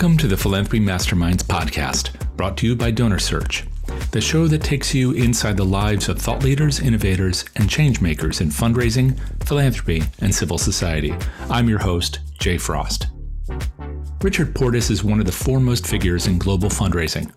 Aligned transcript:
Welcome 0.00 0.16
to 0.16 0.28
the 0.28 0.36
Philanthropy 0.38 0.80
Masterminds 0.80 1.42
podcast, 1.42 2.34
brought 2.34 2.56
to 2.56 2.66
you 2.66 2.74
by 2.74 2.90
Donor 2.90 3.18
Search, 3.18 3.66
the 4.12 4.20
show 4.22 4.46
that 4.46 4.62
takes 4.62 4.94
you 4.94 5.12
inside 5.12 5.58
the 5.58 5.64
lives 5.66 6.08
of 6.08 6.18
thought 6.18 6.42
leaders, 6.42 6.80
innovators, 6.80 7.44
and 7.56 7.68
changemakers 7.68 8.40
in 8.40 8.48
fundraising, 8.48 9.18
philanthropy, 9.44 10.02
and 10.22 10.34
civil 10.34 10.56
society. 10.56 11.14
I'm 11.50 11.68
your 11.68 11.80
host, 11.80 12.20
Jay 12.38 12.56
Frost. 12.56 13.08
Richard 14.22 14.54
Pordes 14.54 14.88
is 14.88 15.04
one 15.04 15.20
of 15.20 15.26
the 15.26 15.32
foremost 15.32 15.86
figures 15.86 16.26
in 16.26 16.38
global 16.38 16.70
fundraising. 16.70 17.30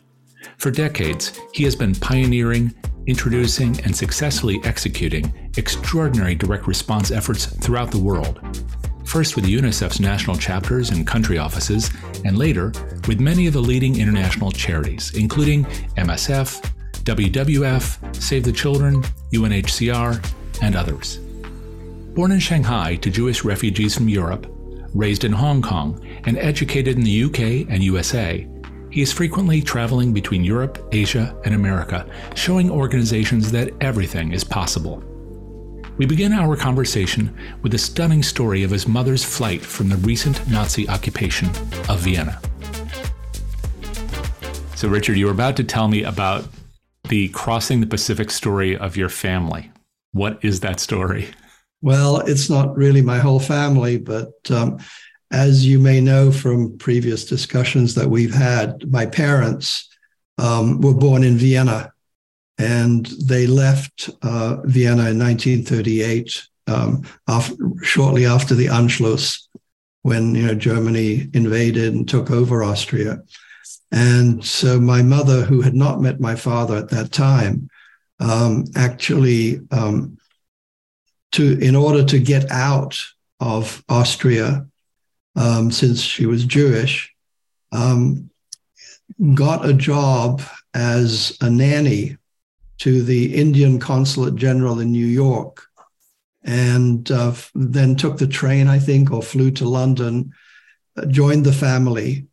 For 0.58 0.72
decades, 0.72 1.38
he 1.52 1.66
has 1.66 1.76
been 1.76 1.94
pioneering, 1.94 2.74
introducing, 3.08 3.78
and 3.82 3.94
successfully 3.94 4.62
executing 4.64 5.52
extraordinary 5.58 6.36
direct 6.36 6.66
response 6.66 7.12
efforts 7.12 7.46
throughout 7.46 7.92
the 7.92 8.00
world 8.00 8.40
first 9.14 9.36
with 9.36 9.46
UNICEF's 9.46 10.00
national 10.00 10.36
chapters 10.36 10.90
and 10.90 11.06
country 11.06 11.38
offices, 11.38 11.92
and 12.26 12.36
later 12.36 12.72
with 13.08 13.20
many 13.20 13.46
of 13.46 13.54
the 13.54 13.62
leading 13.62 14.00
international 14.00 14.50
charities, 14.50 15.14
including 15.14 15.66
MSF, 15.98 16.68
WWF, 17.04 18.16
Save 18.16 18.44
the 18.44 18.52
Children, 18.52 19.04
UNHCR, 19.32 20.20
and 20.64 20.76
others. 20.76 21.18
Born 22.16 22.32
in 22.32 22.40
Shanghai 22.40 22.96
to 22.96 23.12
Jewish 23.12 23.44
refugees 23.44 23.94
from 23.94 24.10
Europe, 24.10 24.48
raised 24.96 25.26
in 25.26 25.32
Hong 25.32 25.62
Kong, 25.62 26.04
and 26.26 26.36
educated 26.40 26.98
in 26.98 27.04
the 27.04 27.24
UK 27.26 27.70
and 27.70 27.84
USA, 27.84 28.48
he 28.90 29.04
is 29.04 29.14
frequently 29.14 29.62
traveling 29.62 30.12
between 30.12 30.44
Europe, 30.44 30.90
Asia, 30.92 31.40
and 31.46 31.54
America, 31.54 32.10
showing 32.34 32.72
organizations 32.72 33.52
that 33.52 33.70
everything 33.80 34.32
is 34.32 34.44
possible. 34.44 35.04
We 35.96 36.08
begin 36.08 36.34
our 36.34 36.56
conversation 36.56 37.36
with 37.62 37.76
a 37.76 37.78
stunning 37.78 38.24
story 38.24 38.64
of 38.64 38.72
his 38.72 38.88
mother's 38.88 39.24
flight 39.24 39.62
from 39.62 39.90
the 39.90 39.98
recent 39.98 40.50
Nazi 40.50 40.90
occupation 40.90 41.50
of 41.88 42.00
Vienna. 42.00 42.42
So, 44.76 44.88
Richard, 44.88 45.18
you 45.18 45.28
were 45.28 45.32
about 45.32 45.56
to 45.58 45.64
tell 45.64 45.88
me 45.88 46.04
about 46.04 46.48
the 47.10 47.30
crossing 47.30 47.80
the 47.80 47.86
Pacific 47.86 48.32
story 48.32 48.76
of 48.76 48.98
your 48.98 49.08
family. 49.08 49.72
What 50.14 50.44
is 50.44 50.62
that 50.62 50.80
story? 50.80 51.30
Well, 51.84 52.22
it's 52.22 52.50
not 52.50 52.76
really 52.76 53.04
my 53.04 53.20
whole 53.20 53.40
family, 53.40 53.98
but 53.98 54.34
um, 54.50 54.80
as 55.32 55.64
you 55.66 55.78
may 55.78 56.02
know 56.02 56.32
from 56.32 56.76
previous 56.80 57.24
discussions 57.24 57.94
that 57.96 58.10
we've 58.10 58.34
had, 58.34 58.90
my 58.92 59.06
parents 59.06 59.90
um, 60.40 60.82
were 60.82 60.96
born 60.96 61.24
in 61.24 61.38
Vienna 61.38 61.93
and 62.58 63.06
they 63.06 63.48
left 63.48 64.10
uh, 64.22 64.58
Vienna 64.64 65.10
in 65.10 65.20
1938, 65.20 66.48
um, 66.68 67.04
after, 67.28 67.56
shortly 67.82 68.26
after 68.26 68.54
the 68.54 68.68
Anschluss, 68.68 69.48
when 70.04 70.36
you 70.36 70.46
know 70.46 70.54
Germany 70.56 71.30
invaded 71.34 71.94
and 71.94 72.08
took 72.08 72.30
over 72.30 72.64
Austria. 72.64 73.24
And 73.92 74.44
so 74.44 74.80
my 74.80 75.02
mother, 75.02 75.44
who 75.44 75.62
had 75.62 75.76
not 75.76 76.02
met 76.02 76.20
my 76.20 76.36
father 76.36 76.76
at 76.78 76.90
that 76.90 77.12
time, 77.12 77.70
um, 78.20 78.66
actually, 78.76 79.62
um, 79.72 80.18
to 81.34 81.58
in 81.60 81.76
order 81.76 82.04
to 82.04 82.20
get 82.20 82.52
out 82.52 83.00
of 83.40 83.84
Austria, 83.90 84.68
um, 85.36 85.72
since 85.72 86.02
she 86.02 86.26
was 86.26 86.46
Jewish, 86.46 87.14
um, 87.72 88.30
got 89.34 89.68
a 89.68 89.74
job 89.74 90.42
as 90.74 91.38
a 91.42 91.50
nanny 91.50 92.18
to 92.84 93.02
the 93.02 93.34
Indian 93.34 93.80
Consulate 93.80 94.36
General 94.36 94.82
in 94.82 94.92
New 94.92 95.06
York 95.06 95.66
and 96.44 97.10
uh, 97.10 97.34
then 97.56 97.96
took 97.96 98.18
the 98.18 98.28
train, 98.28 98.68
I 98.68 98.78
think, 98.78 99.10
or 99.10 99.22
flew 99.22 99.52
to 99.52 99.70
London, 99.70 100.34
uh, 100.98 101.06
joined 101.06 101.46
the 101.46 101.54
family, 101.54 102.28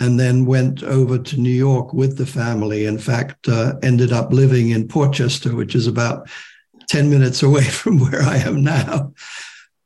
and 0.00 0.18
then 0.18 0.44
went 0.44 0.82
over 0.82 1.18
to 1.18 1.40
New 1.40 1.54
York 1.54 1.92
with 1.92 2.18
the 2.18 2.26
family. 2.26 2.86
In 2.86 2.98
fact, 2.98 3.48
uh, 3.48 3.74
ended 3.84 4.12
up 4.12 4.32
living 4.32 4.70
in 4.70 4.88
Port 4.88 5.12
Chester, 5.12 5.54
which 5.54 5.76
is 5.76 5.86
about 5.86 6.28
10 6.88 7.08
minutes 7.08 7.44
away 7.44 7.62
from 7.80 8.00
where 8.00 8.22
I 8.22 8.38
am 8.38 8.64
now. 8.64 9.14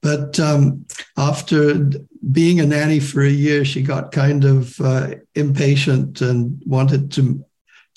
But 0.01 0.41
um, 0.41 0.87
after 1.19 1.91
being 2.33 2.59
a 2.59 2.65
nanny 2.65 3.01
for 3.01 3.21
a 3.21 3.29
year, 3.29 3.67
she 3.67 3.83
got 3.83 4.13
kind 4.13 4.45
of 4.45 4.81
uh, 4.81 5.17
impatient 5.35 6.23
and 6.23 6.63
wanted 6.65 7.13
to 7.13 7.45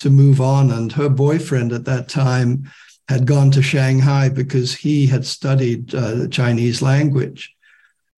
to 0.00 0.10
move 0.10 0.40
on. 0.40 0.70
And 0.70 0.92
her 0.92 1.08
boyfriend 1.08 1.72
at 1.72 1.84
that 1.84 2.08
time 2.08 2.70
had 3.08 3.26
gone 3.26 3.50
to 3.52 3.62
Shanghai 3.62 4.28
because 4.28 4.74
he 4.74 5.06
had 5.06 5.26
studied 5.26 5.94
uh, 5.94 6.14
the 6.14 6.28
Chinese 6.28 6.82
language. 6.82 7.54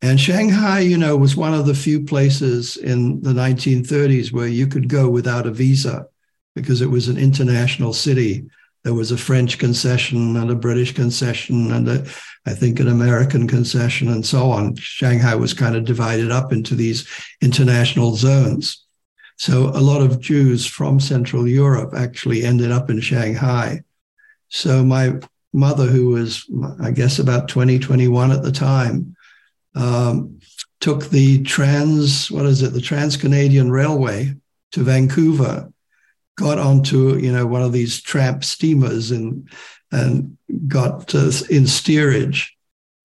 And 0.03 0.21
Shanghai, 0.21 0.81
you 0.81 0.99
know, 0.99 1.17
was 1.17 1.37
one 1.37 1.55
of 1.55 1.65
the 1.65 1.75
few 1.75 2.05
places 2.05 2.77
in 2.77 3.23
the 3.23 3.33
1930s 3.33 4.33
where 4.33 4.49
you 4.49 4.67
could 4.67 4.89
go 4.89 5.09
without 5.09 5.47
a 5.47 5.51
visa 5.53 6.07
because 6.55 6.83
it 6.83 6.91
was 6.91 7.09
an 7.09 7.17
international 7.17 7.93
city. 7.93 8.45
There 8.83 8.95
was 8.95 9.13
a 9.13 9.17
French 9.17 9.59
concession 9.59 10.37
and 10.37 10.51
a 10.51 10.57
British 10.57 10.93
concession 10.93 11.71
and 11.71 11.89
a, 11.89 12.05
I 12.47 12.53
think 12.53 12.81
an 12.81 12.89
American 12.89 13.47
concession 13.47 14.09
and 14.09 14.27
so 14.27 14.51
on. 14.51 14.75
Shanghai 14.75 15.37
was 15.37 15.55
kind 15.55 15.77
of 15.77 15.85
divided 15.85 16.33
up 16.33 16.53
into 16.53 16.75
these 16.75 17.09
international 17.41 18.17
zones. 18.17 18.82
So 19.37 19.69
a 19.69 19.81
lot 19.81 20.03
of 20.03 20.21
Jews 20.21 20.67
from 20.67 21.01
Central 21.01 21.49
Europe 21.49 21.95
actually 21.97 22.45
ended 22.45 22.71
up 22.71 22.91
in 22.91 23.01
Shanghai. 23.01 23.83
So 24.49 24.85
my 24.85 25.19
mother, 25.53 25.87
who 25.87 26.09
was, 26.09 26.49
I 26.81 26.91
guess, 26.91 27.19
about 27.19 27.49
20, 27.49 27.79
21 27.79 28.31
at 28.33 28.43
the 28.43 28.53
time, 28.53 29.17
um, 29.75 30.39
took 30.81 31.11
the 31.11 31.43
trans, 31.45 32.31
what 32.31 32.47
is 32.47 32.63
it, 32.63 32.73
the 32.73 32.81
Trans 32.81 33.17
Canadian 33.17 33.71
Railway 33.71 34.35
to 34.73 34.83
Vancouver, 34.83 35.73
got 36.37 36.59
onto, 36.59 37.17
you 37.19 37.33
know, 37.33 37.47
one 37.47 37.63
of 37.63 37.73
these 37.73 38.01
tramp 38.01 38.45
steamers 38.45 39.11
and, 39.11 39.49
and 39.91 40.37
got 40.67 41.15
uh, 41.15 41.31
in 41.51 41.67
steerage 41.67 42.57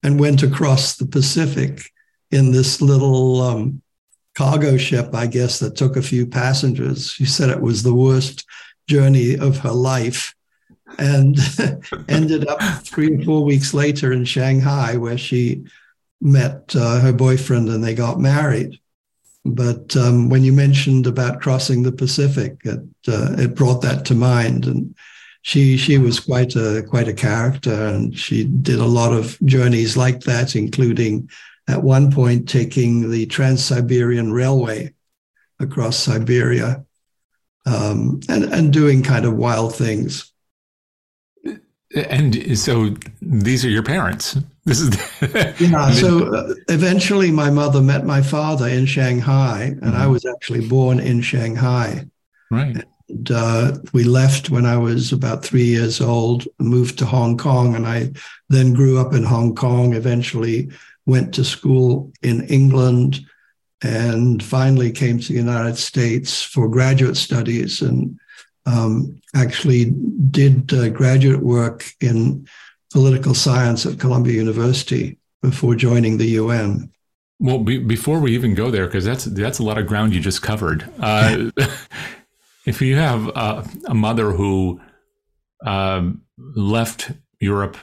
and 0.03 0.19
went 0.19 0.43
across 0.43 0.95
the 0.95 1.05
Pacific 1.05 1.91
in 2.31 2.51
this 2.51 2.81
little 2.81 3.41
um, 3.41 3.81
cargo 4.37 4.77
ship, 4.77 5.15
I 5.15 5.25
guess, 5.25 5.57
that 5.59 5.75
took 5.75 5.97
a 5.97 6.01
few 6.01 6.27
passengers. 6.27 7.11
She 7.11 7.25
said 7.25 7.49
it 7.49 7.59
was 7.59 7.81
the 7.81 7.95
worst 7.95 8.45
journey 8.87 9.35
of 9.35 9.57
her 9.59 9.71
life 9.71 10.35
and 10.99 11.35
ended 12.07 12.47
up 12.47 12.61
three 12.83 13.15
or 13.15 13.23
four 13.23 13.43
weeks 13.43 13.73
later 13.73 14.13
in 14.13 14.25
Shanghai, 14.25 14.95
where 14.95 15.17
she 15.17 15.63
met 16.21 16.75
uh, 16.75 16.99
her 16.99 17.13
boyfriend 17.13 17.67
and 17.69 17.83
they 17.83 17.95
got 17.95 18.19
married. 18.19 18.79
But 19.43 19.97
um, 19.97 20.29
when 20.29 20.43
you 20.43 20.53
mentioned 20.53 21.07
about 21.07 21.41
crossing 21.41 21.81
the 21.81 21.91
Pacific, 21.91 22.57
it, 22.63 22.81
uh, 23.07 23.33
it 23.39 23.55
brought 23.55 23.81
that 23.81 24.05
to 24.05 24.13
mind. 24.13 24.67
And 24.67 24.93
she 25.41 25.77
she 25.77 25.97
was 25.97 26.19
quite 26.19 26.55
a 26.55 26.83
quite 26.87 27.07
a 27.07 27.13
character, 27.13 27.87
and 27.87 28.15
she 28.15 28.43
did 28.43 28.79
a 28.79 28.85
lot 28.85 29.13
of 29.13 29.39
journeys 29.45 29.95
like 29.97 30.19
that, 30.21 30.55
including 30.55 31.29
at 31.67 31.83
one 31.83 32.11
point 32.11 32.47
taking 32.47 33.11
the 33.11 33.25
Trans 33.25 33.63
Siberian 33.63 34.31
Railway 34.31 34.93
across 35.59 35.97
Siberia 35.97 36.85
um, 37.65 38.21
and, 38.29 38.45
and 38.45 38.71
doing 38.71 39.03
kind 39.03 39.25
of 39.25 39.35
wild 39.35 39.75
things. 39.75 40.31
And 41.95 42.57
so 42.57 42.95
these 43.21 43.65
are 43.65 43.69
your 43.69 43.83
parents. 43.83 44.37
This 44.65 44.81
is 44.81 45.61
yeah. 45.61 45.91
So 45.93 46.33
uh, 46.33 46.53
eventually, 46.67 47.31
my 47.31 47.49
mother 47.49 47.81
met 47.81 48.05
my 48.05 48.21
father 48.21 48.67
in 48.67 48.85
Shanghai, 48.85 49.63
and 49.63 49.81
mm-hmm. 49.81 49.95
I 49.95 50.07
was 50.07 50.25
actually 50.25 50.67
born 50.67 50.99
in 50.99 51.21
Shanghai. 51.21 52.05
Right. 52.51 52.83
And, 53.09 53.31
uh, 53.31 53.77
we 53.93 54.03
left 54.03 54.49
when 54.49 54.65
I 54.65 54.75
was 54.75 55.13
about 55.13 55.43
three 55.43 55.63
years 55.63 56.01
old, 56.01 56.45
moved 56.59 56.99
to 56.99 57.05
Hong 57.05 57.37
Kong, 57.37 57.75
and 57.75 57.87
I 57.87 58.11
then 58.49 58.73
grew 58.73 58.99
up 58.99 59.13
in 59.13 59.23
Hong 59.23 59.55
Kong. 59.55 59.93
Eventually, 59.93 60.69
went 61.07 61.33
to 61.33 61.43
school 61.43 62.11
in 62.21 62.45
England, 62.47 63.19
and 63.81 64.43
finally 64.43 64.91
came 64.91 65.19
to 65.19 65.27
the 65.27 65.39
United 65.39 65.77
States 65.77 66.43
for 66.43 66.67
graduate 66.67 67.17
studies 67.17 67.81
and 67.81 68.19
um, 68.65 69.19
actually 69.35 69.93
did 70.29 70.71
uh, 70.73 70.89
graduate 70.89 71.41
work 71.41 71.85
in 72.01 72.47
political 72.91 73.33
science 73.33 73.85
at 73.85 73.99
Columbia 73.99 74.33
University 74.33 75.17
before 75.41 75.75
joining 75.75 76.17
the 76.17 76.25
UN. 76.41 76.91
Well, 77.39 77.59
be, 77.59 77.77
before 77.77 78.19
we 78.19 78.33
even 78.33 78.55
go 78.55 78.71
there, 78.71 78.87
because 78.87 79.05
that's 79.05 79.25
that's 79.25 79.59
a 79.59 79.63
lot 79.63 79.77
of 79.77 79.85
ground 79.87 80.13
you 80.13 80.19
just 80.19 80.41
covered. 80.41 80.89
Uh, 80.99 81.51
if 82.65 82.81
you 82.81 82.95
have 82.95 83.29
uh, 83.35 83.63
a 83.85 83.93
mother 83.93 84.31
who 84.31 84.81
um, 85.63 86.23
left 86.37 87.11
Europe 87.39 87.77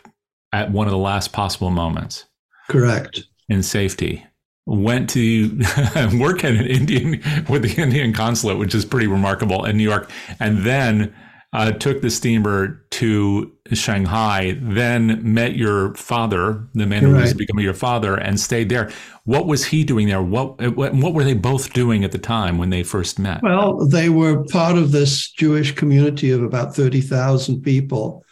at 0.53 0.71
one 0.71 0.87
of 0.87 0.91
the 0.91 0.99
last 0.99 1.33
possible 1.33 1.71
moments, 1.71 2.25
Correct. 2.69 3.25
In 3.49 3.63
safety. 3.63 4.25
Went 4.67 5.11
to 5.11 5.49
work 6.19 6.43
at 6.45 6.53
an 6.53 6.67
Indian 6.67 7.23
with 7.49 7.63
the 7.63 7.75
Indian 7.77 8.13
consulate, 8.13 8.59
which 8.59 8.75
is 8.75 8.85
pretty 8.85 9.07
remarkable 9.07 9.65
in 9.65 9.77
New 9.77 9.85
York, 9.85 10.11
and 10.41 10.65
then 10.65 11.15
uh, 11.55 11.71
took 11.71 12.03
the 12.03 12.11
steamer 12.11 12.85
to 12.91 13.53
Shanghai, 13.73 14.59
then 14.61 15.21
met 15.23 15.55
your 15.55 15.95
father, 15.95 16.67
the 16.75 16.85
man 16.85 17.05
who 17.05 17.13
right. 17.13 17.23
was 17.23 17.35
becoming 17.35 17.65
your 17.65 17.75
father, 17.75 18.17
and 18.17 18.41
stayed 18.41 18.69
there. 18.69 18.91
What 19.23 19.47
was 19.47 19.67
he 19.67 19.85
doing 19.85 20.09
there? 20.09 20.21
What 20.21 20.61
what 20.77 21.15
were 21.15 21.23
they 21.23 21.35
both 21.35 21.73
doing 21.73 22.03
at 22.03 22.11
the 22.11 22.19
time 22.19 22.59
when 22.59 22.71
they 22.71 22.83
first 22.83 23.21
met? 23.21 23.41
Well, 23.43 23.87
they 23.87 24.09
were 24.09 24.45
part 24.47 24.77
of 24.77 24.91
this 24.91 25.31
Jewish 25.31 25.73
community 25.73 26.33
of 26.33 26.43
about 26.43 26.75
thirty 26.75 27.01
thousand 27.01 27.63
people 27.63 28.25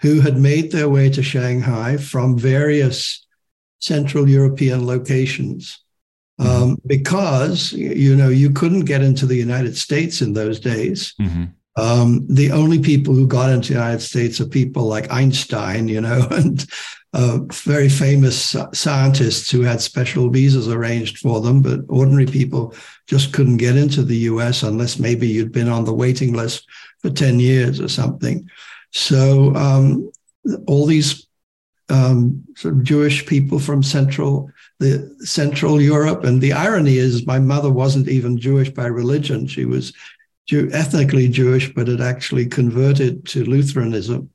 who 0.00 0.20
had 0.20 0.36
made 0.36 0.70
their 0.70 0.90
way 0.90 1.08
to 1.10 1.22
Shanghai 1.22 1.96
from 1.96 2.38
various 2.38 3.26
Central 3.80 4.28
European 4.28 4.86
locations. 4.86 5.82
Mm-hmm. 6.40 6.62
Um, 6.62 6.78
because 6.86 7.72
you 7.72 8.14
know 8.14 8.28
you 8.28 8.50
couldn't 8.50 8.84
get 8.84 9.02
into 9.02 9.26
the 9.26 9.34
United 9.34 9.76
States 9.76 10.22
in 10.22 10.34
those 10.34 10.60
days. 10.60 11.14
Mm-hmm. 11.20 11.44
Um, 11.78 12.26
the 12.28 12.50
only 12.50 12.80
people 12.80 13.14
who 13.14 13.26
got 13.26 13.50
into 13.50 13.68
the 13.68 13.78
United 13.78 14.00
States 14.00 14.40
are 14.40 14.48
people 14.48 14.84
like 14.84 15.12
Einstein, 15.12 15.86
you 15.86 16.00
know, 16.00 16.26
and 16.30 16.66
uh, 17.12 17.38
very 17.52 17.88
famous 17.88 18.56
scientists 18.72 19.50
who 19.50 19.62
had 19.62 19.80
special 19.80 20.28
visas 20.28 20.68
arranged 20.68 21.18
for 21.18 21.40
them. 21.40 21.62
But 21.62 21.80
ordinary 21.88 22.26
people 22.26 22.74
just 23.06 23.32
couldn't 23.32 23.58
get 23.58 23.76
into 23.76 24.02
the 24.02 24.16
US 24.16 24.62
unless 24.62 24.98
maybe 24.98 25.28
you'd 25.28 25.52
been 25.52 25.68
on 25.68 25.84
the 25.84 25.94
waiting 25.94 26.34
list 26.34 26.68
for 27.00 27.10
10 27.10 27.38
years 27.38 27.80
or 27.80 27.88
something. 27.88 28.50
So 28.90 29.54
um, 29.54 30.10
all 30.66 30.84
these 30.84 31.27
um, 31.88 32.44
sort 32.56 32.74
of 32.74 32.82
Jewish 32.82 33.26
people 33.26 33.58
from 33.58 33.82
Central 33.82 34.50
the 34.78 35.16
Central 35.20 35.80
Europe, 35.80 36.24
and 36.24 36.40
the 36.40 36.52
irony 36.52 36.98
is, 36.98 37.26
my 37.26 37.38
mother 37.38 37.70
wasn't 37.70 38.08
even 38.08 38.38
Jewish 38.38 38.70
by 38.70 38.86
religion; 38.86 39.46
she 39.46 39.64
was 39.64 39.92
Jew, 40.46 40.70
ethnically 40.72 41.28
Jewish, 41.28 41.72
but 41.74 41.88
had 41.88 42.00
actually 42.00 42.46
converted 42.46 43.26
to 43.28 43.44
Lutheranism. 43.44 44.30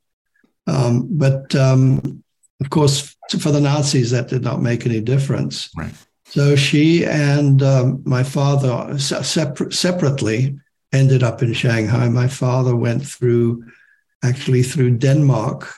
Um, 0.66 1.08
but 1.10 1.54
um, 1.54 2.22
of 2.60 2.70
course, 2.70 3.16
for 3.38 3.50
the 3.50 3.60
Nazis, 3.60 4.10
that 4.10 4.28
did 4.28 4.42
not 4.42 4.62
make 4.62 4.86
any 4.86 5.00
difference. 5.00 5.70
Right. 5.76 5.92
So 6.26 6.56
she 6.56 7.04
and 7.04 7.62
um, 7.62 8.02
my 8.04 8.22
father 8.22 8.98
separ- 8.98 9.70
separately 9.70 10.58
ended 10.92 11.22
up 11.22 11.42
in 11.42 11.52
Shanghai. 11.52 12.08
My 12.08 12.28
father 12.28 12.74
went 12.74 13.06
through, 13.06 13.64
actually 14.22 14.62
through 14.62 14.98
Denmark, 14.98 15.74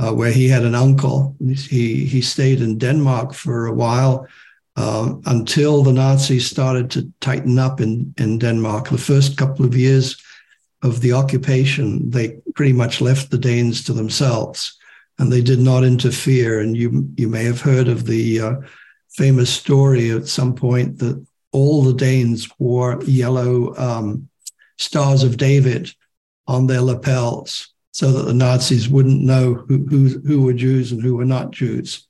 uh, 0.00 0.12
where 0.12 0.32
he 0.32 0.48
had 0.48 0.64
an 0.64 0.74
uncle. 0.74 1.36
He 1.40 2.04
he 2.04 2.20
stayed 2.20 2.60
in 2.60 2.78
Denmark 2.78 3.34
for 3.34 3.66
a 3.66 3.74
while 3.74 4.26
uh, 4.76 5.14
until 5.26 5.82
the 5.82 5.92
Nazis 5.92 6.48
started 6.48 6.90
to 6.92 7.12
tighten 7.20 7.58
up 7.58 7.80
in, 7.80 8.14
in 8.18 8.38
Denmark. 8.38 8.88
The 8.88 8.98
first 8.98 9.36
couple 9.36 9.64
of 9.66 9.76
years 9.76 10.16
of 10.82 11.00
the 11.00 11.12
occupation, 11.12 12.10
they 12.10 12.38
pretty 12.54 12.72
much 12.72 13.00
left 13.00 13.30
the 13.30 13.38
Danes 13.38 13.84
to 13.84 13.92
themselves 13.92 14.78
and 15.18 15.30
they 15.30 15.42
did 15.42 15.60
not 15.60 15.84
interfere. 15.84 16.60
And 16.60 16.76
you, 16.76 17.08
you 17.16 17.28
may 17.28 17.44
have 17.44 17.60
heard 17.60 17.88
of 17.88 18.06
the 18.06 18.40
uh, 18.40 18.54
famous 19.10 19.50
story 19.50 20.10
at 20.10 20.26
some 20.26 20.54
point 20.54 20.98
that 20.98 21.24
all 21.52 21.82
the 21.82 21.94
Danes 21.94 22.48
wore 22.58 23.02
yellow 23.04 23.76
um, 23.76 24.28
stars 24.78 25.22
of 25.22 25.36
David 25.36 25.94
on 26.46 26.66
their 26.66 26.80
lapels 26.80 27.71
so 27.92 28.10
that 28.10 28.22
the 28.22 28.34
Nazis 28.34 28.88
wouldn't 28.88 29.20
know 29.20 29.54
who, 29.54 29.86
who, 29.86 30.08
who 30.26 30.42
were 30.42 30.54
Jews 30.54 30.92
and 30.92 31.02
who 31.02 31.14
were 31.14 31.26
not 31.26 31.50
Jews. 31.50 32.06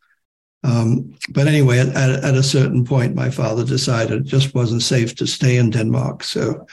Um, 0.65 1.15
but 1.31 1.49
anyway, 1.49 1.81
at, 1.81 1.89
at, 1.97 2.35
a 2.37 2.43
certain 2.43 2.85
point, 2.85 3.17
my 3.17 3.31
father 3.31 3.65
decided 3.65 4.21
it 4.21 4.25
just 4.25 4.55
wasn't 4.55 4.83
safe 4.83 5.17
to 5.17 5.27
stay 5.27 5.57
in 5.57 5.71
Denmark. 5.71 6.23
So 6.23 6.67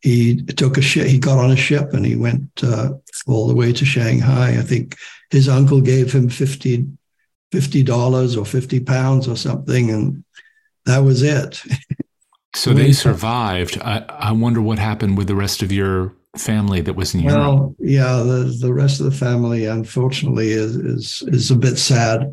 he 0.00 0.36
took 0.42 0.78
a 0.78 0.82
ship, 0.82 1.06
he 1.06 1.18
got 1.18 1.38
on 1.38 1.50
a 1.50 1.56
ship 1.56 1.92
and 1.92 2.06
he 2.06 2.16
went 2.16 2.48
uh, 2.62 2.94
all 3.26 3.46
the 3.46 3.54
way 3.54 3.74
to 3.74 3.84
Shanghai. 3.84 4.58
I 4.58 4.62
think 4.62 4.96
his 5.30 5.48
uncle 5.50 5.82
gave 5.82 6.12
him 6.12 6.30
50 6.30 6.86
dollars 7.84 8.36
or 8.36 8.44
50 8.44 8.80
pounds 8.80 9.28
or 9.28 9.36
something. 9.36 9.90
And 9.90 10.24
that 10.86 10.98
was 11.00 11.22
it. 11.22 11.62
so 12.54 12.72
they 12.72 12.92
survived. 12.92 13.78
I, 13.82 14.04
I 14.08 14.32
wonder 14.32 14.62
what 14.62 14.78
happened 14.78 15.18
with 15.18 15.26
the 15.26 15.34
rest 15.34 15.62
of 15.62 15.72
your 15.72 16.14
family 16.38 16.80
that 16.80 16.94
was 16.94 17.14
in 17.14 17.20
Europe. 17.20 17.38
Well, 17.38 17.76
yeah, 17.78 18.16
the, 18.18 18.56
the 18.60 18.72
rest 18.72 19.00
of 19.00 19.06
the 19.06 19.16
family, 19.16 19.66
unfortunately, 19.66 20.50
is, 20.50 20.76
is, 20.76 21.22
is 21.26 21.50
a 21.50 21.56
bit 21.56 21.78
sad 21.78 22.32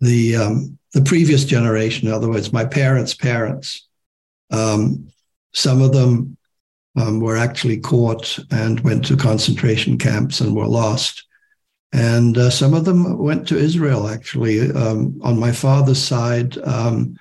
the 0.00 0.36
um, 0.36 0.78
the 0.94 1.02
previous 1.02 1.44
generation, 1.44 2.08
in 2.08 2.14
other 2.14 2.28
words, 2.28 2.52
my 2.52 2.64
parents' 2.64 3.14
parents, 3.14 3.86
um, 4.50 5.08
some 5.52 5.82
of 5.82 5.92
them 5.92 6.36
um, 6.96 7.20
were 7.20 7.36
actually 7.36 7.78
caught 7.78 8.38
and 8.50 8.80
went 8.80 9.04
to 9.06 9.16
concentration 9.16 9.98
camps 9.98 10.40
and 10.40 10.54
were 10.54 10.66
lost. 10.66 11.24
And 11.92 12.36
uh, 12.36 12.50
some 12.50 12.74
of 12.74 12.84
them 12.84 13.18
went 13.18 13.48
to 13.48 13.58
Israel, 13.58 14.08
actually. 14.08 14.70
Um, 14.72 15.18
on 15.22 15.38
my 15.38 15.52
father's 15.52 16.02
side, 16.02 16.56
um, 16.58 17.16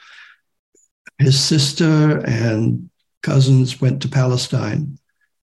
his 1.20 1.40
sister 1.40 2.20
and 2.26 2.90
cousins 3.24 3.82
went 3.82 4.02
to 4.02 4.10
Palestine, 4.10 4.97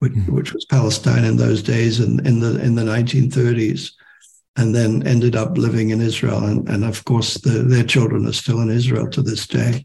which, 0.04 0.28
which 0.28 0.52
was 0.52 0.64
Palestine 0.66 1.24
in 1.24 1.36
those 1.36 1.62
days 1.62 2.00
in, 2.00 2.24
in 2.26 2.40
the 2.40 2.62
in 2.62 2.74
the 2.74 2.82
1930s 2.82 3.92
and 4.56 4.74
then 4.74 5.06
ended 5.06 5.34
up 5.34 5.56
living 5.58 5.90
in 5.90 6.00
Israel. 6.00 6.44
And, 6.44 6.68
and 6.68 6.84
of 6.84 7.04
course, 7.04 7.34
the, 7.38 7.62
their 7.62 7.82
children 7.82 8.26
are 8.26 8.32
still 8.32 8.60
in 8.60 8.70
Israel 8.70 9.08
to 9.10 9.22
this 9.22 9.46
day. 9.46 9.84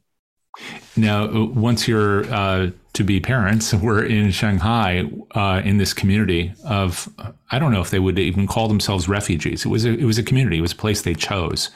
Now, 0.95 1.45
once 1.45 1.87
you're 1.87 2.31
uh, 2.31 2.71
to 2.93 3.03
be 3.03 3.19
parents, 3.19 3.73
we're 3.85 4.05
in 4.05 4.31
Shanghai 4.31 5.09
uh, 5.33 5.61
in 5.63 5.77
this 5.77 5.93
community 5.93 6.53
of 6.65 7.09
I 7.49 7.57
don't 7.59 7.71
know 7.71 7.81
if 7.81 7.89
they 7.89 7.99
would 7.99 8.19
even 8.19 8.45
call 8.45 8.67
themselves 8.67 9.07
refugees. 9.07 9.65
It 9.65 9.69
was 9.69 9.85
a, 9.85 9.93
it 9.93 10.05
was 10.05 10.17
a 10.17 10.23
community. 10.23 10.57
It 10.57 10.61
was 10.61 10.73
a 10.73 10.81
place 10.83 11.01
they 11.01 11.15
chose. 11.15 11.69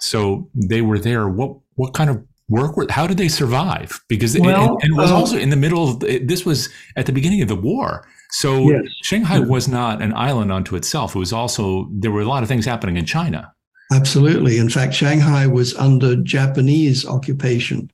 So 0.00 0.48
they 0.54 0.82
were 0.82 0.98
there. 0.98 1.28
What 1.28 1.58
what 1.74 1.94
kind 1.94 2.10
of 2.10 2.26
work? 2.48 2.76
Were, 2.76 2.86
how 2.90 3.06
did 3.06 3.16
they 3.16 3.28
survive? 3.28 4.00
Because 4.08 4.38
well, 4.38 4.76
it, 4.78 4.86
it, 4.86 4.96
was 4.96 5.10
uh, 5.10 5.16
also 5.16 5.36
in 5.36 5.50
the 5.50 5.56
middle 5.56 5.88
of 5.88 6.00
this 6.00 6.44
was 6.44 6.68
at 6.96 7.06
the 7.06 7.12
beginning 7.12 7.42
of 7.42 7.48
the 7.48 7.56
war. 7.56 8.06
So 8.32 8.70
yes. 8.70 8.82
Shanghai 9.02 9.40
was 9.40 9.68
not 9.68 10.00
an 10.00 10.14
island 10.14 10.52
unto 10.52 10.76
itself. 10.76 11.14
It 11.14 11.18
was 11.18 11.32
also 11.32 11.88
there 11.90 12.10
were 12.10 12.22
a 12.22 12.28
lot 12.28 12.42
of 12.42 12.48
things 12.48 12.64
happening 12.64 12.96
in 12.96 13.04
China. 13.04 13.52
Absolutely. 13.92 14.58
In 14.58 14.70
fact, 14.70 14.94
Shanghai 14.94 15.46
was 15.46 15.74
under 15.74 16.16
Japanese 16.16 17.06
occupation. 17.06 17.90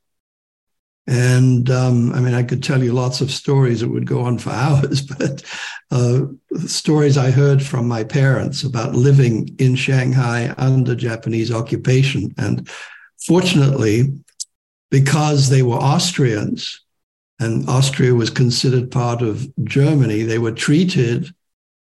And 1.08 1.70
um, 1.70 2.12
I 2.12 2.20
mean, 2.20 2.34
I 2.34 2.42
could 2.42 2.62
tell 2.62 2.84
you 2.84 2.92
lots 2.92 3.22
of 3.22 3.30
stories 3.30 3.80
that 3.80 3.88
would 3.88 4.06
go 4.06 4.20
on 4.20 4.38
for 4.38 4.50
hours, 4.52 5.00
but 5.00 5.42
uh, 5.90 6.20
stories 6.66 7.16
I 7.16 7.30
heard 7.30 7.62
from 7.62 7.88
my 7.88 8.04
parents 8.04 8.62
about 8.62 8.94
living 8.94 9.56
in 9.58 9.74
Shanghai 9.74 10.54
under 10.58 10.94
Japanese 10.94 11.50
occupation. 11.50 12.34
And 12.36 12.68
fortunately, 13.26 14.12
because 14.90 15.48
they 15.48 15.62
were 15.62 15.76
Austrians, 15.76 16.80
and 17.40 17.68
Austria 17.68 18.14
was 18.14 18.30
considered 18.30 18.90
part 18.90 19.22
of 19.22 19.48
Germany, 19.64 20.22
they 20.22 20.38
were 20.38 20.52
treated 20.52 21.28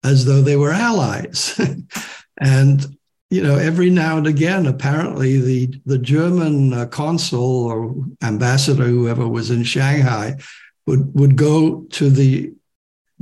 as 0.04 0.24
though 0.24 0.40
they 0.40 0.56
were 0.56 0.70
allies. 0.70 1.60
and 2.40 2.96
you 3.30 3.42
know, 3.42 3.56
every 3.56 3.88
now 3.88 4.18
and 4.18 4.26
again, 4.26 4.66
apparently 4.66 5.40
the 5.40 5.80
the 5.86 5.98
German 5.98 6.74
uh, 6.74 6.86
consul 6.86 7.66
or 7.66 7.94
ambassador, 8.22 8.84
whoever 8.84 9.26
was 9.26 9.50
in 9.50 9.62
Shanghai, 9.62 10.36
would 10.86 11.14
would 11.14 11.36
go 11.36 11.82
to 11.92 12.10
the 12.10 12.52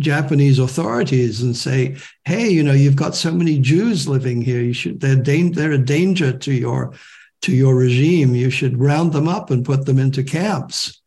Japanese 0.00 0.58
authorities 0.58 1.42
and 1.42 1.56
say, 1.56 1.96
"Hey, 2.24 2.48
you 2.48 2.64
know, 2.64 2.72
you've 2.72 2.96
got 2.96 3.14
so 3.14 3.30
many 3.30 3.60
Jews 3.60 4.08
living 4.08 4.42
here. 4.42 4.60
You 4.60 4.72
should 4.72 5.00
they're 5.00 5.14
they're 5.14 5.72
a 5.72 5.78
danger 5.78 6.36
to 6.36 6.52
your 6.52 6.92
to 7.42 7.52
your 7.52 7.74
regime. 7.74 8.34
You 8.34 8.50
should 8.50 8.78
round 8.78 9.12
them 9.12 9.28
up 9.28 9.50
and 9.50 9.64
put 9.64 9.86
them 9.86 9.98
into 9.98 10.22
camps." 10.22 11.00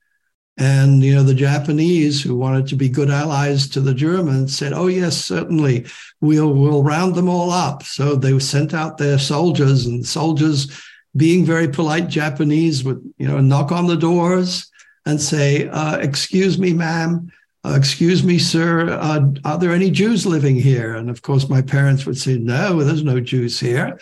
And 0.58 1.04
you 1.04 1.16
know 1.16 1.24
the 1.24 1.34
Japanese, 1.34 2.22
who 2.22 2.36
wanted 2.36 2.68
to 2.68 2.76
be 2.76 2.88
good 2.88 3.10
allies 3.10 3.68
to 3.70 3.82
the 3.82 3.94
Germans, 3.94 4.56
said, 4.56 4.72
"Oh 4.72 4.86
yes, 4.88 5.18
certainly, 5.18 5.88
we'll 6.22 6.54
we'll 6.54 6.84
round 6.84 7.16
them 7.16 7.28
all 7.28 7.50
up." 7.50 7.82
So 7.84 8.16
they 8.16 8.38
sent 8.38 8.74
out 8.74 8.98
their 8.98 9.18
soldiers, 9.18 9.88
and 9.88 10.06
soldiers, 10.06 10.72
being 11.16 11.44
very 11.44 11.68
polite 11.68 12.08
Japanese, 12.08 12.84
would 12.84 13.02
you 13.18 13.28
know 13.28 13.40
knock 13.40 13.72
on 13.72 13.88
the 13.88 13.98
doors 13.98 14.70
and 15.08 15.20
say, 15.20 15.68
uh, 15.70 15.98
"Excuse 15.98 16.60
me, 16.60 16.74
ma'am." 16.74 17.32
Uh, 17.66 17.76
excuse 17.78 18.26
me, 18.26 18.38
sir, 18.38 18.90
uh, 18.90 19.22
are 19.46 19.58
there 19.58 19.72
any 19.72 19.90
Jews 19.90 20.26
living 20.26 20.58
here? 20.58 20.96
And 20.96 21.10
of 21.10 21.22
course, 21.22 21.48
my 21.48 21.62
parents 21.62 22.06
would 22.06 22.18
say, 22.18 22.38
no, 22.38 22.84
there's 22.84 23.06
no 23.06 23.22
Jews 23.22 23.58
here. 23.58 23.98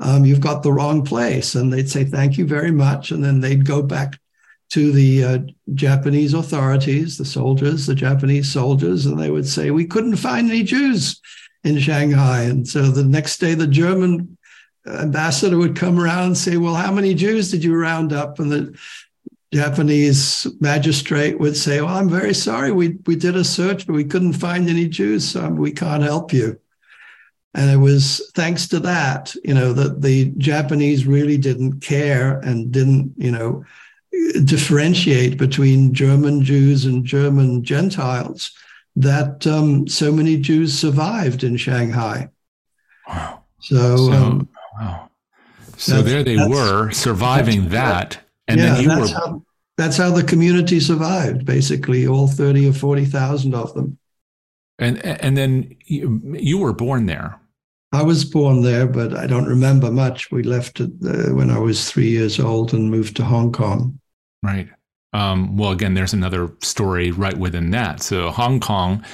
Um, 0.00 0.24
you've 0.24 0.40
got 0.40 0.62
the 0.62 0.72
wrong 0.72 1.04
place. 1.04 1.54
And 1.54 1.72
they'd 1.72 1.90
say, 1.90 2.04
thank 2.04 2.38
you 2.38 2.46
very 2.46 2.72
much. 2.72 3.10
And 3.10 3.22
then 3.22 3.40
they'd 3.40 3.66
go 3.66 3.82
back 3.82 4.18
to 4.70 4.92
the 4.92 5.24
uh, 5.24 5.38
Japanese 5.74 6.32
authorities, 6.32 7.18
the 7.18 7.24
soldiers, 7.24 7.86
the 7.86 7.94
Japanese 7.94 8.50
soldiers, 8.50 9.04
and 9.04 9.18
they 9.18 9.30
would 9.30 9.46
say, 9.48 9.70
We 9.72 9.84
couldn't 9.84 10.16
find 10.16 10.48
any 10.48 10.62
Jews 10.62 11.20
in 11.64 11.78
Shanghai. 11.80 12.42
And 12.42 12.66
so 12.66 12.82
the 12.82 13.04
next 13.04 13.38
day, 13.38 13.54
the 13.54 13.66
German 13.66 14.38
ambassador 14.86 15.58
would 15.58 15.76
come 15.76 15.98
around 15.98 16.26
and 16.26 16.38
say, 16.38 16.56
Well, 16.56 16.76
how 16.76 16.92
many 16.92 17.14
Jews 17.14 17.50
did 17.50 17.64
you 17.64 17.74
round 17.74 18.12
up? 18.12 18.38
And 18.38 18.52
the 18.52 18.78
Japanese 19.52 20.46
magistrate 20.60 21.40
would 21.40 21.56
say, 21.56 21.80
"Well, 21.80 21.96
I'm 21.96 22.08
very 22.08 22.34
sorry. 22.34 22.70
We 22.70 22.98
we 23.06 23.16
did 23.16 23.34
a 23.34 23.42
search, 23.42 23.84
but 23.84 23.94
we 23.94 24.04
couldn't 24.04 24.34
find 24.34 24.68
any 24.68 24.86
Jews, 24.86 25.28
so 25.28 25.48
we 25.48 25.72
can't 25.72 26.04
help 26.04 26.32
you." 26.32 26.60
And 27.54 27.70
it 27.70 27.78
was 27.78 28.30
thanks 28.34 28.68
to 28.68 28.78
that, 28.80 29.34
you 29.42 29.54
know, 29.54 29.72
that 29.72 30.02
the 30.02 30.32
Japanese 30.38 31.06
really 31.06 31.36
didn't 31.36 31.80
care 31.80 32.38
and 32.38 32.70
didn't, 32.70 33.12
you 33.16 33.32
know, 33.32 33.64
differentiate 34.44 35.36
between 35.36 35.92
German 35.92 36.44
Jews 36.44 36.84
and 36.84 37.04
German 37.04 37.64
Gentiles 37.64 38.52
that 38.96 39.46
um, 39.46 39.88
so 39.88 40.12
many 40.12 40.36
Jews 40.36 40.78
survived 40.78 41.42
in 41.42 41.56
Shanghai. 41.56 42.28
Wow. 43.08 43.42
So, 43.60 43.96
So, 43.96 44.12
um, 44.12 44.48
wow. 44.78 45.10
So 45.76 46.02
there 46.02 46.22
they 46.22 46.36
were 46.36 46.90
surviving 46.92 47.70
that. 47.70 48.20
And 48.46 48.60
yeah, 48.60 48.74
then 48.74 48.82
you 48.82 48.88
that's 48.88 49.12
were, 49.12 49.18
how 49.18 49.42
that's 49.76 49.96
how 49.96 50.10
the 50.10 50.22
community 50.22 50.78
survived. 50.78 51.46
Basically, 51.46 52.06
all 52.06 52.28
thirty 52.28 52.68
or 52.68 52.74
forty 52.74 53.06
thousand 53.06 53.54
of 53.54 53.72
them. 53.74 53.98
and, 54.78 54.98
and 55.04 55.36
then 55.36 55.76
you, 55.86 56.20
you 56.38 56.58
were 56.58 56.72
born 56.72 57.06
there. 57.06 57.39
I 57.92 58.02
was 58.02 58.24
born 58.24 58.62
there, 58.62 58.86
but 58.86 59.16
I 59.16 59.26
don't 59.26 59.48
remember 59.48 59.90
much. 59.90 60.30
We 60.30 60.42
left 60.42 60.80
it 60.80 60.90
uh, 61.04 61.34
when 61.34 61.50
I 61.50 61.58
was 61.58 61.90
three 61.90 62.08
years 62.08 62.38
old 62.38 62.72
and 62.72 62.90
moved 62.90 63.16
to 63.16 63.24
Hong 63.24 63.52
Kong. 63.52 63.98
Right. 64.42 64.68
Um, 65.12 65.56
well, 65.56 65.72
again, 65.72 65.94
there's 65.94 66.12
another 66.12 66.52
story 66.62 67.10
right 67.10 67.36
within 67.36 67.70
that. 67.70 68.00
So 68.00 68.30
Hong 68.30 68.60
Kong 68.60 69.04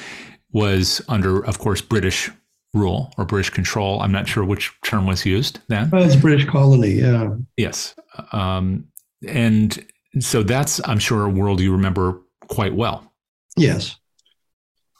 was 0.53 1.01
under, 1.09 1.45
of 1.45 1.59
course, 1.59 1.81
British 1.81 2.31
rule 2.75 3.15
or 3.17 3.25
British 3.25 3.49
control. 3.49 4.03
I'm 4.03 4.13
not 4.13 4.29
sure 4.29 4.45
which 4.45 4.71
term 4.85 5.07
was 5.07 5.25
used 5.25 5.61
then. 5.69 5.89
Well, 5.91 6.05
it's 6.05 6.15
a 6.15 6.19
British 6.19 6.47
colony, 6.47 6.91
yeah. 6.91 7.35
Yes. 7.57 7.95
Um, 8.33 8.89
and 9.27 9.83
so 10.21 10.43
that's, 10.43 10.87
I'm 10.87 10.99
sure, 10.99 11.25
a 11.25 11.31
world 11.31 11.61
you 11.61 11.73
remember 11.73 12.21
quite 12.49 12.75
well. 12.75 13.11
Yes. 13.57 13.97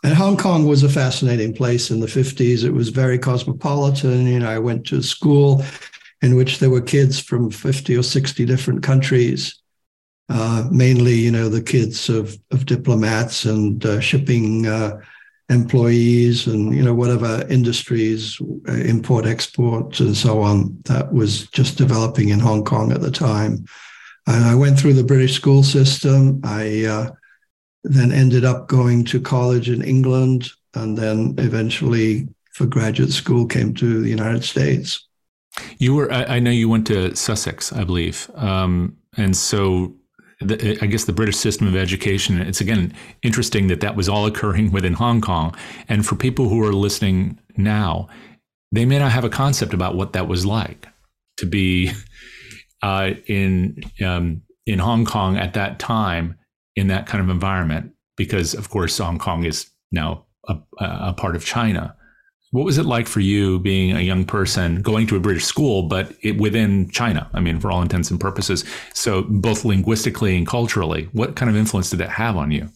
And 0.05 0.15
Hong 0.15 0.37
Kong 0.37 0.67
was 0.67 0.83
a 0.83 0.89
fascinating 0.89 1.53
place 1.53 1.91
in 1.91 2.01
the 2.01 2.07
50s. 2.07 2.65
It 2.65 2.71
was 2.71 2.91
very 2.91 3.19
cosmopolitan. 3.19 4.27
You 4.27 4.41
know, 4.41 4.49
I 4.49 4.59
went 4.59 4.87
to 4.87 5.03
school 5.03 5.65
in 6.23 6.37
which 6.37 6.59
there 6.59 6.71
were 6.71 6.81
kids 6.81 7.19
from 7.19 7.51
50 7.51 7.97
or 7.97 8.03
60 8.03 8.45
different 8.45 8.83
countries, 8.83 9.61
uh, 10.29 10.67
mainly, 10.71 11.15
you 11.15 11.31
know, 11.31 11.49
the 11.49 11.63
kids 11.63 12.09
of, 12.09 12.39
of 12.51 12.67
diplomats 12.67 13.45
and 13.45 13.85
uh, 13.85 14.01
shipping 14.01 14.67
uh, 14.67 15.01
employees 15.49 16.47
and, 16.47 16.75
you 16.75 16.83
know, 16.83 16.95
whatever 16.95 17.47
industries, 17.49 18.41
uh, 18.69 18.73
import, 18.73 19.27
export, 19.27 20.01
and 20.01 20.17
so 20.17 20.41
on, 20.41 20.77
that 20.85 21.13
was 21.13 21.47
just 21.49 21.79
developing 21.79 22.31
in 22.31 22.41
Hong 22.41 22.65
Kong 22.65 22.93
at 22.93 23.01
the 23.01 23.11
time. 23.11 23.65
And 24.27 24.45
I 24.45 24.55
went 24.55 24.79
through 24.79 24.95
the 24.95 25.05
British 25.05 25.35
school 25.35 25.63
system. 25.63 26.41
I, 26.43 26.85
uh, 26.85 27.11
then 27.87 28.13
ended 28.13 28.45
up 28.45 28.67
going 28.67 29.05
to 29.05 29.21
college 29.21 29.71
in 29.71 29.83
England 29.83 30.51
and 30.75 30.99
then 30.99 31.35
eventually 31.39 32.29
for 32.53 32.67
graduate 32.67 33.11
school 33.11 33.47
came 33.47 33.73
to 33.75 34.03
the 34.03 34.09
United 34.09 34.43
States. 34.43 35.07
You 35.79 35.95
were, 35.95 36.13
I, 36.13 36.25
I 36.25 36.39
know 36.41 36.51
you 36.51 36.69
went 36.69 36.87
to 36.89 37.15
Sussex, 37.15 37.73
I 37.73 37.85
believe. 37.85 38.31
Um, 38.35 38.97
and 39.17 39.37
so 39.37 39.95
the, 40.41 40.79
I 40.83 40.87
guess 40.87 41.05
the 41.05 41.13
British 41.13 41.37
system 41.37 41.67
of 41.67 41.77
education, 41.77 42.41
it's 42.41 42.61
again 42.61 42.93
interesting 43.23 43.69
that 43.69 43.81
that 43.81 43.97
was 43.97 44.09
all 44.09 44.27
occurring 44.27 44.73
within 44.73 44.95
Hong 44.95 45.21
Kong. 45.21 45.55
And 45.89 46.05
for 46.05 46.17
people 46.17 46.49
who 46.49 46.63
are 46.67 46.73
listening 46.73 47.39
now, 47.57 48.09
they 48.73 48.85
may 48.85 48.99
not 48.99 49.13
have 49.13 49.25
a 49.25 49.31
concept 49.31 49.73
about 49.73 49.95
what 49.95 50.13
that 50.13 50.29
was 50.29 50.45
like 50.45 50.87
to 51.37 51.47
be 51.47 51.93
uh, 52.83 53.13
in 53.27 53.83
um, 54.05 54.43
in 54.67 54.81
Hong 54.81 55.05
Kong 55.05 55.37
at 55.37 55.55
that 55.55 55.79
time 55.79 56.37
in 56.77 56.89
that 56.89 57.07
kind 57.07 57.23
of 57.23 57.31
environment, 57.31 57.93
because 58.17 58.55
of 58.55 58.71
course 58.71 58.99
Hong 58.99 59.19
Kong 59.19 59.45
is 59.45 59.71
now 59.91 60.25
a, 60.49 60.59
a 60.79 61.15
part 61.15 61.35
of 61.35 61.45
China. 61.45 61.97
What 62.53 62.65
was 62.65 62.79
it 62.79 62.87
like 62.87 63.09
for 63.09 63.21
you 63.21 63.59
being 63.59 63.97
a 63.97 64.01
young 64.01 64.25
person 64.25 64.81
going 64.81 65.07
to 65.09 65.17
a 65.17 65.21
British 65.21 65.45
school, 65.45 65.83
but 65.83 66.15
it, 66.23 66.39
within 66.39 66.89
China? 66.91 67.29
I 67.35 67.41
mean, 67.41 67.59
for 67.59 67.71
all 67.71 67.83
intents 67.83 68.11
and 68.11 68.21
purposes. 68.21 68.65
So, 68.95 69.23
both 69.23 69.65
linguistically 69.65 70.37
and 70.37 70.47
culturally, 70.47 71.09
what 71.13 71.35
kind 71.35 71.51
of 71.51 71.57
influence 71.57 71.91
did 71.91 71.99
that 71.99 72.11
have 72.11 72.37
on 72.37 72.53
you? 72.53 72.71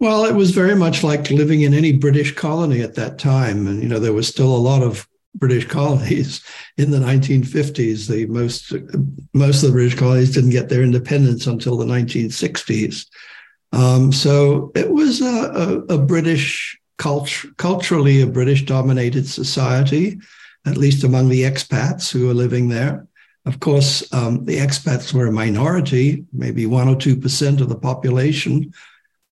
Well, 0.00 0.26
it 0.26 0.34
was 0.34 0.52
very 0.52 0.76
much 0.76 1.02
like 1.02 1.30
living 1.30 1.62
in 1.62 1.74
any 1.74 1.92
British 1.92 2.34
colony 2.34 2.82
at 2.82 2.94
that 2.94 3.18
time. 3.18 3.66
And, 3.66 3.82
you 3.82 3.88
know, 3.88 3.98
there 3.98 4.12
was 4.12 4.28
still 4.28 4.54
a 4.54 4.58
lot 4.58 4.82
of 4.82 5.08
British 5.38 5.66
colonies 5.66 6.42
in 6.76 6.90
the 6.90 6.98
1950s. 6.98 8.08
The 8.08 8.26
most, 8.26 8.72
most 9.32 9.62
of 9.62 9.68
the 9.68 9.74
British 9.74 9.98
colonies 9.98 10.34
didn't 10.34 10.50
get 10.50 10.68
their 10.68 10.82
independence 10.82 11.46
until 11.46 11.76
the 11.76 11.84
1960s. 11.84 13.06
Um, 13.72 14.12
so 14.12 14.72
it 14.74 14.90
was 14.90 15.20
a, 15.20 15.84
a, 15.88 15.94
a 15.94 15.98
British 15.98 16.78
culture, 16.96 17.48
culturally 17.56 18.20
a 18.20 18.26
British 18.26 18.64
dominated 18.64 19.26
society, 19.26 20.18
at 20.66 20.76
least 20.76 21.04
among 21.04 21.28
the 21.28 21.42
expats 21.42 22.10
who 22.10 22.26
were 22.26 22.34
living 22.34 22.68
there. 22.68 23.06
Of 23.46 23.60
course, 23.60 24.12
um, 24.12 24.44
the 24.44 24.58
expats 24.58 25.14
were 25.14 25.26
a 25.26 25.32
minority, 25.32 26.24
maybe 26.32 26.66
one 26.66 26.88
or 26.88 26.96
2% 26.96 27.60
of 27.60 27.68
the 27.68 27.78
population. 27.78 28.72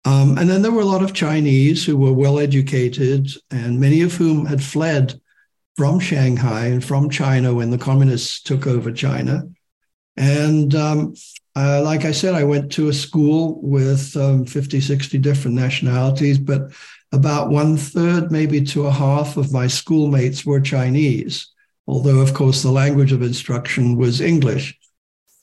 Um, 0.05 0.37
and 0.37 0.49
then 0.49 0.61
there 0.61 0.71
were 0.71 0.81
a 0.81 0.85
lot 0.85 1.03
of 1.03 1.13
Chinese 1.13 1.83
who 1.83 1.97
were 1.97 2.13
well 2.13 2.39
educated, 2.39 3.29
and 3.51 3.79
many 3.79 4.01
of 4.01 4.13
whom 4.13 4.45
had 4.45 4.63
fled 4.63 5.19
from 5.75 5.99
Shanghai 5.99 6.67
and 6.67 6.83
from 6.83 7.09
China 7.09 7.53
when 7.53 7.69
the 7.69 7.77
communists 7.77 8.41
took 8.41 8.65
over 8.65 8.91
China. 8.91 9.43
And 10.17 10.73
um, 10.75 11.15
uh, 11.55 11.81
like 11.83 12.05
I 12.05 12.11
said, 12.11 12.33
I 12.33 12.43
went 12.43 12.71
to 12.73 12.87
a 12.87 12.93
school 12.93 13.59
with 13.61 14.15
um, 14.15 14.45
50, 14.45 14.79
60 14.79 15.17
different 15.17 15.55
nationalities, 15.55 16.39
but 16.39 16.71
about 17.11 17.49
one 17.49 17.77
third, 17.77 18.31
maybe 18.31 18.61
to 18.61 18.87
a 18.87 18.91
half 18.91 19.37
of 19.37 19.51
my 19.51 19.67
schoolmates 19.67 20.45
were 20.45 20.59
Chinese, 20.59 21.51
although, 21.87 22.19
of 22.19 22.33
course, 22.33 22.61
the 22.61 22.71
language 22.71 23.11
of 23.11 23.21
instruction 23.21 23.97
was 23.97 24.21
English. 24.21 24.77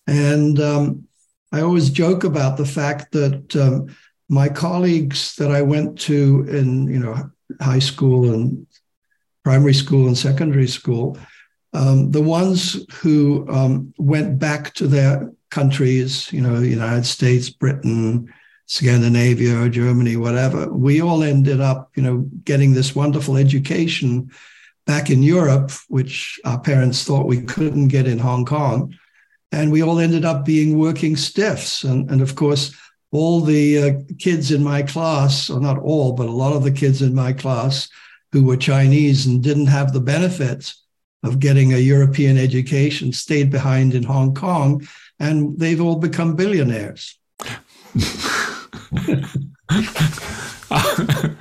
And 0.07 0.59
um, 0.61 1.07
I 1.53 1.61
always 1.61 1.91
joke 1.91 2.25
about 2.25 2.57
the 2.57 2.67
fact 2.67 3.13
that 3.13 3.57
um, 3.57 3.95
my 4.29 4.49
colleagues 4.49 5.37
that 5.37 5.51
I 5.51 5.63
went 5.63 5.99
to 6.01 6.47
in, 6.49 6.89
you 6.89 6.99
know, 6.99 7.31
high 7.61 7.79
school 7.79 8.33
and 8.33 8.67
primary 9.45 9.75
school 9.75 10.07
and 10.07 10.17
secondary 10.17 10.69
school, 10.69 11.19
um, 11.73 12.11
the 12.11 12.23
ones 12.23 12.85
who 12.93 13.49
um, 13.49 13.93
went 13.99 14.39
back 14.39 14.75
to 14.75 14.87
their 14.87 15.33
countries, 15.51 16.33
you 16.33 16.41
know, 16.41 16.61
the 16.61 16.69
United 16.69 17.07
States, 17.07 17.49
Britain, 17.51 18.33
Scandinavia, 18.67 19.69
Germany, 19.69 20.17
whatever, 20.17 20.73
we 20.73 21.03
all 21.03 21.23
ended 21.23 21.61
up, 21.61 21.91
you 21.95 22.03
know, 22.03 22.27
getting 22.45 22.73
this 22.73 22.95
wonderful 22.95 23.37
education 23.37 24.31
back 24.87 25.11
in 25.11 25.23
Europe, 25.23 25.71
which 25.89 26.41
our 26.45 26.61
parents 26.61 27.05
thought 27.05 27.27
we 27.27 27.43
couldn't 27.43 27.89
get 27.89 28.07
in 28.07 28.19
Hong 28.19 28.45
Kong. 28.45 28.95
And 29.51 29.71
we 29.71 29.83
all 29.83 29.99
ended 29.99 30.25
up 30.25 30.45
being 30.45 30.79
working 30.79 31.17
stiffs. 31.17 31.85
And, 31.85 32.11
and 32.11 32.23
of 32.23 32.35
course, 32.35 32.75
all 33.11 33.41
the 33.41 33.83
uh, 33.83 33.93
kids 34.19 34.51
in 34.51 34.65
my 34.65 34.83
class, 34.83 35.51
or 35.51 35.61
not 35.61 35.79
all, 35.79 36.13
but 36.13 36.29
a 36.29 36.33
lot 36.33 36.55
of 36.55 36.65
the 36.65 36.71
kids 36.71 37.03
in 37.03 37.15
my 37.15 37.33
class 37.33 37.89
who 38.33 38.45
were 38.45 38.57
Chinese 38.57 39.27
and 39.27 39.43
didn't 39.43 39.67
have 39.67 39.93
the 39.93 40.01
benefits 40.01 40.83
of 41.23 41.39
getting 41.39 41.73
a 41.73 41.79
European 41.79 42.37
education 42.37 43.13
stayed 43.13 43.51
behind 43.51 43.95
in 43.95 44.03
Hong 44.03 44.35
Kong, 44.35 44.87
and 45.21 45.59
they've 45.59 45.81
all 45.81 45.97
become 45.97 46.35
billionaires. 46.35 47.19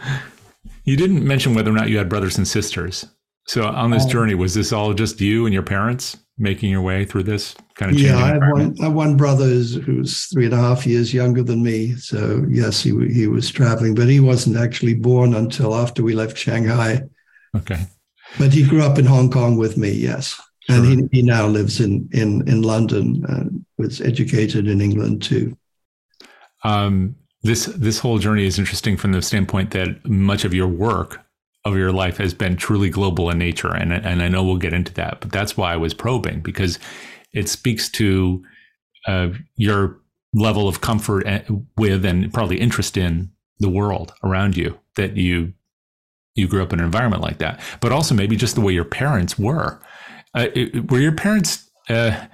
you 0.83 0.97
didn't 0.97 1.25
mention 1.25 1.53
whether 1.53 1.71
or 1.71 1.73
not 1.73 1.89
you 1.89 1.97
had 1.97 2.09
brothers 2.09 2.37
and 2.37 2.47
sisters. 2.47 3.05
So 3.47 3.63
on 3.65 3.91
this 3.91 4.03
Um, 4.03 4.09
journey, 4.09 4.35
was 4.35 4.53
this 4.53 4.71
all 4.71 4.93
just 4.93 5.19
you 5.19 5.45
and 5.45 5.53
your 5.53 5.63
parents 5.63 6.17
making 6.41 6.71
your 6.71 6.81
way 6.81 7.05
through 7.05 7.23
this 7.23 7.55
kind 7.75 7.91
of 7.91 7.99
Yeah, 7.99 8.17
I 8.17 8.27
have 8.27 8.41
one, 8.51 8.75
I 8.81 8.83
have 8.85 8.93
one 8.93 9.15
brother 9.15 9.45
who's, 9.45 9.75
who's 9.75 10.25
three 10.25 10.45
and 10.45 10.53
a 10.53 10.57
half 10.57 10.85
years 10.85 11.13
younger 11.13 11.43
than 11.43 11.63
me. 11.63 11.95
So 11.95 12.45
yes, 12.49 12.81
he 12.81 12.89
he 13.13 13.27
was 13.27 13.51
traveling, 13.51 13.95
but 13.95 14.07
he 14.09 14.19
wasn't 14.19 14.57
actually 14.57 14.95
born 14.95 15.35
until 15.35 15.75
after 15.75 16.03
we 16.03 16.13
left 16.13 16.37
Shanghai. 16.37 17.03
Okay. 17.55 17.85
But 18.39 18.53
he 18.53 18.67
grew 18.67 18.81
up 18.81 18.97
in 18.97 19.05
Hong 19.05 19.29
Kong 19.29 19.57
with 19.57 19.77
me. 19.77 19.91
Yes, 19.91 20.39
and 20.69 20.85
he, 20.85 21.19
he 21.19 21.21
now 21.21 21.47
lives 21.47 21.79
in 21.79 22.09
in 22.11 22.47
in 22.47 22.61
London. 22.61 23.23
and 23.27 23.65
was 23.81 23.99
educated 24.01 24.67
in 24.67 24.79
England 24.79 25.21
too. 25.21 25.57
Um, 26.63 27.15
this 27.43 27.65
this 27.65 27.99
whole 27.99 28.19
journey 28.19 28.45
is 28.45 28.59
interesting 28.59 28.95
from 28.95 29.11
the 29.11 29.21
standpoint 29.21 29.71
that 29.71 30.05
much 30.05 30.45
of 30.45 30.53
your 30.53 30.67
work 30.67 31.25
of 31.63 31.75
your 31.75 31.91
life 31.91 32.17
has 32.17 32.33
been 32.33 32.55
truly 32.57 32.89
global 32.89 33.29
in 33.29 33.37
nature, 33.37 33.73
and 33.73 33.93
and 33.93 34.21
I 34.21 34.27
know 34.27 34.43
we'll 34.43 34.57
get 34.57 34.73
into 34.73 34.93
that, 34.95 35.21
but 35.21 35.31
that's 35.31 35.55
why 35.55 35.73
I 35.73 35.77
was 35.77 35.93
probing 35.93 36.41
because 36.41 36.79
it 37.33 37.47
speaks 37.49 37.89
to 37.89 38.43
uh, 39.07 39.29
your 39.55 39.99
level 40.33 40.67
of 40.67 40.81
comfort 40.81 41.25
with 41.77 42.05
and 42.05 42.33
probably 42.33 42.59
interest 42.59 42.97
in 42.97 43.31
the 43.59 43.69
world 43.69 44.13
around 44.23 44.57
you 44.57 44.79
that 44.95 45.17
you 45.17 45.53
you 46.35 46.47
grew 46.47 46.63
up 46.63 46.71
in 46.73 46.79
an 46.79 46.85
environment 46.85 47.21
like 47.21 47.39
that, 47.39 47.59
but 47.81 47.91
also 47.91 48.15
maybe 48.15 48.35
just 48.35 48.55
the 48.55 48.61
way 48.61 48.73
your 48.73 48.85
parents 48.85 49.37
were. 49.37 49.79
Uh, 50.33 50.47
it- 50.55 50.89
were 50.89 50.99
your 50.99 51.11
parents? 51.11 51.69
Uh, 51.89 52.25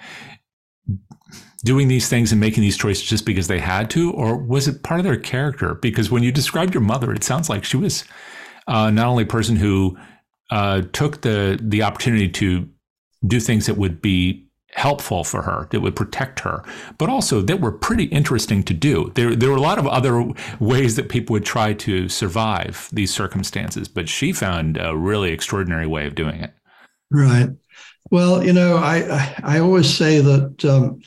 doing 1.63 1.87
these 1.87 2.07
things 2.07 2.31
and 2.31 2.39
making 2.39 2.61
these 2.61 2.77
choices 2.77 3.03
just 3.03 3.25
because 3.25 3.47
they 3.47 3.59
had 3.59 3.89
to, 3.89 4.11
or 4.13 4.37
was 4.37 4.67
it 4.67 4.83
part 4.83 4.99
of 4.99 5.03
their 5.03 5.17
character? 5.17 5.73
Because 5.75 6.09
when 6.09 6.23
you 6.23 6.31
described 6.31 6.73
your 6.73 6.81
mother, 6.83 7.11
it 7.11 7.23
sounds 7.23 7.49
like 7.49 7.63
she 7.65 7.75
was 7.77 8.03
uh, 8.67 8.89
not 8.89 9.07
only 9.07 9.23
a 9.23 9.27
person 9.27 9.55
who 9.55 9.97
uh, 10.49 10.81
took 10.93 11.21
the 11.21 11.59
the 11.61 11.83
opportunity 11.83 12.29
to 12.29 12.69
do 13.25 13.39
things 13.39 13.65
that 13.65 13.77
would 13.77 14.01
be 14.01 14.47
helpful 14.77 15.23
for 15.23 15.41
her, 15.41 15.67
that 15.71 15.79
would 15.81 15.95
protect 15.95 16.41
her, 16.41 16.63
but 16.97 17.09
also 17.09 17.41
that 17.41 17.59
were 17.59 17.71
pretty 17.71 18.03
interesting 18.05 18.61
to 18.63 18.73
do. 18.73 19.11
There, 19.15 19.35
there 19.35 19.49
were 19.49 19.55
a 19.55 19.61
lot 19.61 19.79
of 19.79 19.87
other 19.87 20.23
ways 20.59 20.95
that 20.95 21.09
people 21.09 21.33
would 21.33 21.45
try 21.45 21.73
to 21.73 22.07
survive 22.07 22.89
these 22.93 23.11
circumstances, 23.11 23.87
but 23.87 24.07
she 24.07 24.31
found 24.31 24.77
a 24.77 24.95
really 24.95 25.31
extraordinary 25.31 25.87
way 25.87 26.05
of 26.05 26.13
doing 26.13 26.41
it. 26.41 26.53
Right. 27.09 27.49
Well, 28.11 28.43
you 28.43 28.53
know, 28.53 28.77
I 28.77 29.35
I 29.43 29.59
always 29.59 29.89
say 29.93 30.19
that 30.19 30.63
um, 30.65 31.01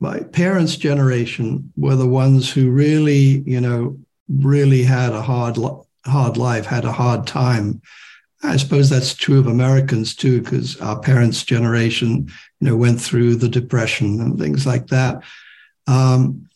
my 0.00 0.20
parents' 0.20 0.76
generation 0.76 1.72
were 1.76 1.96
the 1.96 2.08
ones 2.08 2.50
who 2.50 2.70
really, 2.70 3.42
you 3.46 3.60
know, 3.60 3.98
really 4.28 4.82
had 4.82 5.12
a 5.12 5.22
hard 5.22 5.58
hard 6.06 6.36
life, 6.36 6.66
had 6.66 6.84
a 6.84 6.92
hard 6.92 7.26
time. 7.26 7.80
I 8.42 8.56
suppose 8.56 8.90
that's 8.90 9.14
true 9.14 9.38
of 9.38 9.46
Americans 9.46 10.16
too, 10.16 10.42
because 10.42 10.80
our 10.80 10.98
parents' 10.98 11.44
generation, 11.44 12.28
you 12.60 12.68
know, 12.68 12.76
went 12.76 13.00
through 13.00 13.36
the 13.36 13.48
depression 13.48 14.20
and 14.20 14.38
things 14.38 14.66
like 14.66 14.88
that. 14.88 15.22
Um, 15.86 16.48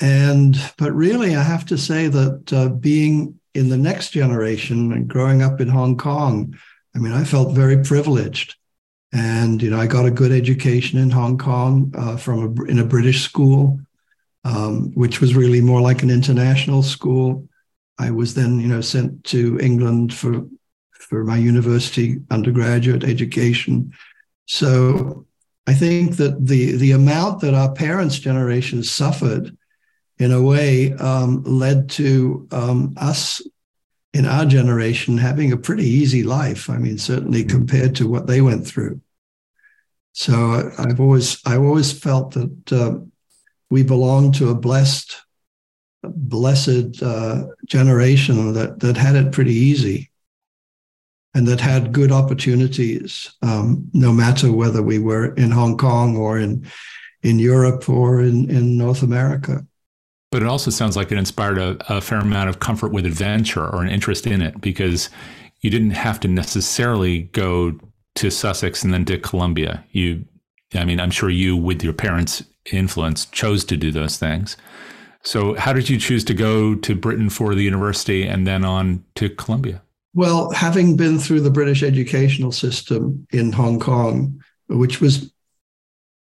and 0.00 0.56
but 0.76 0.92
really, 0.92 1.36
I 1.36 1.42
have 1.42 1.66
to 1.66 1.78
say 1.78 2.08
that 2.08 2.52
uh, 2.52 2.68
being 2.70 3.38
in 3.54 3.68
the 3.68 3.76
next 3.76 4.10
generation 4.10 4.92
and 4.92 5.08
growing 5.08 5.42
up 5.42 5.60
in 5.60 5.68
Hong 5.68 5.96
Kong, 5.96 6.56
I 6.94 6.98
mean, 6.98 7.12
I 7.12 7.24
felt 7.24 7.54
very 7.54 7.82
privileged. 7.82 8.56
And 9.12 9.60
you 9.62 9.70
know, 9.70 9.78
I 9.78 9.86
got 9.86 10.06
a 10.06 10.10
good 10.10 10.32
education 10.32 10.98
in 10.98 11.10
Hong 11.10 11.36
Kong 11.36 11.92
uh, 11.96 12.16
from 12.16 12.58
a, 12.58 12.64
in 12.64 12.78
a 12.78 12.84
British 12.84 13.22
school, 13.22 13.80
um, 14.44 14.92
which 14.94 15.20
was 15.20 15.34
really 15.34 15.60
more 15.60 15.80
like 15.80 16.02
an 16.02 16.10
international 16.10 16.82
school. 16.82 17.48
I 18.00 18.10
was 18.10 18.34
then, 18.34 18.58
you 18.58 18.68
know, 18.68 18.80
sent 18.80 19.24
to 19.24 19.58
England 19.60 20.14
for 20.14 20.46
for 20.92 21.22
my 21.24 21.36
university 21.36 22.18
undergraduate 22.30 23.04
education. 23.04 23.92
So 24.46 25.26
I 25.66 25.74
think 25.74 26.16
that 26.16 26.46
the 26.46 26.76
the 26.76 26.92
amount 26.92 27.40
that 27.40 27.54
our 27.54 27.72
parents' 27.72 28.18
generation 28.18 28.82
suffered, 28.82 29.56
in 30.18 30.32
a 30.32 30.42
way, 30.42 30.94
um, 30.94 31.42
led 31.44 31.90
to 31.90 32.48
um, 32.50 32.94
us 32.96 33.42
in 34.14 34.24
our 34.26 34.46
generation 34.46 35.18
having 35.18 35.52
a 35.52 35.56
pretty 35.56 35.84
easy 35.84 36.22
life. 36.22 36.70
I 36.70 36.78
mean, 36.78 36.98
certainly 36.98 37.44
mm-hmm. 37.44 37.56
compared 37.56 37.94
to 37.96 38.08
what 38.08 38.26
they 38.26 38.40
went 38.40 38.66
through. 38.66 39.00
So 40.12 40.72
I've 40.78 41.00
always 41.00 41.40
I've 41.44 41.62
always 41.62 41.92
felt 41.92 42.32
that 42.32 42.72
uh, 42.72 42.98
we 43.68 43.82
belong 43.82 44.32
to 44.32 44.48
a 44.48 44.54
blessed 44.54 45.16
blessed 46.02 47.02
uh, 47.02 47.44
generation 47.66 48.52
that 48.54 48.80
that 48.80 48.96
had 48.96 49.16
it 49.16 49.32
pretty 49.32 49.54
easy 49.54 50.10
and 51.34 51.46
that 51.46 51.60
had 51.60 51.92
good 51.92 52.10
opportunities, 52.10 53.32
um, 53.42 53.88
no 53.92 54.12
matter 54.12 54.52
whether 54.52 54.82
we 54.82 54.98
were 54.98 55.34
in 55.34 55.50
Hong 55.50 55.76
Kong 55.76 56.16
or 56.16 56.38
in 56.38 56.66
in 57.22 57.38
Europe 57.38 57.88
or 57.88 58.20
in, 58.20 58.50
in 58.50 58.78
North 58.78 59.02
America. 59.02 59.64
But 60.30 60.42
it 60.42 60.48
also 60.48 60.70
sounds 60.70 60.96
like 60.96 61.12
it 61.12 61.18
inspired 61.18 61.58
a, 61.58 61.76
a, 61.88 62.00
fair 62.00 62.20
amount 62.20 62.48
of 62.48 62.60
comfort 62.60 62.92
with 62.92 63.04
adventure 63.04 63.66
or 63.66 63.82
an 63.82 63.90
interest 63.90 64.26
in 64.26 64.40
it 64.40 64.60
because 64.60 65.10
you 65.60 65.70
didn't 65.70 65.90
have 65.90 66.20
to 66.20 66.28
necessarily 66.28 67.22
go 67.22 67.78
to 68.14 68.30
Sussex 68.30 68.82
and 68.82 68.94
then 68.94 69.04
to 69.06 69.18
Columbia. 69.18 69.84
You, 69.90 70.24
I 70.74 70.84
mean, 70.84 71.00
I'm 71.00 71.10
sure 71.10 71.30
you, 71.30 71.56
with 71.56 71.82
your 71.82 71.92
parents' 71.92 72.44
influence, 72.72 73.26
chose 73.26 73.64
to 73.66 73.76
do 73.76 73.90
those 73.90 74.18
things. 74.18 74.56
So, 75.22 75.54
how 75.54 75.72
did 75.72 75.88
you 75.88 75.98
choose 75.98 76.24
to 76.24 76.34
go 76.34 76.74
to 76.74 76.94
Britain 76.94 77.28
for 77.28 77.54
the 77.54 77.62
university 77.62 78.26
and 78.26 78.46
then 78.46 78.64
on 78.64 79.04
to 79.16 79.28
Columbia? 79.28 79.82
Well, 80.14 80.50
having 80.50 80.96
been 80.96 81.18
through 81.18 81.40
the 81.40 81.50
British 81.50 81.82
educational 81.82 82.52
system 82.52 83.26
in 83.30 83.52
Hong 83.52 83.78
Kong, 83.78 84.42
which 84.68 85.00
was 85.00 85.32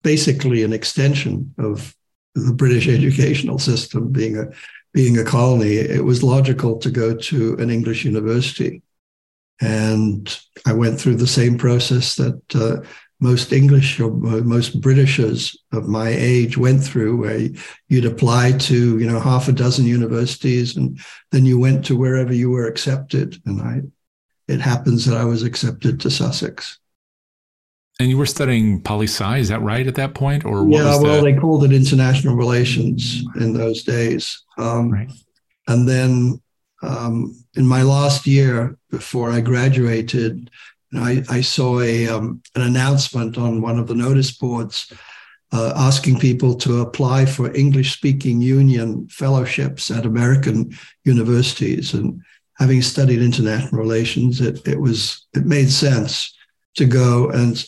basically 0.03 0.63
an 0.63 0.73
extension 0.73 1.53
of 1.57 1.95
the 2.35 2.53
British 2.53 2.87
educational 2.87 3.59
system 3.59 4.11
being 4.11 4.37
a 4.37 4.45
being 4.91 5.19
a 5.19 5.23
colony, 5.23 5.75
it 5.75 6.03
was 6.03 6.23
logical 6.23 6.77
to 6.79 6.89
go 6.89 7.15
to 7.15 7.55
an 7.59 7.69
English 7.69 8.05
university. 8.05 8.81
And 9.61 10.39
I 10.65 10.73
went 10.73 10.99
through 10.99 11.15
the 11.15 11.27
same 11.27 11.59
process 11.59 12.15
that 12.15 12.41
uh, 12.55 12.87
most 13.19 13.51
English 13.51 13.99
or 13.99 14.11
most 14.11 14.79
Britishers 14.79 15.57
of 15.73 15.87
my 15.87 16.09
age 16.09 16.57
went 16.57 16.83
through, 16.83 17.17
where 17.17 17.49
you'd 17.89 18.05
apply 18.05 18.53
to 18.53 18.97
you 18.97 19.07
know 19.07 19.19
half 19.19 19.47
a 19.47 19.51
dozen 19.51 19.85
universities, 19.85 20.77
and 20.77 20.99
then 21.31 21.45
you 21.45 21.59
went 21.59 21.85
to 21.85 21.97
wherever 21.97 22.33
you 22.33 22.49
were 22.49 22.67
accepted. 22.67 23.41
And 23.45 23.61
I, 23.61 23.81
it 24.47 24.61
happens 24.61 25.05
that 25.05 25.17
I 25.17 25.25
was 25.25 25.43
accepted 25.43 25.99
to 26.01 26.11
Sussex. 26.11 26.79
And 27.99 28.09
you 28.09 28.17
were 28.17 28.25
studying 28.25 28.81
poli 28.81 29.07
sci, 29.07 29.37
is 29.39 29.49
that 29.49 29.61
right 29.61 29.85
at 29.85 29.95
that 29.95 30.13
point, 30.13 30.45
or 30.45 30.65
yeah? 30.69 30.97
well, 31.01 31.21
they 31.21 31.35
called 31.35 31.65
it 31.65 31.73
international 31.73 32.35
relations 32.35 33.23
in 33.35 33.53
those 33.53 33.83
days. 33.83 34.41
Um, 34.57 34.89
right. 34.91 35.11
And 35.67 35.87
then 35.87 36.41
um, 36.81 37.35
in 37.55 37.67
my 37.67 37.83
last 37.83 38.25
year 38.25 38.77
before 38.89 39.31
I 39.31 39.41
graduated, 39.41 40.49
I, 40.93 41.23
I 41.29 41.41
saw 41.41 41.81
a 41.81 42.07
um, 42.07 42.41
an 42.55 42.63
announcement 42.63 43.37
on 43.37 43.61
one 43.61 43.77
of 43.77 43.87
the 43.87 43.95
notice 43.95 44.31
boards 44.31 44.91
uh, 45.51 45.73
asking 45.75 46.19
people 46.19 46.55
to 46.55 46.81
apply 46.81 47.25
for 47.25 47.53
English 47.55 47.93
speaking 47.93 48.41
union 48.41 49.07
fellowships 49.09 49.91
at 49.91 50.05
American 50.05 50.71
universities. 51.05 51.93
And 51.93 52.21
having 52.57 52.81
studied 52.81 53.21
international 53.21 53.81
relations, 53.81 54.41
it, 54.41 54.67
it 54.67 54.79
was 54.79 55.25
it 55.35 55.45
made 55.45 55.69
sense 55.69 56.35
to 56.75 56.85
go 56.85 57.29
and 57.29 57.63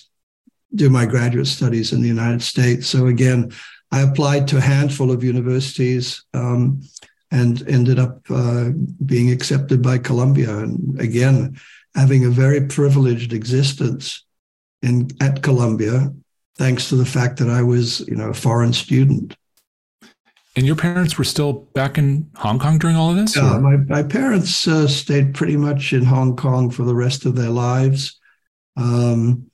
do 0.76 0.90
my 0.90 1.06
graduate 1.06 1.48
studies 1.48 1.92
in 1.92 2.02
the 2.02 2.08
United 2.08 2.42
States. 2.42 2.88
So 2.88 3.08
again, 3.08 3.52
I 3.92 4.02
applied 4.02 4.48
to 4.50 4.58
a 4.58 4.62
handful 4.62 5.12
of 5.12 5.24
universities 5.24 6.24
um, 6.34 6.82
and 7.30 7.68
ended 7.68 8.00
up 8.00 8.22
uh, 8.30 8.70
being 9.06 9.32
accepted 9.32 9.82
by 9.82 9.98
Columbia. 9.98 10.58
And 10.60 11.00
again, 11.00 11.60
having 11.96 12.26
a 12.26 12.30
very 12.30 12.62
privileged 12.62 13.34
existence 13.34 14.26
in 14.82 15.10
at 15.20 15.44
Columbia, 15.44 16.14
thanks 16.58 16.90
to 16.90 16.96
the 16.96 17.06
fact 17.06 17.38
that 17.40 17.50
I 17.50 17.62
was, 17.62 18.02
you 18.08 18.16
know, 18.16 18.30
a 18.30 18.34
foreign 18.34 18.74
student. 18.74 19.36
And 20.56 20.66
your 20.66 20.76
parents 20.76 21.18
were 21.18 21.24
still 21.24 21.54
back 21.54 21.98
in 21.98 22.30
Hong 22.36 22.60
Kong 22.60 22.78
during 22.78 22.98
all 22.98 23.12
of 23.12 23.16
this? 23.16 23.38
Yeah, 23.38 23.58
my, 23.60 23.78
my 23.78 24.04
parents 24.04 24.68
uh, 24.68 24.88
stayed 24.88 25.34
pretty 25.34 25.56
much 25.56 25.94
in 25.94 26.04
Hong 26.04 26.36
Kong 26.36 26.70
for 26.70 26.84
the 26.84 26.96
rest 26.96 27.26
of 27.26 27.36
their 27.36 27.50
lives. 27.50 28.20
Um, 28.76 29.50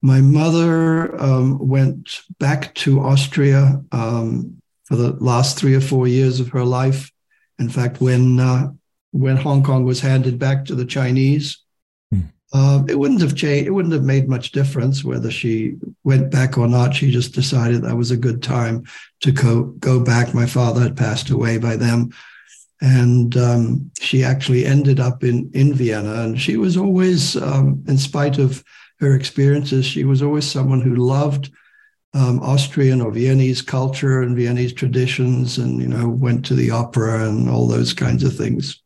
my 0.00 0.22
mother 0.22 1.20
um, 1.20 1.58
went 1.68 2.22
back 2.38 2.74
to 2.76 3.00
Austria 3.00 3.82
um, 3.92 4.62
for 4.84 4.96
the 4.96 5.12
last 5.12 5.58
three 5.58 5.74
or 5.74 5.80
four 5.80 6.08
years 6.08 6.40
of 6.40 6.48
her 6.48 6.64
life. 6.64 7.12
In 7.58 7.68
fact, 7.68 8.00
when 8.00 8.40
uh, 8.40 8.70
when 9.12 9.36
Hong 9.36 9.62
Kong 9.62 9.84
was 9.84 10.00
handed 10.00 10.38
back 10.38 10.64
to 10.66 10.74
the 10.74 10.86
Chinese, 10.86 11.58
uh, 12.52 12.82
it 12.88 12.98
wouldn't 12.98 13.20
have 13.20 13.36
changed. 13.36 13.68
It 13.68 13.70
wouldn't 13.70 13.94
have 13.94 14.02
made 14.02 14.28
much 14.28 14.50
difference 14.50 15.04
whether 15.04 15.30
she 15.30 15.76
went 16.02 16.30
back 16.30 16.58
or 16.58 16.66
not. 16.66 16.94
She 16.94 17.10
just 17.10 17.32
decided 17.32 17.82
that 17.82 17.96
was 17.96 18.10
a 18.10 18.16
good 18.16 18.42
time 18.42 18.84
to 19.20 19.30
go 19.30 19.64
go 19.78 20.00
back. 20.00 20.34
My 20.34 20.46
father 20.46 20.80
had 20.80 20.96
passed 20.96 21.30
away 21.30 21.58
by 21.58 21.76
then, 21.76 22.12
and 22.80 23.36
um, 23.36 23.90
she 24.00 24.24
actually 24.24 24.66
ended 24.66 24.98
up 24.98 25.22
in 25.22 25.48
in 25.54 25.74
Vienna. 25.74 26.22
And 26.22 26.40
she 26.40 26.56
was 26.56 26.76
always, 26.76 27.36
um, 27.36 27.84
in 27.86 27.98
spite 27.98 28.38
of 28.38 28.64
her 28.98 29.14
experiences. 29.14 29.86
She 29.86 30.02
was 30.02 30.20
always 30.20 30.50
someone 30.50 30.80
who 30.80 30.96
loved 30.96 31.50
um, 32.14 32.40
Austrian 32.40 33.00
or 33.00 33.12
Viennese 33.12 33.62
culture 33.62 34.22
and 34.22 34.36
Viennese 34.36 34.72
traditions, 34.72 35.58
and 35.58 35.80
you 35.80 35.86
know 35.86 36.08
went 36.08 36.44
to 36.46 36.54
the 36.54 36.72
opera 36.72 37.28
and 37.28 37.48
all 37.48 37.68
those 37.68 37.92
kinds 37.92 38.24
of 38.24 38.36
things. 38.36 38.82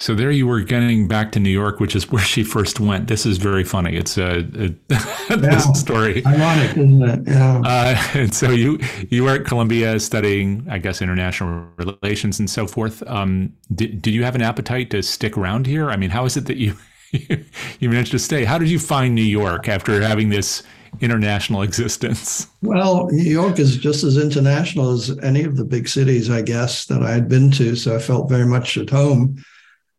So 0.00 0.14
there 0.14 0.30
you 0.30 0.46
were 0.46 0.62
getting 0.62 1.06
back 1.08 1.30
to 1.32 1.40
New 1.40 1.50
York, 1.50 1.78
which 1.78 1.94
is 1.94 2.10
where 2.10 2.22
she 2.22 2.42
first 2.42 2.80
went. 2.80 3.06
This 3.06 3.26
is 3.26 3.36
very 3.36 3.64
funny. 3.64 3.96
It's 3.96 4.16
a, 4.16 4.38
a 4.38 4.74
yeah. 4.88 5.36
this 5.36 5.78
story. 5.78 6.24
Ironic, 6.26 6.70
isn't 6.70 7.02
it? 7.02 7.20
Yeah. 7.26 7.60
Uh, 7.62 8.02
and 8.14 8.34
so 8.34 8.50
you 8.50 8.78
you 9.10 9.24
were 9.24 9.32
at 9.32 9.44
Columbia 9.44 10.00
studying, 10.00 10.66
I 10.70 10.78
guess, 10.78 11.02
international 11.02 11.66
relations 11.76 12.38
and 12.38 12.48
so 12.48 12.66
forth. 12.66 13.02
Um, 13.06 13.52
did, 13.74 14.00
did 14.00 14.14
you 14.14 14.24
have 14.24 14.34
an 14.34 14.40
appetite 14.40 14.88
to 14.90 15.02
stick 15.02 15.36
around 15.36 15.66
here? 15.66 15.90
I 15.90 15.96
mean, 15.96 16.10
how 16.10 16.24
is 16.24 16.34
it 16.34 16.46
that 16.46 16.56
you 16.56 16.76
you 17.12 17.90
managed 17.90 18.12
to 18.12 18.18
stay. 18.18 18.44
How 18.44 18.56
did 18.56 18.70
you 18.70 18.78
find 18.78 19.14
New 19.14 19.22
York 19.22 19.68
after 19.68 20.00
having 20.00 20.30
this 20.30 20.62
international 21.00 21.60
existence? 21.60 22.46
Well, 22.62 23.08
New 23.10 23.30
York 23.30 23.58
is 23.58 23.76
just 23.76 24.02
as 24.04 24.16
international 24.16 24.92
as 24.92 25.18
any 25.18 25.44
of 25.44 25.56
the 25.56 25.64
big 25.64 25.88
cities, 25.88 26.30
I 26.30 26.40
guess, 26.40 26.86
that 26.86 27.02
I 27.02 27.10
had 27.10 27.28
been 27.28 27.50
to. 27.52 27.76
So 27.76 27.94
I 27.94 27.98
felt 27.98 28.30
very 28.30 28.46
much 28.46 28.78
at 28.78 28.88
home. 28.88 29.42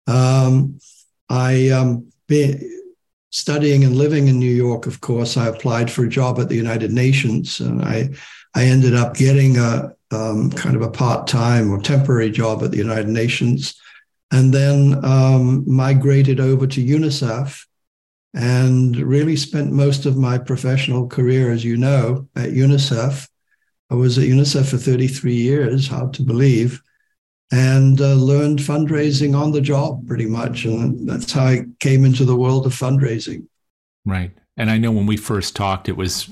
Um, 0.08 0.80
I 1.30 1.70
um, 1.70 2.12
studying 3.30 3.84
and 3.84 3.96
living 3.96 4.28
in 4.28 4.38
New 4.38 4.54
York, 4.54 4.86
of 4.86 5.02
course, 5.02 5.38
I 5.38 5.48
applied 5.48 5.90
for 5.90 6.04
a 6.04 6.10
job 6.10 6.40
at 6.40 6.50
the 6.50 6.56
United 6.56 6.92
Nations, 6.92 7.60
and 7.60 7.82
I 7.82 8.10
I 8.54 8.66
ended 8.66 8.96
up 8.96 9.16
getting 9.16 9.58
a 9.58 9.94
um, 10.12 10.52
kind 10.52 10.76
of 10.76 10.82
a 10.82 10.92
part 10.92 11.28
time 11.28 11.72
or 11.72 11.82
temporary 11.82 12.32
job 12.32 12.64
at 12.64 12.72
the 12.72 12.78
United 12.78 13.08
Nations, 13.08 13.80
and 14.32 14.54
then 14.54 15.04
um, 15.06 15.64
migrated 15.66 16.40
over 16.40 16.68
to 16.68 16.86
UNICEF, 16.86 17.66
and 18.34 18.96
really 18.98 19.36
spent 19.36 19.72
most 19.72 20.06
of 20.06 20.18
my 20.18 20.38
professional 20.38 21.08
career, 21.08 21.52
as 21.52 21.64
you 21.64 21.78
know, 21.78 22.28
at 22.36 22.52
UNICEF. 22.52 23.28
I 23.90 23.96
was 23.96 24.18
at 24.18 24.26
UNICEF 24.26 24.70
for 24.70 24.78
33 24.78 25.34
years, 25.34 25.88
hard 25.88 26.14
to 26.14 26.24
believe 26.24 26.82
and 27.52 28.00
uh, 28.00 28.14
learned 28.14 28.60
fundraising 28.60 29.38
on 29.38 29.52
the 29.52 29.62
job 29.62 30.08
pretty 30.08 30.26
much. 30.26 30.66
And 30.66 31.08
that's 31.08 31.32
how 31.34 31.46
I 31.46 31.66
came 31.80 32.06
into 32.06 32.24
the 32.24 32.36
world 32.36 32.66
of 32.66 32.74
fundraising. 32.74 33.46
Right. 34.06 34.32
And 34.58 34.70
I 34.70 34.78
know 34.78 34.92
when 34.92 35.06
we 35.06 35.18
first 35.18 35.56
talked, 35.56 35.90
it 35.90 35.98
was, 35.98 36.30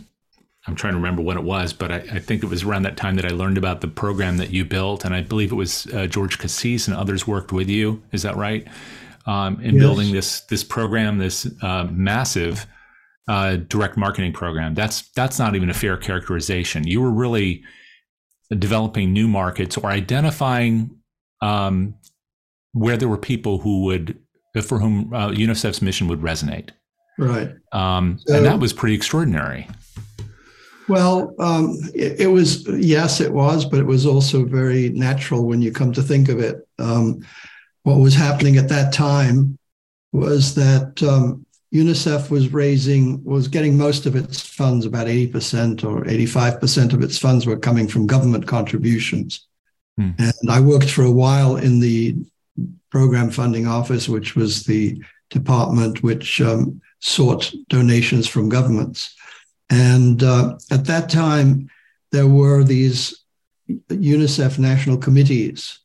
I'm 0.65 0.75
trying 0.75 0.93
to 0.93 0.97
remember 0.97 1.21
what 1.21 1.37
it 1.37 1.43
was, 1.43 1.73
but 1.73 1.91
I, 1.91 1.97
I 1.97 2.19
think 2.19 2.43
it 2.43 2.49
was 2.49 2.63
around 2.63 2.83
that 2.83 2.95
time 2.95 3.15
that 3.15 3.25
I 3.25 3.29
learned 3.29 3.57
about 3.57 3.81
the 3.81 3.87
program 3.87 4.37
that 4.37 4.51
you 4.51 4.63
built. 4.63 5.03
And 5.03 5.13
I 5.13 5.21
believe 5.21 5.51
it 5.51 5.55
was 5.55 5.87
uh, 5.87 6.07
George 6.07 6.39
Cassis 6.39 6.87
and 6.87 6.95
others 6.95 7.27
worked 7.27 7.51
with 7.51 7.69
you. 7.69 8.01
Is 8.11 8.21
that 8.23 8.35
right? 8.37 8.67
Um, 9.25 9.59
in 9.61 9.75
yes. 9.75 9.83
building 9.83 10.13
this, 10.13 10.41
this 10.41 10.63
program, 10.63 11.17
this 11.17 11.47
uh, 11.61 11.87
massive 11.91 12.65
uh, 13.27 13.57
direct 13.57 13.97
marketing 13.97 14.33
program. 14.33 14.73
That's, 14.73 15.09
that's 15.11 15.37
not 15.37 15.55
even 15.55 15.69
a 15.69 15.73
fair 15.73 15.97
characterization. 15.97 16.87
You 16.87 17.01
were 17.01 17.11
really 17.11 17.63
developing 18.57 19.13
new 19.13 19.27
markets 19.27 19.77
or 19.77 19.87
identifying 19.87 20.98
um, 21.41 21.95
where 22.73 22.97
there 22.97 23.07
were 23.07 23.17
people 23.17 23.59
who 23.59 23.83
would, 23.83 24.19
for 24.63 24.79
whom 24.79 25.13
uh, 25.13 25.29
UNICEF's 25.29 25.81
mission 25.81 26.07
would 26.07 26.21
resonate. 26.21 26.69
Right. 27.17 27.51
Um, 27.71 28.19
so, 28.25 28.35
and 28.35 28.45
that 28.45 28.59
was 28.59 28.73
pretty 28.73 28.95
extraordinary. 28.95 29.67
Well, 30.87 31.35
um, 31.39 31.77
it, 31.93 32.21
it, 32.21 32.27
was, 32.27 32.67
yes, 32.67 33.21
it 33.21 33.31
was, 33.31 33.63
but 33.65 33.79
it 33.79 33.85
was 33.85 34.05
also 34.05 34.43
very 34.43 34.89
natural 34.89 35.45
when 35.45 35.61
you 35.61 35.71
come 35.71 35.93
to 35.93 36.01
think 36.01 36.29
of 36.29 36.39
it. 36.39 36.67
Um, 36.79 37.25
what 37.83 37.99
was 37.99 38.15
happening 38.15 38.57
at 38.57 38.69
that 38.69 38.91
time 38.91 39.57
was 40.11 40.55
that 40.55 41.03
um, 41.03 41.45
UNICEF 41.73 42.31
was 42.31 42.51
raising, 42.51 43.23
was 43.23 43.47
getting 43.47 43.77
most 43.77 44.05
of 44.05 44.15
its 44.15 44.41
funds, 44.41 44.85
about 44.85 45.07
80% 45.07 45.83
or 45.83 46.03
85% 46.05 46.93
of 46.93 47.03
its 47.03 47.17
funds 47.17 47.45
were 47.45 47.59
coming 47.59 47.87
from 47.87 48.07
government 48.07 48.47
contributions. 48.47 49.47
Hmm. 49.99 50.11
And 50.17 50.49
I 50.49 50.61
worked 50.61 50.89
for 50.89 51.03
a 51.03 51.11
while 51.11 51.57
in 51.57 51.81
the 51.81 52.15
program 52.89 53.29
funding 53.29 53.67
office, 53.67 54.07
which 54.07 54.33
was 54.33 54.63
the 54.63 55.03
department 55.29 56.01
which 56.03 56.39
um, 56.39 56.81
sought 56.99 57.53
donations 57.67 58.25
from 58.25 58.47
governments. 58.47 59.13
And 59.69 60.23
uh, 60.23 60.57
at 60.71 60.85
that 60.85 61.09
time, 61.09 61.69
there 62.13 62.27
were 62.27 62.63
these 62.63 63.23
UNICEF 63.89 64.57
national 64.57 64.97
committees 64.97 65.79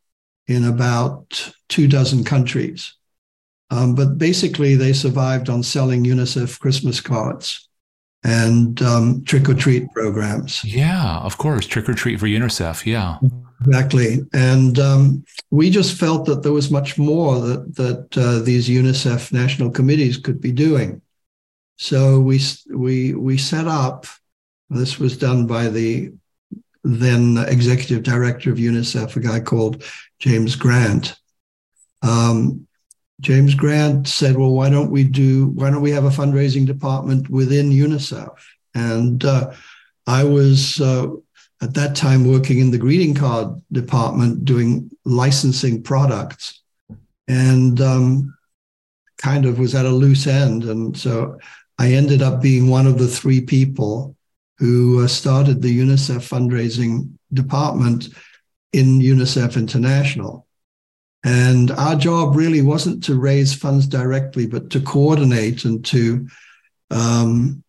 in 0.46 0.64
about 0.64 1.52
two 1.68 1.88
dozen 1.88 2.22
countries. 2.22 2.94
Um, 3.70 3.96
but 3.96 4.16
basically, 4.16 4.76
they 4.76 4.92
survived 4.92 5.50
on 5.50 5.64
selling 5.64 6.04
UNICEF 6.04 6.60
Christmas 6.60 7.00
cards 7.00 7.68
and 8.22 8.80
um, 8.80 9.24
trick 9.24 9.48
or 9.48 9.54
treat 9.54 9.90
programs. 9.92 10.64
Yeah, 10.64 11.18
of 11.18 11.36
course, 11.36 11.66
trick 11.66 11.88
or 11.88 11.94
treat 11.94 12.20
for 12.20 12.26
UNICEF. 12.26 12.86
Yeah. 12.86 13.18
Exactly, 13.66 14.18
and 14.32 14.78
um, 14.78 15.24
we 15.50 15.70
just 15.70 15.98
felt 15.98 16.26
that 16.26 16.42
there 16.42 16.52
was 16.52 16.70
much 16.70 16.98
more 16.98 17.38
that 17.40 17.74
that 17.76 18.18
uh, 18.18 18.40
these 18.40 18.68
UNICEF 18.68 19.32
national 19.32 19.70
committees 19.70 20.18
could 20.18 20.40
be 20.40 20.52
doing. 20.52 21.00
So 21.76 22.20
we 22.20 22.40
we 22.70 23.14
we 23.14 23.38
set 23.38 23.66
up. 23.66 24.06
This 24.70 24.98
was 24.98 25.16
done 25.16 25.46
by 25.46 25.68
the 25.68 26.12
then 26.82 27.38
executive 27.38 28.02
director 28.02 28.50
of 28.50 28.58
UNICEF, 28.58 29.16
a 29.16 29.20
guy 29.20 29.40
called 29.40 29.82
James 30.18 30.56
Grant. 30.56 31.16
Um, 32.02 32.66
James 33.20 33.54
Grant 33.54 34.08
said, 34.08 34.36
"Well, 34.36 34.52
why 34.52 34.68
don't 34.68 34.90
we 34.90 35.04
do? 35.04 35.46
Why 35.48 35.70
don't 35.70 35.80
we 35.80 35.92
have 35.92 36.04
a 36.04 36.10
fundraising 36.10 36.66
department 36.66 37.30
within 37.30 37.70
UNICEF?" 37.70 38.34
And 38.74 39.24
uh, 39.24 39.52
I 40.06 40.24
was 40.24 40.80
uh, 40.80 41.06
at 41.64 41.72
that 41.72 41.96
time 41.96 42.28
working 42.28 42.58
in 42.58 42.70
the 42.70 42.78
greeting 42.78 43.14
card 43.14 43.48
department 43.72 44.44
doing 44.44 44.90
licensing 45.06 45.82
products 45.82 46.60
and 47.26 47.80
um, 47.80 48.36
kind 49.16 49.46
of 49.46 49.58
was 49.58 49.74
at 49.74 49.86
a 49.86 49.90
loose 49.90 50.26
end. 50.26 50.64
And 50.64 50.94
so 50.94 51.38
I 51.78 51.92
ended 51.92 52.20
up 52.20 52.42
being 52.42 52.68
one 52.68 52.86
of 52.86 52.98
the 52.98 53.08
three 53.08 53.40
people 53.40 54.14
who 54.58 55.02
uh, 55.02 55.08
started 55.08 55.62
the 55.62 55.78
UNICEF 55.80 56.28
fundraising 56.28 57.10
department 57.32 58.08
in 58.74 59.00
UNICEF 59.00 59.56
International. 59.56 60.46
And 61.24 61.70
our 61.70 61.96
job 61.96 62.36
really 62.36 62.60
wasn't 62.60 63.02
to 63.04 63.18
raise 63.18 63.54
funds 63.54 63.86
directly, 63.86 64.46
but 64.46 64.68
to 64.70 64.80
coordinate 64.80 65.64
and 65.64 65.82
to 65.86 66.28
um, 66.90 67.64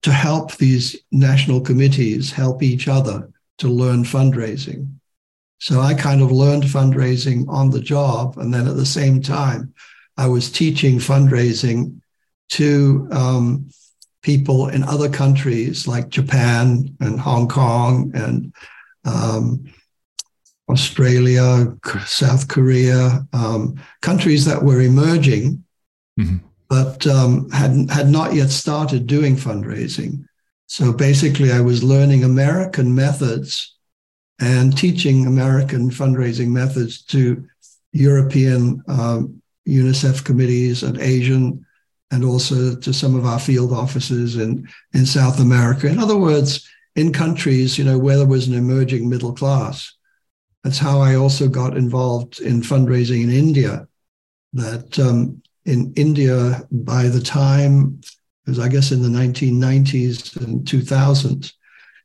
to 0.00 0.12
help 0.12 0.56
these 0.56 0.96
national 1.12 1.60
committees 1.60 2.32
help 2.32 2.62
each 2.62 2.88
other 2.88 3.30
to 3.58 3.68
learn 3.68 4.04
fundraising. 4.04 4.94
So 5.58 5.80
I 5.80 5.94
kind 5.94 6.20
of 6.20 6.30
learned 6.30 6.64
fundraising 6.64 7.48
on 7.48 7.70
the 7.70 7.80
job. 7.80 8.38
And 8.38 8.52
then 8.52 8.68
at 8.68 8.76
the 8.76 8.86
same 8.86 9.22
time, 9.22 9.72
I 10.16 10.26
was 10.26 10.50
teaching 10.50 10.98
fundraising 10.98 12.00
to 12.50 13.08
um, 13.10 13.70
people 14.22 14.68
in 14.68 14.82
other 14.84 15.08
countries 15.08 15.88
like 15.88 16.08
Japan 16.08 16.94
and 17.00 17.18
Hong 17.20 17.48
Kong 17.48 18.12
and 18.14 18.52
um, 19.04 19.64
Australia, 20.68 21.76
South 22.06 22.48
Korea, 22.48 23.26
um, 23.32 23.80
countries 24.00 24.44
that 24.46 24.62
were 24.62 24.80
emerging, 24.80 25.64
mm-hmm. 26.18 26.38
but 26.68 27.06
um, 27.06 27.50
had 27.50 27.90
had 27.90 28.08
not 28.08 28.34
yet 28.34 28.50
started 28.50 29.06
doing 29.06 29.36
fundraising. 29.36 30.24
So 30.66 30.92
basically, 30.92 31.52
I 31.52 31.60
was 31.60 31.84
learning 31.84 32.24
American 32.24 32.94
methods 32.94 33.76
and 34.40 34.76
teaching 34.76 35.26
American 35.26 35.90
fundraising 35.90 36.48
methods 36.48 37.02
to 37.06 37.46
European 37.92 38.82
um, 38.88 39.40
UNICEF 39.68 40.24
committees 40.24 40.82
and 40.82 40.98
Asian, 41.00 41.64
and 42.10 42.24
also 42.24 42.74
to 42.76 42.92
some 42.92 43.14
of 43.14 43.24
our 43.24 43.38
field 43.38 43.72
offices 43.72 44.36
in, 44.36 44.68
in 44.92 45.06
South 45.06 45.40
America. 45.40 45.88
In 45.88 45.98
other 45.98 46.16
words, 46.16 46.68
in 46.96 47.12
countries, 47.12 47.78
you 47.78 47.84
know, 47.84 47.98
where 47.98 48.18
there 48.18 48.26
was 48.26 48.48
an 48.48 48.54
emerging 48.54 49.08
middle 49.08 49.32
class. 49.32 49.92
That's 50.62 50.78
how 50.78 51.00
I 51.00 51.16
also 51.16 51.48
got 51.48 51.76
involved 51.76 52.40
in 52.40 52.62
fundraising 52.62 53.24
in 53.24 53.30
India. 53.30 53.86
That 54.52 54.98
um, 54.98 55.42
in 55.64 55.92
India, 55.96 56.62
by 56.70 57.08
the 57.08 57.20
time 57.20 58.00
because 58.44 58.58
I 58.58 58.68
guess 58.68 58.92
in 58.92 59.02
the 59.02 59.08
1990s 59.08 60.36
and 60.36 60.66
2000s, 60.66 61.52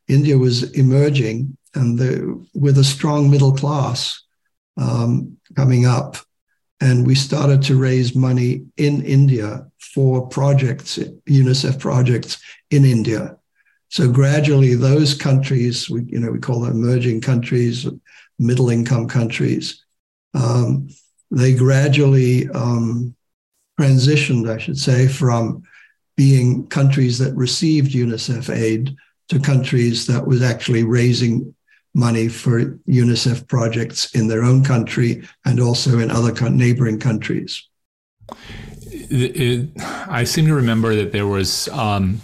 India 0.08 0.38
was 0.38 0.72
emerging 0.72 1.58
and 1.76 1.98
the, 1.98 2.46
with 2.54 2.78
a 2.78 2.84
strong 2.84 3.30
middle 3.30 3.54
class 3.54 4.24
um, 4.78 5.38
coming 5.56 5.86
up. 5.86 6.18
And 6.82 7.06
we 7.06 7.16
started 7.16 7.62
to 7.64 7.78
raise 7.78 8.16
money 8.16 8.66
in 8.78 9.04
India 9.04 9.68
for 9.94 10.28
projects, 10.28 10.98
UNICEF 10.98 11.78
projects 11.80 12.42
in 12.72 12.86
India. 12.86 13.38
So 13.90 14.10
gradually, 14.10 14.76
those 14.76 15.14
countries, 15.14 15.90
we, 15.90 16.04
you 16.04 16.20
know, 16.20 16.32
we 16.32 16.40
call 16.40 16.62
them 16.62 16.72
emerging 16.72 17.22
countries, 17.22 17.86
middle 18.38 18.70
income 18.70 19.08
countries, 19.08 19.84
um, 20.34 20.90
they 21.32 21.54
gradually 21.54 22.50
um, 22.50 23.16
transitioned, 23.80 24.50
I 24.50 24.58
should 24.58 24.78
say, 24.78 25.08
from 25.08 25.64
being 26.20 26.68
countries 26.68 27.18
that 27.18 27.34
received 27.34 27.94
UNICEF 27.94 28.54
aid 28.54 28.94
to 29.30 29.40
countries 29.40 30.06
that 30.06 30.28
was 30.28 30.42
actually 30.42 30.84
raising 30.84 31.56
money 31.94 32.28
for 32.28 32.78
UNICEF 32.90 33.48
projects 33.48 34.14
in 34.14 34.28
their 34.28 34.44
own 34.44 34.62
country 34.62 35.26
and 35.46 35.62
also 35.62 35.98
in 36.00 36.12
other 36.12 36.50
neighboring 36.50 37.00
countries. 37.00 37.64
It, 38.82 39.42
it, 39.48 39.70
I 40.10 40.26
seem 40.26 40.46
to 40.48 40.54
remember 40.54 40.94
that 40.94 41.14
there 41.14 41.26
was 41.26 41.70
um, 41.70 42.20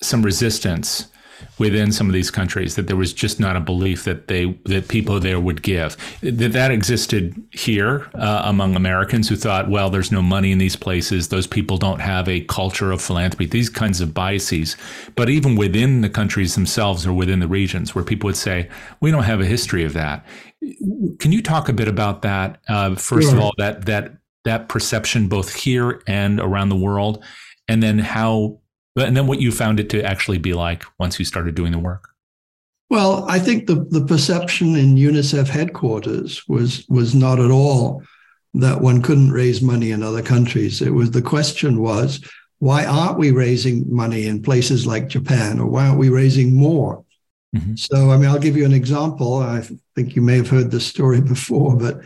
some 0.00 0.22
resistance 0.22 1.08
within 1.58 1.92
some 1.92 2.08
of 2.08 2.12
these 2.12 2.30
countries 2.30 2.74
that 2.74 2.86
there 2.86 2.96
was 2.96 3.12
just 3.12 3.38
not 3.38 3.56
a 3.56 3.60
belief 3.60 4.04
that 4.04 4.28
they 4.28 4.58
that 4.64 4.88
people 4.88 5.20
there 5.20 5.40
would 5.40 5.62
give. 5.62 5.96
That 6.20 6.52
that 6.52 6.70
existed 6.70 7.40
here 7.52 8.08
uh, 8.14 8.42
among 8.44 8.76
Americans 8.76 9.28
who 9.28 9.36
thought 9.36 9.70
well 9.70 9.90
there's 9.90 10.12
no 10.12 10.22
money 10.22 10.52
in 10.52 10.58
these 10.58 10.76
places. 10.76 11.28
Those 11.28 11.46
people 11.46 11.76
don't 11.76 12.00
have 12.00 12.28
a 12.28 12.40
culture 12.40 12.92
of 12.92 13.00
philanthropy. 13.00 13.46
These 13.46 13.70
kinds 13.70 14.00
of 14.00 14.14
biases. 14.14 14.76
But 15.14 15.30
even 15.30 15.56
within 15.56 16.00
the 16.00 16.10
countries 16.10 16.54
themselves 16.54 17.06
or 17.06 17.12
within 17.12 17.40
the 17.40 17.48
regions 17.48 17.94
where 17.94 18.04
people 18.04 18.28
would 18.28 18.36
say 18.36 18.68
we 19.00 19.10
don't 19.10 19.24
have 19.24 19.40
a 19.40 19.46
history 19.46 19.84
of 19.84 19.92
that. 19.94 20.26
Can 21.18 21.30
you 21.30 21.42
talk 21.42 21.68
a 21.68 21.72
bit 21.72 21.88
about 21.88 22.22
that 22.22 22.60
uh, 22.68 22.94
first 22.94 23.32
of 23.32 23.38
all 23.38 23.52
that 23.58 23.86
that 23.86 24.16
that 24.44 24.68
perception 24.68 25.28
both 25.28 25.54
here 25.54 26.02
and 26.06 26.40
around 26.40 26.68
the 26.68 26.76
world? 26.76 27.22
And 27.68 27.82
then 27.82 27.98
how, 27.98 28.60
and 28.96 29.16
then 29.16 29.26
what 29.26 29.40
you 29.40 29.50
found 29.50 29.80
it 29.80 29.90
to 29.90 30.02
actually 30.02 30.38
be 30.38 30.54
like 30.54 30.84
once 30.98 31.18
you 31.18 31.24
started 31.24 31.54
doing 31.54 31.72
the 31.72 31.78
work. 31.78 32.10
Well, 32.90 33.24
I 33.28 33.38
think 33.38 33.66
the, 33.66 33.86
the 33.90 34.04
perception 34.04 34.76
in 34.76 34.94
UNICEF 34.96 35.48
headquarters 35.48 36.46
was 36.46 36.86
was 36.88 37.14
not 37.14 37.40
at 37.40 37.50
all 37.50 38.02
that 38.54 38.80
one 38.80 39.02
couldn't 39.02 39.32
raise 39.32 39.60
money 39.60 39.90
in 39.90 40.02
other 40.02 40.22
countries. 40.22 40.80
It 40.80 40.90
was 40.90 41.10
the 41.10 41.22
question 41.22 41.80
was, 41.80 42.20
why 42.58 42.84
aren't 42.86 43.18
we 43.18 43.32
raising 43.32 43.84
money 43.92 44.26
in 44.26 44.42
places 44.42 44.86
like 44.86 45.08
Japan, 45.08 45.58
or 45.58 45.66
why 45.66 45.86
aren't 45.86 45.98
we 45.98 46.08
raising 46.08 46.54
more? 46.54 47.04
Mm-hmm. 47.54 47.74
So, 47.74 48.10
I 48.10 48.16
mean, 48.16 48.30
I'll 48.30 48.38
give 48.38 48.56
you 48.56 48.64
an 48.64 48.72
example. 48.72 49.38
I 49.38 49.62
think 49.94 50.14
you 50.14 50.22
may 50.22 50.36
have 50.36 50.48
heard 50.48 50.70
this 50.70 50.86
story 50.86 51.20
before, 51.34 51.76
but 51.76 52.00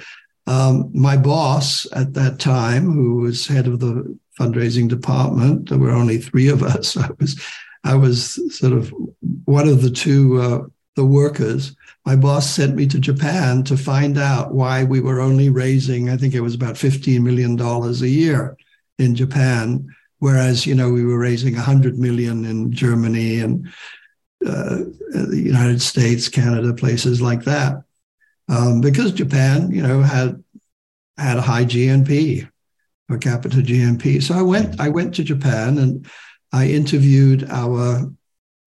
um, 0.46 0.90
my 0.94 1.16
boss 1.16 1.87
at 1.92 2.14
that 2.14 2.38
time, 2.38 2.90
who 2.90 3.16
was 3.16 3.46
head 3.46 3.66
of 3.66 3.81
the 3.81 4.18
fundraising 4.38 4.88
department, 4.88 5.68
there 5.68 5.79
were 5.79 5.90
only 5.90 6.18
three 6.18 6.48
of 6.48 6.62
us. 6.62 6.96
I 6.96 7.11
was, 7.18 7.42
I 7.85 7.94
was 7.94 8.57
sort 8.57 8.72
of 8.72 8.92
one 9.44 9.68
of 9.68 9.83
the 9.83 9.90
two, 9.90 10.40
uh, 10.40 10.61
the 10.96 11.05
workers. 11.05 11.74
My 12.05 12.16
boss 12.16 12.51
sent 12.51 12.74
me 12.74 12.87
to 12.88 12.98
Japan 12.98 13.62
to 13.64 13.77
find 13.77 14.18
out 14.18 14.53
why 14.53 14.85
we 14.85 15.01
were 15.01 15.20
only 15.20 15.48
raising, 15.48 16.11
I 16.11 16.16
think 16.16 16.35
it 16.35 16.40
was 16.40 16.55
about 16.55 16.74
$15 16.74 17.22
million 17.22 17.61
a 17.61 18.07
year 18.07 18.57
in 18.98 19.14
Japan, 19.14 19.94
whereas, 20.18 20.66
you 20.66 20.74
know, 20.74 20.90
we 20.90 21.05
were 21.05 21.18
raising 21.18 21.55
100 21.55 21.98
million 21.98 22.44
in 22.44 22.72
Germany 22.72 23.40
and 23.40 23.68
uh, 24.44 24.79
the 25.12 25.40
United 25.44 25.83
States, 25.83 26.29
Canada, 26.29 26.72
places 26.72 27.20
like 27.20 27.44
that, 27.44 27.83
um, 28.48 28.81
because 28.81 29.12
Japan, 29.12 29.70
you 29.70 29.83
know, 29.83 30.01
had 30.01 30.42
had 31.16 31.37
a 31.37 31.42
high 31.42 31.64
GNP 31.64 32.48
per 33.09 33.18
capita 33.18 33.57
GNP. 33.57 34.23
So 34.23 34.35
I 34.35 34.42
went 34.42 34.81
I 34.81 34.88
went 34.88 35.14
to 35.14 35.25
Japan 35.25 35.79
and 35.79 36.07
I 36.53 36.68
interviewed 36.68 37.49
our 37.51 38.11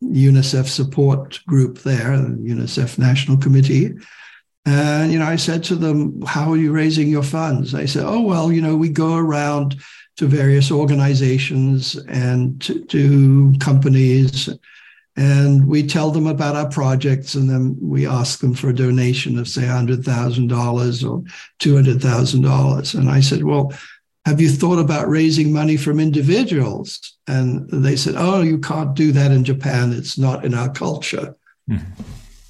UNICEF 0.03 0.67
support 0.67 1.39
group 1.47 1.79
there, 1.79 2.17
the 2.17 2.49
UNICEF 2.49 2.97
National 2.97 3.37
Committee. 3.37 3.93
And 4.65 5.11
you 5.11 5.19
know, 5.19 5.25
I 5.25 5.35
said 5.35 5.63
to 5.65 5.75
them, 5.75 6.21
"How 6.23 6.51
are 6.51 6.57
you 6.57 6.71
raising 6.71 7.07
your 7.07 7.23
funds?" 7.23 7.71
They 7.71 7.87
said, 7.87 8.03
"Oh 8.05 8.21
well, 8.21 8.51
you 8.51 8.61
know, 8.61 8.75
we 8.75 8.89
go 8.89 9.15
around 9.15 9.81
to 10.17 10.27
various 10.27 10.71
organizations 10.71 11.95
and 12.07 12.61
to, 12.61 12.83
to 12.85 13.53
companies 13.59 14.49
and 15.17 15.67
we 15.67 15.85
tell 15.85 16.11
them 16.11 16.27
about 16.27 16.55
our 16.55 16.69
projects 16.69 17.35
and 17.35 17.49
then 17.49 17.77
we 17.81 18.07
ask 18.07 18.39
them 18.39 18.53
for 18.53 18.69
a 18.69 18.75
donation 18.75 19.37
of 19.37 19.47
say 19.47 19.63
$100000 19.63 21.09
or 21.09 21.23
$200000 21.59 22.95
and 22.95 23.09
i 23.09 23.19
said 23.19 23.43
well 23.43 23.73
have 24.25 24.39
you 24.39 24.49
thought 24.49 24.79
about 24.79 25.09
raising 25.09 25.51
money 25.51 25.77
from 25.77 25.99
individuals 25.99 27.17
and 27.27 27.69
they 27.69 27.95
said 27.95 28.15
oh 28.17 28.41
you 28.41 28.57
can't 28.59 28.95
do 28.95 29.11
that 29.11 29.31
in 29.31 29.43
japan 29.43 29.91
it's 29.93 30.17
not 30.17 30.45
in 30.45 30.53
our 30.53 30.71
culture 30.71 31.35
mm-hmm. 31.69 32.01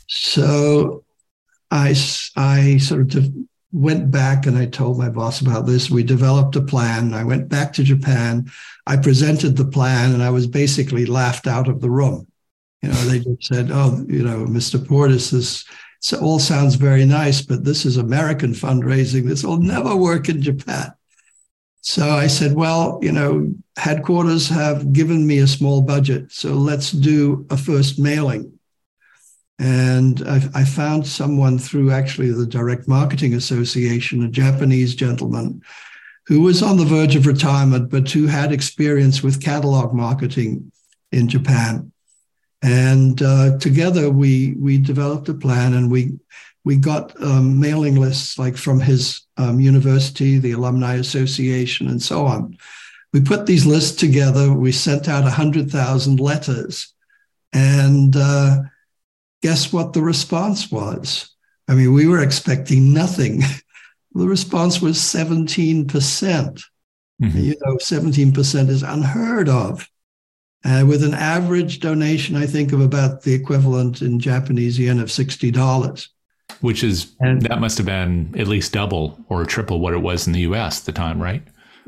so 0.07 1.03
i 1.69 1.95
i 2.36 2.77
sort 2.77 3.15
of 3.15 3.31
went 3.73 4.12
back 4.12 4.45
and 4.45 4.57
i 4.57 4.65
told 4.65 4.97
my 4.97 5.10
boss 5.10 5.39
about 5.39 5.65
this 5.65 5.89
we 5.89 6.03
developed 6.03 6.55
a 6.55 6.62
plan 6.62 7.13
i 7.13 7.23
went 7.23 7.47
back 7.47 7.71
to 7.71 7.84
japan 7.84 8.49
i 8.86 8.97
presented 8.97 9.55
the 9.55 9.65
plan 9.65 10.13
and 10.13 10.21
i 10.21 10.29
was 10.29 10.45
basically 10.45 11.05
laughed 11.05 11.47
out 11.47 11.69
of 11.69 11.79
the 11.79 11.89
room 11.89 12.27
you 12.81 12.89
know, 12.89 12.95
they 13.05 13.19
just 13.19 13.45
said, 13.45 13.69
"Oh, 13.71 14.03
you 14.07 14.23
know, 14.23 14.45
Mr. 14.45 14.84
Pordes, 14.84 15.29
this 15.29 15.65
all 16.19 16.39
sounds 16.39 16.75
very 16.75 17.05
nice, 17.05 17.41
but 17.41 17.63
this 17.63 17.86
is 17.86 17.97
American 17.97 18.53
fundraising. 18.53 19.27
This 19.27 19.43
will 19.43 19.60
never 19.60 19.95
work 19.95 20.29
in 20.29 20.41
Japan." 20.41 20.91
So 21.81 22.09
I 22.09 22.27
said, 22.27 22.53
"Well, 22.55 22.99
you 23.01 23.11
know, 23.11 23.53
headquarters 23.77 24.47
have 24.49 24.93
given 24.93 25.25
me 25.25 25.39
a 25.39 25.47
small 25.47 25.81
budget, 25.81 26.31
so 26.31 26.53
let's 26.53 26.91
do 26.91 27.45
a 27.49 27.57
first 27.57 27.99
mailing." 27.99 28.53
And 29.59 30.23
I, 30.27 30.41
I 30.55 30.63
found 30.65 31.05
someone 31.05 31.59
through 31.59 31.91
actually 31.91 32.31
the 32.31 32.47
Direct 32.47 32.87
Marketing 32.87 33.35
Association, 33.35 34.23
a 34.23 34.27
Japanese 34.27 34.95
gentleman 34.95 35.61
who 36.27 36.41
was 36.41 36.63
on 36.63 36.77
the 36.77 36.85
verge 36.85 37.15
of 37.15 37.25
retirement, 37.25 37.89
but 37.89 38.09
who 38.09 38.27
had 38.27 38.51
experience 38.51 39.21
with 39.21 39.43
catalog 39.43 39.93
marketing 39.93 40.71
in 41.11 41.27
Japan. 41.27 41.91
And 42.61 43.21
uh, 43.21 43.57
together 43.57 44.09
we 44.09 44.55
we 44.57 44.77
developed 44.77 45.29
a 45.29 45.33
plan, 45.33 45.73
and 45.73 45.91
we 45.91 46.19
we 46.63 46.78
got 46.78 47.19
um, 47.21 47.60
mailing 47.60 47.95
lists 47.95 48.38
like 48.38 48.56
from 48.56 48.80
his 48.80 49.21
um, 49.38 49.60
university, 49.60 50.38
the 50.38 50.52
Alumni 50.52 50.95
Association, 50.95 51.88
and 51.88 52.02
so 52.02 52.26
on. 52.26 52.58
We 53.13 53.21
put 53.21 53.45
these 53.45 53.65
lists 53.65 53.97
together. 53.97 54.54
We 54.54 54.71
sent 54.71 55.10
out 55.10 55.24
hundred 55.24 55.71
thousand 55.71 56.19
letters, 56.19 56.93
and 57.52 58.15
uh, 58.15 58.60
guess 59.41 59.74
what 59.74 59.93
the 59.93 60.02
response 60.02 60.71
was? 60.71 61.30
I 61.67 61.74
mean, 61.76 61.93
we 61.93 62.08
were 62.08 62.21
expecting 62.21 62.93
nothing. 62.93 63.41
the 64.13 64.28
response 64.28 64.82
was 64.82 65.02
seventeen 65.02 65.88
percent. 65.88 66.62
Mm-hmm. 67.21 67.38
You 67.38 67.56
know, 67.65 67.78
seventeen 67.80 68.32
percent 68.32 68.69
is 68.69 68.84
unheard 68.84 69.50
of 69.50 69.88
uh, 70.63 70.86
with 70.88 71.04
an 71.04 71.13
average 71.13 71.80
donation, 71.80 72.36
I 72.36 72.45
think, 72.45 72.71
of 72.71 72.82
about 72.82 73.24
the 73.24 73.34
equivalent 73.34 74.02
in 74.02 74.19
Japanese 74.19 74.78
yen 74.78 75.00
of 75.00 75.10
$60. 75.10 76.08
Which 76.62 76.84
is, 76.84 77.13
and, 77.19 77.41
that 77.43 77.60
must 77.60 77.78
have 77.78 77.86
been 77.86 78.34
at 78.38 78.47
least 78.47 78.74
double 78.74 79.19
or 79.30 79.45
triple 79.45 79.80
what 79.80 79.93
it 79.93 80.02
was 80.02 80.28
in 80.28 80.34
the 80.34 80.41
US 80.41 80.80
at 80.82 80.86
the 80.86 80.91
time, 80.91 81.21
right? 81.21 81.43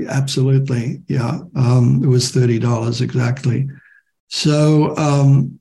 Absolutely. 0.09 1.01
Yeah. 1.07 1.39
Um, 1.55 2.01
it 2.03 2.07
was 2.07 2.31
$30 2.31 3.01
exactly. 3.01 3.69
So 4.27 4.97
um, 4.97 5.59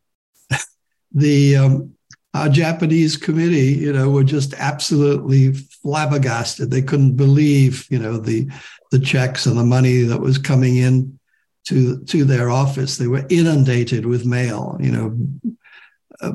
the, 1.12 1.56
um, 1.56 1.94
our 2.34 2.48
Japanese 2.48 3.16
committee, 3.16 3.74
you 3.74 3.92
know, 3.92 4.08
were 4.08 4.24
just 4.24 4.54
absolutely 4.54 5.52
flabbergasted. 5.52 6.70
They 6.70 6.82
couldn't 6.82 7.16
believe, 7.16 7.86
you 7.90 7.98
know, 7.98 8.16
the 8.16 8.48
the 8.90 8.98
checks 8.98 9.46
and 9.46 9.58
the 9.58 9.64
money 9.64 10.02
that 10.02 10.20
was 10.20 10.38
coming 10.38 10.76
in 10.76 11.18
to 11.66 12.02
to 12.04 12.24
their 12.24 12.50
office. 12.50 12.96
They 12.96 13.06
were 13.06 13.26
inundated 13.28 14.06
with 14.06 14.24
mail. 14.24 14.78
You 14.80 14.92
know, 14.92 15.56
uh, 16.20 16.32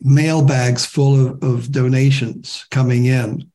mail 0.00 0.44
bags 0.44 0.86
full 0.86 1.28
of, 1.28 1.42
of 1.42 1.72
donations 1.72 2.66
coming 2.70 3.06
in, 3.06 3.50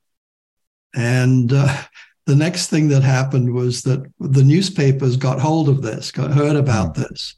and 0.95 1.51
uh, 1.53 1.83
the 2.25 2.35
next 2.35 2.67
thing 2.67 2.87
that 2.89 3.03
happened 3.03 3.53
was 3.53 3.83
that 3.83 4.11
the 4.19 4.43
newspapers 4.43 5.15
got 5.17 5.39
hold 5.39 5.69
of 5.69 5.81
this, 5.81 6.11
got 6.11 6.31
heard 6.31 6.55
about 6.55 6.95
hmm. 6.95 7.03
this. 7.03 7.35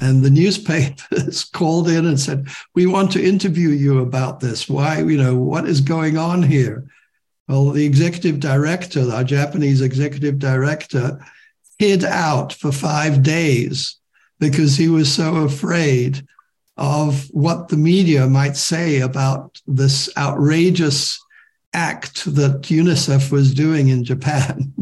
And 0.00 0.22
the 0.22 0.30
newspapers 0.42 1.44
called 1.44 1.88
in 1.88 2.06
and 2.06 2.20
said, 2.20 2.48
"We 2.74 2.86
want 2.86 3.10
to 3.12 3.24
interview 3.24 3.70
you 3.70 4.00
about 4.00 4.40
this. 4.40 4.68
Why, 4.68 5.00
you 5.00 5.16
know, 5.16 5.36
what 5.36 5.68
is 5.68 5.80
going 5.80 6.16
on 6.16 6.42
here?" 6.42 6.88
Well, 7.48 7.70
the 7.70 7.86
executive 7.86 8.40
director, 8.40 9.10
our 9.10 9.24
Japanese 9.24 9.80
executive 9.80 10.38
director, 10.38 11.18
hid 11.78 12.04
out 12.04 12.52
for 12.52 12.70
five 12.70 13.22
days 13.22 13.96
because 14.38 14.76
he 14.76 14.88
was 14.88 15.10
so 15.12 15.36
afraid 15.36 16.26
of 16.78 17.26
what 17.32 17.68
the 17.68 17.76
media 17.76 18.26
might 18.26 18.56
say 18.56 19.00
about 19.00 19.60
this 19.66 20.08
outrageous 20.16 21.18
act 21.74 22.24
that 22.34 22.62
UNICEF 22.62 23.30
was 23.30 23.52
doing 23.52 23.88
in 23.88 24.04
Japan. 24.04 24.72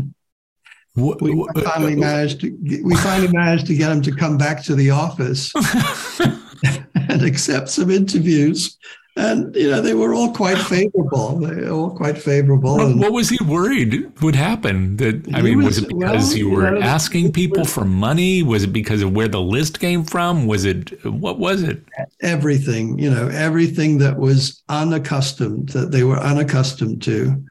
We 0.94 1.14
finally 1.62 1.94
uh, 1.94 1.96
uh, 1.96 2.00
managed 2.00 2.40
to 2.40 2.56
we 2.84 2.96
finally 2.96 3.30
managed 3.32 3.66
to 3.66 3.74
get 3.74 3.90
him 3.90 4.00
to 4.02 4.12
come 4.12 4.38
back 4.38 4.62
to 4.64 4.74
the 4.74 4.90
office 4.90 5.52
and 6.94 7.22
accept 7.22 7.68
some 7.68 7.90
interviews 7.90 8.78
and 9.16 9.56
you 9.56 9.70
know 9.70 9.80
they 9.80 9.94
were 9.94 10.14
all 10.14 10.32
quite 10.32 10.58
favorable. 10.58 11.38
They 11.38 11.62
were 11.62 11.70
all 11.70 11.90
quite 11.90 12.18
favorable. 12.18 12.76
What, 12.76 12.96
what 12.96 13.12
was 13.12 13.30
he 13.30 13.38
worried 13.44 14.12
would 14.20 14.34
happen? 14.34 14.96
That 14.98 15.26
I 15.34 15.40
mean, 15.40 15.58
was, 15.58 15.66
was, 15.66 15.78
it 15.78 15.88
because 15.88 16.28
well, 16.28 16.36
you 16.36 16.50
were 16.50 16.74
you 16.74 16.80
know, 16.80 16.86
asking 16.86 17.32
people 17.32 17.64
for 17.64 17.84
money? 17.84 18.42
Was 18.42 18.64
it 18.64 18.72
because 18.72 19.00
of 19.02 19.12
where 19.12 19.28
the 19.28 19.40
list 19.40 19.80
came 19.80 20.04
from? 20.04 20.46
Was 20.46 20.66
it 20.66 21.02
what 21.04 21.38
was 21.38 21.62
it? 21.62 21.82
Everything, 22.20 22.98
you 22.98 23.10
know, 23.10 23.28
everything 23.28 23.98
that 23.98 24.18
was 24.18 24.62
unaccustomed 24.68 25.70
that 25.70 25.90
they 25.92 26.04
were 26.04 26.18
unaccustomed 26.18 27.02
to. 27.02 27.42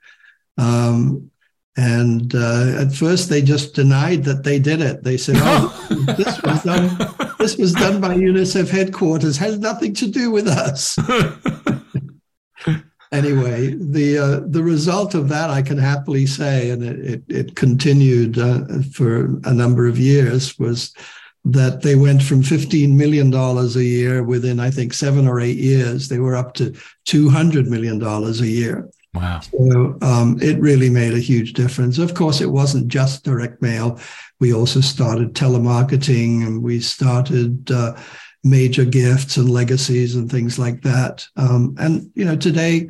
Um, 0.58 1.32
and 1.78 2.34
uh, 2.36 2.78
at 2.80 2.94
first, 2.94 3.30
they 3.30 3.42
just 3.42 3.74
denied 3.74 4.24
that 4.26 4.44
they 4.44 4.60
did 4.60 4.82
it. 4.82 5.04
They 5.04 5.18
said, 5.18 5.36
"Oh, 5.40 5.88
this 6.16 6.42
was 6.42 6.64
done. 6.64 7.35
This 7.46 7.58
was 7.58 7.74
done 7.74 8.02
by 8.02 8.16
UNICEF 8.16 8.70
headquarters. 8.70 9.38
Has 9.38 9.60
nothing 9.60 9.94
to 9.94 10.08
do 10.08 10.32
with 10.32 10.48
us." 10.48 10.98
anyway, 13.12 13.76
the 13.80 14.18
uh, 14.18 14.40
the 14.48 14.64
result 14.64 15.14
of 15.14 15.30
that, 15.30 15.52
I 15.52 15.62
can 15.62 15.78
happily 15.78 16.26
say, 16.26 16.72
and 16.72 16.84
it 16.84 17.00
it, 17.00 17.24
it 17.30 17.56
continued 17.56 18.40
uh, 18.40 18.64
for 18.92 19.26
a 19.44 19.54
number 19.54 19.86
of 19.86 20.00
years, 20.00 20.58
was 20.58 20.96
that 21.44 21.84
they 21.84 21.96
went 21.96 22.24
from 22.24 22.42
fifteen 22.42 22.98
million 22.98 23.30
dollars 23.30 23.76
a 23.76 23.84
year 23.84 24.24
within, 24.24 24.60
I 24.60 24.72
think, 24.72 24.92
seven 24.92 25.28
or 25.28 25.40
eight 25.40 25.58
years. 25.58 26.08
They 26.08 26.18
were 26.18 26.36
up 26.36 26.56
to 26.56 26.74
two 27.06 27.30
hundred 27.30 27.68
million 27.68 28.00
dollars 28.00 28.42
a 28.42 28.48
year 28.48 28.90
Wow. 29.16 29.40
So 29.40 29.98
um, 30.02 30.38
it 30.42 30.60
really 30.60 30.90
made 30.90 31.14
a 31.14 31.20
huge 31.20 31.54
difference. 31.54 31.98
Of 31.98 32.14
course, 32.14 32.42
it 32.42 32.52
wasn't 32.52 32.90
just 32.90 33.24
direct 33.24 33.62
mail. 33.62 34.00
We 34.40 34.54
also 34.54 34.82
started 34.82 35.34
telemarketing 35.34 36.46
and 36.46 36.62
we 36.62 36.82
started 36.82 37.72
uh, 37.72 37.96
major 38.44 38.86
gifts 38.86 39.38
and 39.38 39.50
legacies 39.50 40.16
and 40.16 40.30
things 40.30 40.60
like 40.60 40.82
that. 40.82 41.26
Um, 41.38 41.76
and, 41.80 42.12
you 42.16 42.26
know, 42.26 42.36
today, 42.36 42.90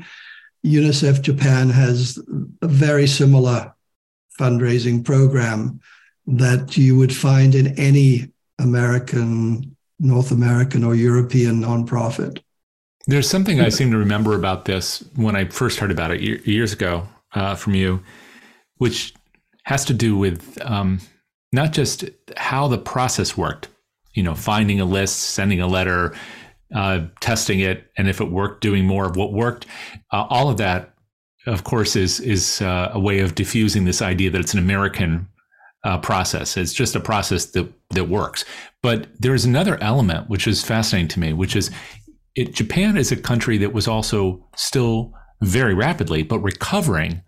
UNICEF 0.65 1.21
Japan 1.21 1.69
has 1.69 2.17
a 2.61 2.67
very 2.67 3.05
similar 3.05 3.73
fundraising 4.39 5.05
program 5.05 5.79
that 6.25 6.75
you 6.75 6.97
would 6.97 7.15
find 7.15 7.53
in 7.53 7.79
any 7.79 8.31
American, 8.57 9.75
North 9.99 10.31
American, 10.31 10.83
or 10.83 10.95
European 10.95 11.61
nonprofit. 11.61 12.41
There's 13.07 13.29
something 13.29 13.61
I 13.61 13.69
seem 13.69 13.91
to 13.91 13.97
remember 13.97 14.35
about 14.35 14.65
this 14.65 15.03
when 15.15 15.35
I 15.35 15.45
first 15.45 15.79
heard 15.79 15.91
about 15.91 16.11
it 16.11 16.21
years 16.21 16.73
ago 16.73 17.07
uh, 17.33 17.55
from 17.55 17.75
you, 17.75 18.01
which 18.77 19.13
has 19.63 19.85
to 19.85 19.93
do 19.93 20.17
with 20.17 20.57
um, 20.63 20.99
not 21.51 21.71
just 21.71 22.05
how 22.37 22.67
the 22.67 22.79
process 22.79 23.37
worked, 23.37 23.67
you 24.13 24.23
know, 24.23 24.33
finding 24.33 24.79
a 24.79 24.85
list, 24.85 25.19
sending 25.19 25.61
a 25.61 25.67
letter, 25.67 26.15
uh, 26.73 27.05
testing 27.19 27.59
it, 27.59 27.91
and 27.97 28.09
if 28.09 28.19
it 28.21 28.31
worked, 28.31 28.61
doing 28.61 28.85
more 28.85 29.05
of 29.05 29.15
what 29.15 29.33
worked. 29.33 29.67
Uh, 30.11 30.25
all 30.29 30.49
of 30.49 30.57
that, 30.57 30.93
of 31.45 31.63
course, 31.63 31.95
is 31.95 32.19
is 32.19 32.61
uh, 32.61 32.89
a 32.91 32.99
way 32.99 33.19
of 33.19 33.35
diffusing 33.35 33.85
this 33.85 34.01
idea 34.01 34.31
that 34.31 34.41
it's 34.41 34.53
an 34.53 34.59
American 34.59 35.27
uh, 35.83 35.99
process. 35.99 36.57
It's 36.57 36.73
just 36.73 36.95
a 36.95 36.99
process 36.99 37.45
that 37.47 37.71
that 37.91 38.05
works. 38.05 38.45
But 38.81 39.07
there's 39.19 39.45
another 39.45 39.77
element 39.81 40.27
which 40.29 40.47
is 40.47 40.63
fascinating 40.63 41.07
to 41.09 41.19
me, 41.19 41.33
which 41.33 41.55
is 41.55 41.69
it, 42.35 42.53
Japan 42.53 42.97
is 42.97 43.11
a 43.11 43.15
country 43.15 43.57
that 43.59 43.73
was 43.73 43.87
also 43.87 44.45
still 44.55 45.13
very 45.41 45.73
rapidly, 45.73 46.23
but 46.23 46.39
recovering 46.39 47.21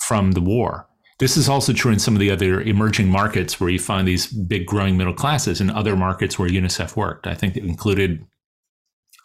from 0.00 0.32
the 0.32 0.40
war. 0.40 0.86
This 1.18 1.36
is 1.36 1.48
also 1.48 1.72
true 1.72 1.92
in 1.92 1.98
some 1.98 2.14
of 2.14 2.20
the 2.20 2.30
other 2.30 2.62
emerging 2.62 3.08
markets 3.08 3.60
where 3.60 3.68
you 3.68 3.78
find 3.78 4.08
these 4.08 4.26
big 4.26 4.66
growing 4.66 4.96
middle 4.96 5.12
classes 5.12 5.60
and 5.60 5.70
other 5.70 5.94
markets 5.94 6.38
where 6.38 6.48
UNICEF 6.48 6.96
worked. 6.96 7.26
I 7.26 7.34
think 7.34 7.56
it 7.56 7.64
included 7.64 8.24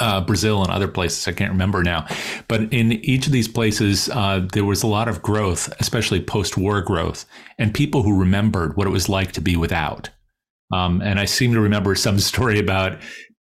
uh, 0.01 0.19
Brazil 0.21 0.61
and 0.61 0.71
other 0.71 0.89
places. 0.89 1.27
I 1.27 1.31
can't 1.31 1.51
remember 1.51 1.83
now. 1.83 2.05
But 2.49 2.73
in 2.73 2.91
each 2.91 3.27
of 3.27 3.31
these 3.31 3.47
places, 3.47 4.09
uh, 4.09 4.45
there 4.51 4.65
was 4.65 4.83
a 4.83 4.88
lot 4.88 5.07
of 5.07 5.21
growth, 5.21 5.73
especially 5.79 6.21
post 6.21 6.57
war 6.57 6.81
growth, 6.81 7.25
and 7.57 7.73
people 7.73 8.03
who 8.03 8.19
remembered 8.19 8.75
what 8.75 8.88
it 8.88 8.91
was 8.91 9.07
like 9.07 9.31
to 9.33 9.41
be 9.41 9.55
without. 9.55 10.09
Um, 10.73 11.01
and 11.01 11.17
I 11.17 11.25
seem 11.25 11.53
to 11.53 11.61
remember 11.61 11.95
some 11.95 12.19
story 12.31 12.59
about 12.59 12.99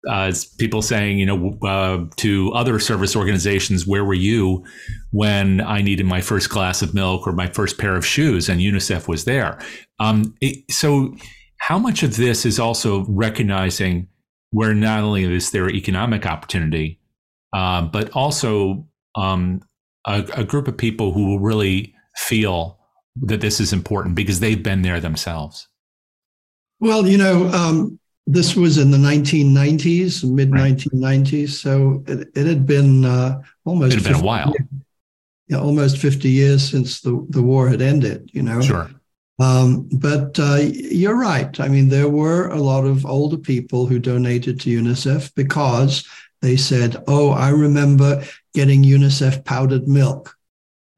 uh, 0.08 0.32
people 0.58 0.82
saying, 0.82 1.18
you 1.18 1.26
know, 1.26 1.58
uh, 1.62 2.04
to 2.16 2.52
other 2.52 2.78
service 2.78 3.14
organizations, 3.14 3.86
where 3.86 4.04
were 4.04 4.14
you 4.14 4.64
when 5.10 5.60
I 5.60 5.82
needed 5.82 6.06
my 6.06 6.20
first 6.20 6.48
glass 6.48 6.82
of 6.82 6.94
milk 6.94 7.26
or 7.26 7.32
my 7.32 7.48
first 7.48 7.78
pair 7.78 7.96
of 7.96 8.06
shoes? 8.06 8.48
And 8.48 8.60
UNICEF 8.60 9.08
was 9.08 9.24
there. 9.24 9.58
Um, 9.98 10.34
it, 10.40 10.70
so, 10.70 11.14
how 11.58 11.78
much 11.78 12.02
of 12.02 12.16
this 12.16 12.46
is 12.46 12.58
also 12.58 13.04
recognizing 13.06 14.08
where 14.50 14.74
not 14.74 15.04
only 15.04 15.24
is 15.24 15.50
there 15.50 15.68
economic 15.68 16.24
opportunity, 16.24 16.98
uh, 17.52 17.82
but 17.82 18.10
also 18.12 18.86
um, 19.14 19.60
a, 20.06 20.26
a 20.34 20.44
group 20.44 20.66
of 20.68 20.76
people 20.76 21.12
who 21.12 21.26
will 21.26 21.40
really 21.40 21.94
feel 22.16 22.78
that 23.16 23.42
this 23.42 23.60
is 23.60 23.72
important 23.72 24.14
because 24.14 24.40
they've 24.40 24.62
been 24.62 24.82
there 24.82 25.00
themselves? 25.00 25.68
Well, 26.80 27.06
you 27.06 27.18
know, 27.18 27.48
um, 27.48 27.99
this 28.32 28.54
was 28.54 28.78
in 28.78 28.90
the 28.90 28.98
1990s, 28.98 30.24
mid 30.30 30.50
1990s. 30.50 31.50
So 31.50 32.04
it, 32.06 32.28
it, 32.34 32.46
had 32.46 32.66
been 32.66 33.04
uh, 33.04 33.42
almost 33.64 33.94
it 33.94 34.02
had 34.02 34.12
been 34.12 34.22
a 34.22 34.24
while. 34.24 34.54
Years, 34.58 34.68
yeah, 35.48 35.58
almost 35.58 35.98
50 35.98 36.28
years 36.28 36.68
since 36.70 37.00
the, 37.00 37.26
the 37.30 37.42
war 37.42 37.68
had 37.68 37.82
ended, 37.82 38.30
you 38.32 38.42
know? 38.42 38.60
Sure. 38.60 38.88
Um, 39.40 39.88
but 39.92 40.38
uh, 40.38 40.58
you're 40.60 41.16
right. 41.16 41.58
I 41.58 41.66
mean, 41.66 41.88
there 41.88 42.08
were 42.08 42.48
a 42.50 42.60
lot 42.60 42.84
of 42.84 43.04
older 43.04 43.38
people 43.38 43.86
who 43.86 43.98
donated 43.98 44.60
to 44.60 44.82
UNICEF 44.82 45.34
because 45.34 46.06
they 46.40 46.56
said, 46.56 47.02
oh, 47.08 47.30
I 47.30 47.48
remember 47.48 48.22
getting 48.54 48.84
UNICEF 48.84 49.44
powdered 49.44 49.88
milk, 49.88 50.36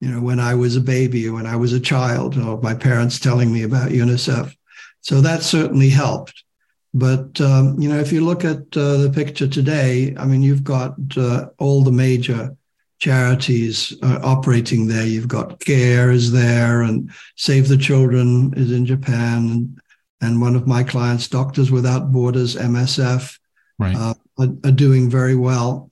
you 0.01 0.11
know, 0.11 0.21
when 0.21 0.40
I 0.40 0.55
was 0.55 0.77
a 0.77 0.81
baby 0.81 1.29
or 1.29 1.35
when 1.35 1.47
I 1.47 1.57
was 1.57 1.73
a 1.73 1.81
child, 1.81 2.37
or 2.37 2.61
my 2.61 2.75
parents 2.75 3.18
telling 3.18 3.53
me 3.53 3.62
about 3.62 3.90
UNICEF. 3.90 4.55
So 5.01 5.21
that 5.21 5.42
certainly 5.42 5.88
helped. 5.88 6.45
But 6.94 7.40
um, 7.40 7.81
you 7.81 7.88
know, 7.88 7.98
if 7.98 8.12
you 8.12 8.24
look 8.24 8.44
at 8.44 8.76
uh, 8.76 8.98
the 8.98 9.12
picture 9.14 9.48
today, 9.48 10.14
I 10.18 10.26
mean, 10.26 10.42
you've 10.42 10.64
got 10.64 10.94
uh, 11.16 11.46
all 11.59 11.83
the 11.83 11.92
major 11.92 12.55
charities 12.98 13.94
uh, 14.02 14.20
operating 14.22 14.87
there. 14.87 15.07
You've 15.07 15.28
got 15.28 15.59
CARE 15.61 16.11
is 16.11 16.31
there, 16.31 16.83
and 16.83 17.11
Save 17.37 17.68
the 17.68 17.78
Children 17.78 18.52
is 18.57 18.70
in 18.70 18.85
Japan, 18.85 19.50
and, 19.50 19.81
and 20.20 20.40
one 20.40 20.55
of 20.55 20.66
my 20.66 20.83
clients, 20.83 21.28
Doctors 21.28 21.70
Without 21.70 22.12
Borders 22.12 22.57
(MSF), 22.57 23.38
right. 23.78 23.96
Uh, 23.96 24.14
are, 24.38 24.48
are, 24.64 24.72
doing 24.72 25.09
very 25.09 25.35
well. 25.35 25.90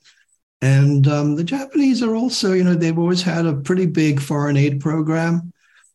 And 0.63 1.09
um, 1.09 1.35
the 1.35 1.45
Japanese 1.45 2.03
are 2.03 2.15
also, 2.15 2.53
you 2.53 2.63
know, 2.63 2.75
they've 2.75 2.99
always 2.99 3.23
had 3.23 3.47
a 3.47 3.55
pretty 3.55 3.87
big 3.87 4.21
foreign 4.21 4.59
aid 4.59 4.81
program. 4.81 5.53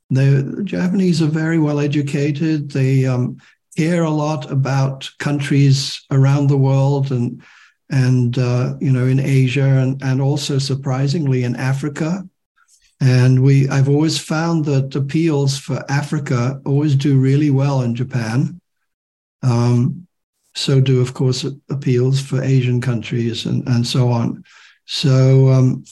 The 0.09 0.61
Japanese 0.63 1.21
are 1.21 1.27
very 1.27 1.59
well 1.59 1.79
educated. 1.79 2.71
They 2.71 3.05
um, 3.05 3.37
care 3.75 4.03
a 4.03 4.09
lot 4.09 4.49
about 4.51 5.09
countries 5.19 6.01
around 6.11 6.47
the 6.47 6.57
world 6.57 7.11
and 7.11 7.41
and 7.89 8.37
uh, 8.37 8.75
you 8.79 8.91
know 8.91 9.05
in 9.05 9.19
Asia 9.19 9.63
and 9.63 10.01
and 10.01 10.21
also 10.21 10.57
surprisingly 10.57 11.43
in 11.43 11.55
Africa. 11.55 12.27
And 13.01 13.43
we 13.43 13.69
I've 13.69 13.89
always 13.89 14.17
found 14.17 14.65
that 14.65 14.95
appeals 14.95 15.57
for 15.57 15.83
Africa 15.89 16.61
always 16.65 16.95
do 16.95 17.19
really 17.19 17.51
well 17.51 17.81
in 17.81 17.93
Japan. 17.93 18.59
Um, 19.43 20.07
so 20.55 20.79
do 20.79 21.01
of 21.01 21.13
course 21.13 21.45
appeals 21.69 22.21
for 22.21 22.41
Asian 22.41 22.81
countries 22.81 23.45
and 23.45 23.67
and 23.67 23.85
so 23.85 24.09
on. 24.09 24.43
So 24.85 25.49
um, 25.49 25.83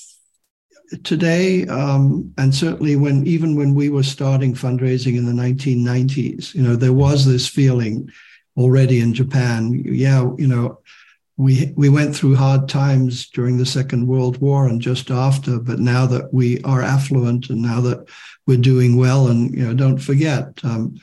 today, 1.03 1.65
um, 1.67 2.33
and 2.37 2.53
certainly 2.53 2.95
when 2.95 3.25
even 3.25 3.55
when 3.55 3.73
we 3.73 3.89
were 3.89 4.03
starting 4.03 4.53
fundraising 4.53 5.17
in 5.17 5.25
the 5.25 5.31
1990s, 5.31 6.53
you 6.53 6.61
know, 6.61 6.75
there 6.75 6.93
was 6.93 7.25
this 7.25 7.47
feeling 7.47 8.09
already 8.57 8.99
in 8.99 9.13
Japan. 9.13 9.81
Yeah, 9.85 10.31
you 10.37 10.47
know, 10.47 10.79
we 11.37 11.73
we 11.75 11.89
went 11.89 12.15
through 12.15 12.35
hard 12.35 12.69
times 12.69 13.29
during 13.29 13.57
the 13.57 13.65
Second 13.65 14.07
World 14.07 14.37
War 14.37 14.67
and 14.67 14.81
just 14.81 15.09
after, 15.09 15.59
but 15.59 15.79
now 15.79 16.05
that 16.05 16.33
we 16.33 16.61
are 16.63 16.81
affluent 16.81 17.49
and 17.49 17.61
now 17.61 17.81
that 17.81 18.07
we're 18.45 18.57
doing 18.57 18.97
well, 18.97 19.27
and 19.27 19.53
you 19.53 19.65
know, 19.65 19.73
don't 19.73 19.99
forget. 19.99 20.59
Um, 20.63 20.95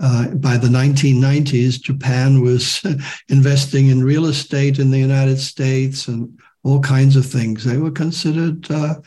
uh, 0.00 0.28
by 0.28 0.56
the 0.56 0.68
1990s, 0.68 1.80
Japan 1.80 2.40
was 2.40 2.82
investing 3.28 3.88
in 3.88 4.02
real 4.02 4.24
estate 4.24 4.78
in 4.78 4.90
the 4.90 4.98
United 4.98 5.38
States 5.38 6.08
and 6.08 6.38
all 6.64 6.80
kinds 6.80 7.16
of 7.16 7.26
things. 7.26 7.64
They 7.64 7.78
were 7.78 7.90
considered 7.90 8.70
uh, 8.70 9.00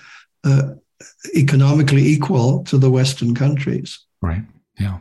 uh, 0.44 0.74
economically 1.36 2.06
equal 2.06 2.64
to 2.66 2.78
the 2.78 2.90
Western 2.90 3.36
countries. 3.36 4.00
Right. 4.22 4.44
Yeah. 4.80 5.00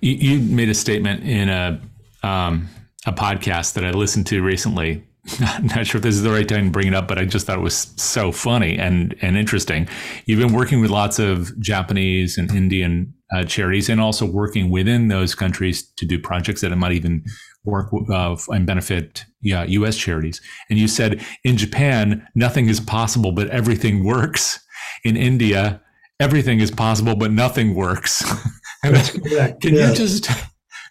You, 0.00 0.12
you 0.12 0.38
made 0.40 0.68
a 0.68 0.74
statement 0.74 1.24
in 1.24 1.48
a 1.48 1.80
um, 2.22 2.68
a 3.06 3.12
podcast 3.12 3.74
that 3.74 3.84
I 3.84 3.90
listened 3.90 4.26
to 4.28 4.42
recently. 4.42 5.04
Not 5.40 5.86
sure 5.86 5.98
if 5.98 6.02
this 6.02 6.14
is 6.14 6.22
the 6.22 6.30
right 6.30 6.48
time 6.48 6.66
to 6.66 6.70
bring 6.70 6.88
it 6.88 6.94
up, 6.94 7.06
but 7.06 7.18
I 7.18 7.24
just 7.24 7.46
thought 7.46 7.58
it 7.58 7.62
was 7.62 7.92
so 7.96 8.32
funny 8.32 8.78
and 8.78 9.14
and 9.20 9.36
interesting. 9.36 9.88
You've 10.26 10.40
been 10.40 10.54
working 10.54 10.80
with 10.80 10.90
lots 10.90 11.18
of 11.18 11.58
Japanese 11.60 12.38
and 12.38 12.50
Indian 12.50 13.14
uh, 13.34 13.44
charities, 13.44 13.88
and 13.88 14.00
also 14.00 14.24
working 14.24 14.70
within 14.70 15.08
those 15.08 15.34
countries 15.34 15.82
to 15.96 16.06
do 16.06 16.18
projects 16.18 16.62
that 16.62 16.72
it 16.72 16.76
might 16.76 16.92
even 16.92 17.24
work 17.64 17.90
uh, 18.10 18.36
and 18.48 18.66
benefit 18.66 19.24
yeah, 19.40 19.64
U.S. 19.64 19.96
charities. 19.96 20.40
And 20.70 20.78
you 20.78 20.88
said 20.88 21.24
in 21.44 21.56
Japan, 21.56 22.26
nothing 22.34 22.68
is 22.68 22.80
possible, 22.80 23.32
but 23.32 23.48
everything 23.50 24.04
works. 24.04 24.60
In 25.04 25.16
India, 25.16 25.80
everything 26.20 26.60
is 26.60 26.70
possible, 26.70 27.14
but 27.14 27.30
nothing 27.30 27.74
works. 27.74 28.24
That's 28.82 29.10
correct. 29.18 29.62
Can 29.62 29.74
yes. 29.74 29.98
you 29.98 30.06
just 30.06 30.30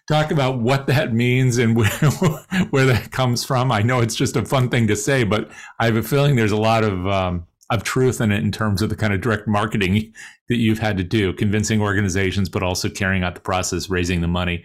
talk 0.08 0.30
about 0.30 0.60
what 0.60 0.86
that 0.86 1.12
means 1.12 1.58
and 1.58 1.76
where, 1.76 1.88
where 2.70 2.86
that 2.86 3.10
comes 3.10 3.44
from? 3.44 3.70
I 3.70 3.82
know 3.82 4.00
it's 4.00 4.14
just 4.14 4.36
a 4.36 4.44
fun 4.44 4.70
thing 4.70 4.86
to 4.86 4.96
say, 4.96 5.24
but 5.24 5.50
I 5.78 5.86
have 5.86 5.96
a 5.96 6.02
feeling 6.02 6.36
there's 6.36 6.52
a 6.52 6.56
lot 6.56 6.84
of 6.84 7.06
um, 7.06 7.46
of 7.70 7.82
truth 7.82 8.20
in 8.20 8.32
it 8.32 8.42
in 8.42 8.50
terms 8.50 8.80
of 8.80 8.88
the 8.88 8.96
kind 8.96 9.12
of 9.12 9.20
direct 9.20 9.46
marketing 9.46 10.12
that 10.48 10.56
you've 10.56 10.78
had 10.78 10.96
to 10.96 11.04
do, 11.04 11.34
convincing 11.34 11.82
organizations, 11.82 12.48
but 12.48 12.62
also 12.62 12.88
carrying 12.88 13.22
out 13.22 13.34
the 13.34 13.40
process, 13.42 13.90
raising 13.90 14.22
the 14.22 14.28
money. 14.28 14.64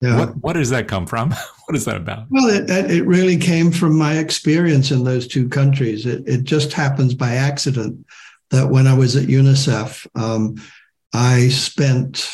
Yeah. 0.00 0.18
What 0.18 0.36
what 0.38 0.52
does 0.54 0.70
that 0.70 0.88
come 0.88 1.06
from? 1.06 1.30
what 1.66 1.76
is 1.76 1.84
that 1.84 1.96
about? 1.96 2.26
Well, 2.30 2.48
it, 2.48 2.70
it 2.90 3.04
really 3.06 3.36
came 3.36 3.70
from 3.70 3.96
my 3.96 4.18
experience 4.18 4.90
in 4.90 5.04
those 5.04 5.26
two 5.28 5.48
countries. 5.48 6.06
It, 6.06 6.26
it 6.26 6.44
just 6.44 6.72
happens 6.72 7.14
by 7.14 7.34
accident 7.34 8.06
that 8.50 8.68
when 8.68 8.86
I 8.86 8.94
was 8.94 9.14
at 9.16 9.28
UNICEF, 9.28 10.06
um, 10.14 10.56
I 11.12 11.48
spent 11.48 12.30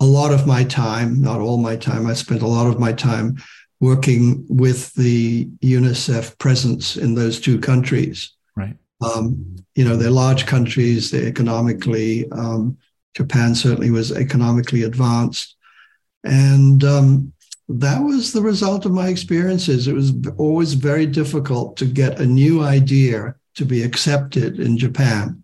a 0.00 0.04
lot 0.04 0.32
of 0.32 0.46
my 0.46 0.64
time, 0.64 1.20
not 1.22 1.40
all 1.40 1.58
my 1.58 1.76
time, 1.76 2.06
I 2.06 2.14
spent 2.14 2.42
a 2.42 2.46
lot 2.46 2.66
of 2.66 2.80
my 2.80 2.92
time 2.92 3.36
working 3.80 4.44
with 4.48 4.92
the 4.94 5.46
UNICEF 5.60 6.38
presence 6.38 6.96
in 6.96 7.14
those 7.14 7.40
two 7.40 7.58
countries. 7.58 8.32
Right. 8.56 8.76
Um, 9.00 9.56
you 9.74 9.84
know, 9.84 9.96
they're 9.96 10.10
large 10.10 10.46
countries. 10.46 11.10
They're 11.10 11.26
economically. 11.26 12.30
Um, 12.30 12.78
Japan 13.14 13.54
certainly 13.54 13.90
was 13.90 14.12
economically 14.12 14.84
advanced, 14.84 15.56
and 16.24 16.84
um, 16.84 17.32
that 17.68 18.00
was 18.02 18.32
the 18.32 18.42
result 18.42 18.84
of 18.86 18.92
my 18.92 19.08
experiences. 19.08 19.88
It 19.88 19.94
was 19.94 20.12
always 20.36 20.74
very 20.74 21.06
difficult 21.06 21.76
to 21.78 21.86
get 21.86 22.20
a 22.20 22.26
new 22.26 22.62
idea 22.62 23.34
to 23.54 23.64
be 23.64 23.82
accepted 23.82 24.58
in 24.58 24.78
Japan. 24.78 25.42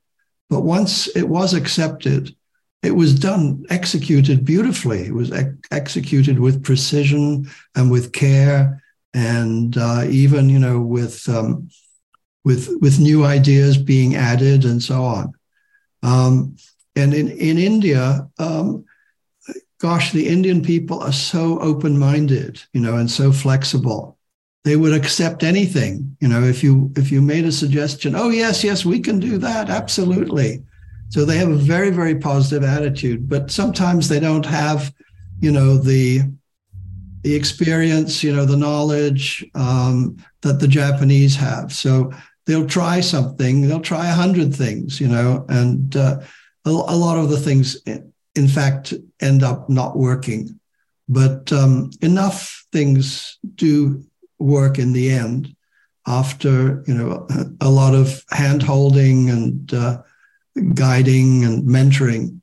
But 0.51 0.63
once 0.63 1.09
it 1.17 1.29
was 1.29 1.55
accepted, 1.55 2.35
it 2.83 2.93
was 2.93 3.19
done, 3.19 3.65
executed 3.71 4.45
beautifully. 4.45 5.01
It 5.01 5.15
was 5.15 5.33
ex- 5.33 5.55
executed 5.71 6.39
with 6.39 6.65
precision 6.65 7.51
and 7.75 7.91
with 7.91 8.13
care, 8.13 8.83
and 9.15 9.77
uh, 9.77 10.05
even 10.09 10.49
you 10.49 10.59
know 10.59 10.81
with 10.81 11.29
um, 11.29 11.69
with 12.45 12.71
with 12.81 13.01
new 13.01 13.25
ideas 13.25 13.77
being 13.77 14.15
added 14.15 14.65
and 14.65 14.83
so 14.83 15.03
on. 15.03 15.33
Um, 16.03 16.57
and 16.95 17.13
in 17.13 17.29
in 17.29 17.59
India, 17.59 18.29
um, 18.39 18.85
gosh, 19.79 20.13
the 20.13 20.29
Indian 20.29 20.63
people 20.63 21.01
are 21.01 21.13
so 21.13 21.59
open 21.61 21.99
minded, 21.99 22.63
you 22.73 22.81
know, 22.81 22.97
and 22.97 23.11
so 23.11 23.33
flexible. 23.33 24.19
They 24.65 24.77
would 24.77 24.93
accept 24.93 25.45
anything, 25.45 26.17
you 26.21 26.29
know, 26.29 26.43
if 26.43 26.63
you 26.63 26.93
if 26.97 27.11
you 27.11 27.23
made 27.23 27.45
a 27.45 27.53
suggestion. 27.53 28.15
Oh 28.15 28.29
yes, 28.29 28.65
yes, 28.65 28.85
we 28.85 29.01
can 29.01 29.19
do 29.19 29.39
that, 29.39 29.71
absolutely. 29.71 30.63
So 31.11 31.25
they 31.25 31.39
have 31.39 31.51
a 31.51 31.57
very, 31.57 31.91
very 31.91 32.17
positive 32.17 32.69
attitude, 32.69 33.29
but 33.29 33.51
sometimes 33.51 34.09
they 34.09 34.21
don't 34.21 34.45
have, 34.45 34.93
you 35.41 35.51
know, 35.51 35.79
the 35.79 36.23
the 37.23 37.35
experience, 37.35 38.23
you 38.23 38.35
know, 38.35 38.45
the 38.45 38.57
knowledge 38.57 39.45
um, 39.55 40.17
that 40.43 40.61
the 40.61 40.69
Japanese 40.69 41.35
have. 41.35 41.73
So 41.73 42.13
they'll 42.47 42.67
try 42.67 43.01
something, 43.01 43.63
they'll 43.63 43.81
try 43.81 44.09
a 44.09 44.15
hundred 44.15 44.55
things, 44.55 45.01
you 45.01 45.09
know, 45.09 45.45
and 45.49 45.97
uh, 45.97 46.21
a, 46.65 46.71
a, 46.71 46.97
lot 46.97 47.19
of 47.19 47.29
the 47.29 47.37
things, 47.37 47.83
in 48.39 48.49
fact, 48.49 48.95
end 49.21 49.43
up 49.43 49.69
not 49.69 49.97
working. 49.97 50.59
But 51.09 51.53
um, 51.53 51.91
enough 52.01 52.65
things 52.73 53.39
do 53.57 54.05
work 54.39 54.79
in 54.79 54.93
the 54.93 55.11
end 55.11 55.55
after, 56.07 56.85
you 56.87 56.95
know, 56.95 57.27
a, 57.61 57.69
lot 57.69 57.95
of 57.95 58.25
hand 58.31 58.63
holding 58.63 59.29
and 59.31 59.75
uh, 59.75 60.03
guiding 60.75 61.45
and 61.45 61.67
mentoring. 61.67 62.41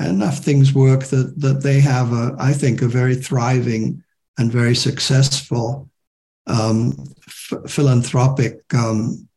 Enough 0.00 0.38
things 0.38 0.74
work 0.74 1.04
that 1.06 1.40
that 1.40 1.62
they 1.62 1.80
have 1.80 2.12
a, 2.12 2.36
I 2.38 2.52
think, 2.52 2.82
a 2.82 2.88
very 2.88 3.16
thriving 3.16 4.04
and 4.38 4.52
very 4.52 4.76
successful 4.76 5.90
um, 6.46 6.94
f- 7.26 7.62
philanthropic 7.66 8.62
um, 8.74 9.28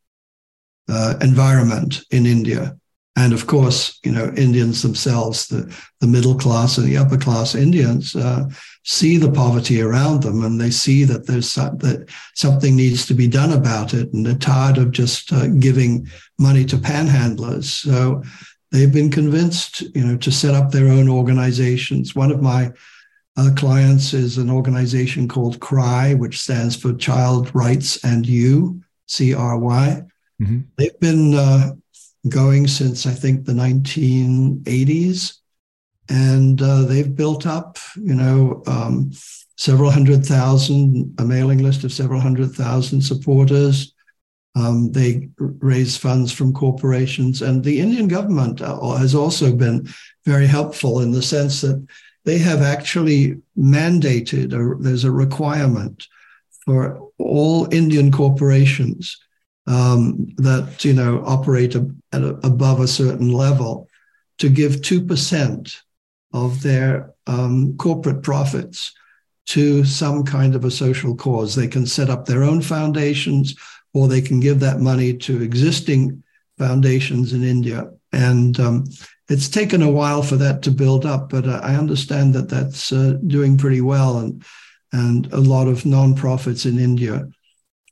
uh, 0.87 1.15
environment 1.21 2.03
in 2.11 2.25
India. 2.25 2.77
And 3.17 3.33
of 3.33 3.45
course, 3.45 3.99
you 4.05 4.11
know, 4.11 4.33
Indians 4.37 4.81
themselves, 4.81 5.47
the, 5.47 5.77
the 5.99 6.07
middle 6.07 6.35
class 6.35 6.77
and 6.77 6.87
the 6.87 6.97
upper 6.97 7.17
class 7.17 7.55
Indians, 7.55 8.15
uh, 8.15 8.45
see 8.83 9.17
the 9.17 9.31
poverty 9.31 9.81
around 9.81 10.23
them, 10.23 10.43
and 10.43 10.59
they 10.59 10.71
see 10.71 11.03
that 11.03 11.27
there's 11.27 11.53
that 11.55 12.07
something 12.35 12.75
needs 12.75 13.05
to 13.05 13.13
be 13.13 13.27
done 13.27 13.51
about 13.51 13.93
it, 13.93 14.13
and 14.13 14.25
they're 14.25 14.35
tired 14.35 14.77
of 14.77 14.91
just 14.91 15.33
uh, 15.33 15.47
giving 15.47 16.07
money 16.39 16.65
to 16.65 16.77
panhandlers. 16.77 17.65
So 17.65 18.23
they've 18.71 18.93
been 18.93 19.11
convinced, 19.11 19.81
you 19.93 20.05
know, 20.05 20.17
to 20.17 20.31
set 20.31 20.55
up 20.55 20.71
their 20.71 20.87
own 20.87 21.09
organizations. 21.09 22.15
One 22.15 22.31
of 22.31 22.41
my 22.41 22.71
uh, 23.37 23.51
clients 23.55 24.13
is 24.13 24.37
an 24.37 24.49
organization 24.49 25.27
called 25.27 25.59
CRY, 25.59 26.13
which 26.13 26.39
stands 26.39 26.75
for 26.77 26.93
Child 26.93 27.53
Rights 27.53 28.03
and 28.03 28.25
You, 28.25 28.81
C 29.05 29.33
R 29.33 29.59
Y. 29.59 30.01
Mm-hmm. 30.41 30.59
They've 30.77 30.99
been 30.99 31.35
uh, 31.35 31.71
going 32.29 32.67
since 32.67 33.05
I 33.05 33.11
think 33.11 33.45
the 33.45 33.53
1980s, 33.53 35.37
and 36.09 36.61
uh, 36.61 36.83
they've 36.83 37.15
built 37.15 37.45
up, 37.45 37.77
you 37.95 38.13
know, 38.13 38.61
um, 38.67 39.11
several 39.57 39.91
hundred 39.91 40.25
thousand, 40.25 41.15
a 41.19 41.23
mailing 41.23 41.59
list 41.59 41.83
of 41.83 41.93
several 41.93 42.19
hundred 42.19 42.51
thousand 42.51 43.01
supporters. 43.01 43.93
Um, 44.55 44.91
they 44.91 45.29
raise 45.37 45.95
funds 45.95 46.31
from 46.31 46.53
corporations, 46.53 47.41
and 47.41 47.63
the 47.63 47.79
Indian 47.79 48.07
government 48.07 48.61
uh, 48.61 48.95
has 48.95 49.15
also 49.15 49.55
been 49.55 49.87
very 50.25 50.47
helpful 50.47 50.99
in 50.99 51.11
the 51.11 51.21
sense 51.21 51.61
that 51.61 51.85
they 52.25 52.37
have 52.37 52.61
actually 52.61 53.37
mandated, 53.57 54.53
or 54.53 54.77
there's 54.79 55.05
a 55.05 55.11
requirement 55.11 56.05
for 56.65 57.07
all 57.17 57.73
Indian 57.73 58.11
corporations 58.11 59.17
um, 59.71 60.27
that 60.37 60.83
you 60.83 60.93
know 60.93 61.23
operate 61.25 61.75
a, 61.75 61.89
a, 62.11 62.21
above 62.43 62.81
a 62.81 62.87
certain 62.87 63.31
level 63.31 63.87
to 64.37 64.49
give 64.49 64.81
two 64.81 65.01
percent 65.01 65.81
of 66.33 66.61
their 66.61 67.13
um, 67.27 67.77
corporate 67.77 68.21
profits 68.21 68.93
to 69.45 69.83
some 69.85 70.23
kind 70.23 70.55
of 70.55 70.65
a 70.65 70.71
social 70.71 71.15
cause. 71.15 71.55
They 71.55 71.67
can 71.67 71.85
set 71.85 72.09
up 72.09 72.25
their 72.25 72.43
own 72.43 72.61
foundations, 72.61 73.55
or 73.93 74.07
they 74.07 74.21
can 74.21 74.39
give 74.39 74.59
that 74.59 74.79
money 74.79 75.17
to 75.17 75.41
existing 75.41 76.21
foundations 76.57 77.33
in 77.33 77.43
India. 77.43 77.89
And 78.11 78.59
um, 78.59 78.85
it's 79.29 79.49
taken 79.49 79.81
a 79.81 79.89
while 79.89 80.21
for 80.21 80.35
that 80.35 80.61
to 80.63 80.71
build 80.71 81.05
up, 81.05 81.29
but 81.29 81.47
uh, 81.47 81.61
I 81.63 81.75
understand 81.75 82.33
that 82.35 82.49
that's 82.49 82.91
uh, 82.91 83.17
doing 83.25 83.57
pretty 83.57 83.81
well, 83.81 84.17
and 84.17 84.43
and 84.91 85.31
a 85.31 85.39
lot 85.39 85.69
of 85.69 85.83
nonprofits 85.83 86.65
in 86.65 86.77
India 86.77 87.25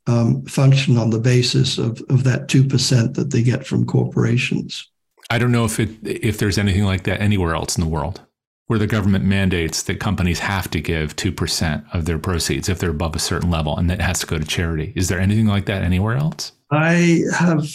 um, 0.09 0.43
function 0.45 0.97
on 0.97 1.11
the 1.11 1.19
basis 1.19 1.77
of, 1.77 2.01
of 2.09 2.23
that 2.23 2.47
2% 2.47 3.13
that 3.13 3.29
they 3.29 3.43
get 3.43 3.65
from 3.65 3.85
corporations. 3.85 4.89
I 5.29 5.37
don't 5.37 5.51
know 5.51 5.65
if 5.65 5.79
it 5.79 5.91
if 6.03 6.39
there's 6.39 6.57
anything 6.57 6.83
like 6.83 7.03
that 7.03 7.21
anywhere 7.21 7.53
else 7.53 7.77
in 7.77 7.83
the 7.83 7.89
world 7.89 8.21
where 8.65 8.79
the 8.79 8.87
government 8.87 9.25
mandates 9.25 9.83
that 9.83 9.99
companies 9.99 10.39
have 10.39 10.69
to 10.69 10.79
give 10.79 11.15
2% 11.15 11.85
of 11.93 12.05
their 12.05 12.19
proceeds 12.19 12.69
if 12.69 12.77
they're 12.77 12.91
above 12.91 13.15
a 13.15 13.19
certain 13.19 13.49
level 13.49 13.77
and 13.77 13.89
that 13.89 14.01
has 14.01 14.19
to 14.19 14.27
go 14.27 14.37
to 14.37 14.45
charity. 14.45 14.93
Is 14.95 15.07
there 15.07 15.19
anything 15.19 15.47
like 15.47 15.65
that 15.65 15.81
anywhere 15.83 16.17
else? 16.17 16.51
I 16.71 17.21
have 17.33 17.67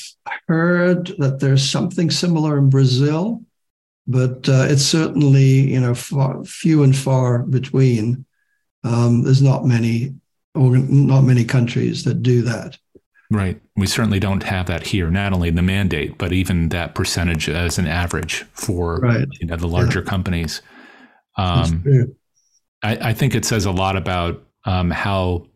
heard 0.47 1.13
that 1.19 1.41
there's 1.41 1.69
something 1.69 2.11
similar 2.11 2.59
in 2.59 2.71
Brazil, 2.71 3.43
but 4.07 4.49
uh, 4.49 4.67
it's 4.69 4.85
certainly, 4.85 5.73
you 5.73 5.81
know, 5.81 5.95
far, 5.95 6.45
few 6.45 6.85
and 6.85 6.97
far 6.97 7.41
between. 7.41 8.25
Um, 8.85 9.23
there's 9.23 9.43
not 9.43 9.65
many 9.65 10.15
not 10.55 11.23
many 11.23 11.45
countries 11.45 12.05
that 12.05 12.23
do 12.23 12.43
that. 12.43 12.79
Right. 13.31 13.61
We 13.77 13.87
certainly 13.87 14.21
don't 14.21 14.43
have 14.43 14.67
that 14.67 14.87
here. 14.87 15.11
Not 15.11 15.33
only 15.33 15.51
the 15.51 15.63
mandate, 15.63 16.19
but 16.19 16.33
even 16.33 16.69
that 16.69 16.95
percentage 16.95 17.49
as 17.49 17.79
an 17.79 17.87
average 17.87 18.45
for 18.53 19.01
right. 19.01 19.27
you 19.41 19.47
know 19.47 19.57
the 19.57 19.67
larger 19.67 20.01
yeah. 20.01 20.07
companies. 20.11 20.63
Um, 21.37 22.15
I, 22.83 23.09
I, 23.09 23.13
think 23.13 23.35
it 23.35 23.45
says 23.45 23.65
a 23.65 23.73
lot 23.73 23.97
about 23.97 24.45
um, 24.67 24.93
how 24.93 25.47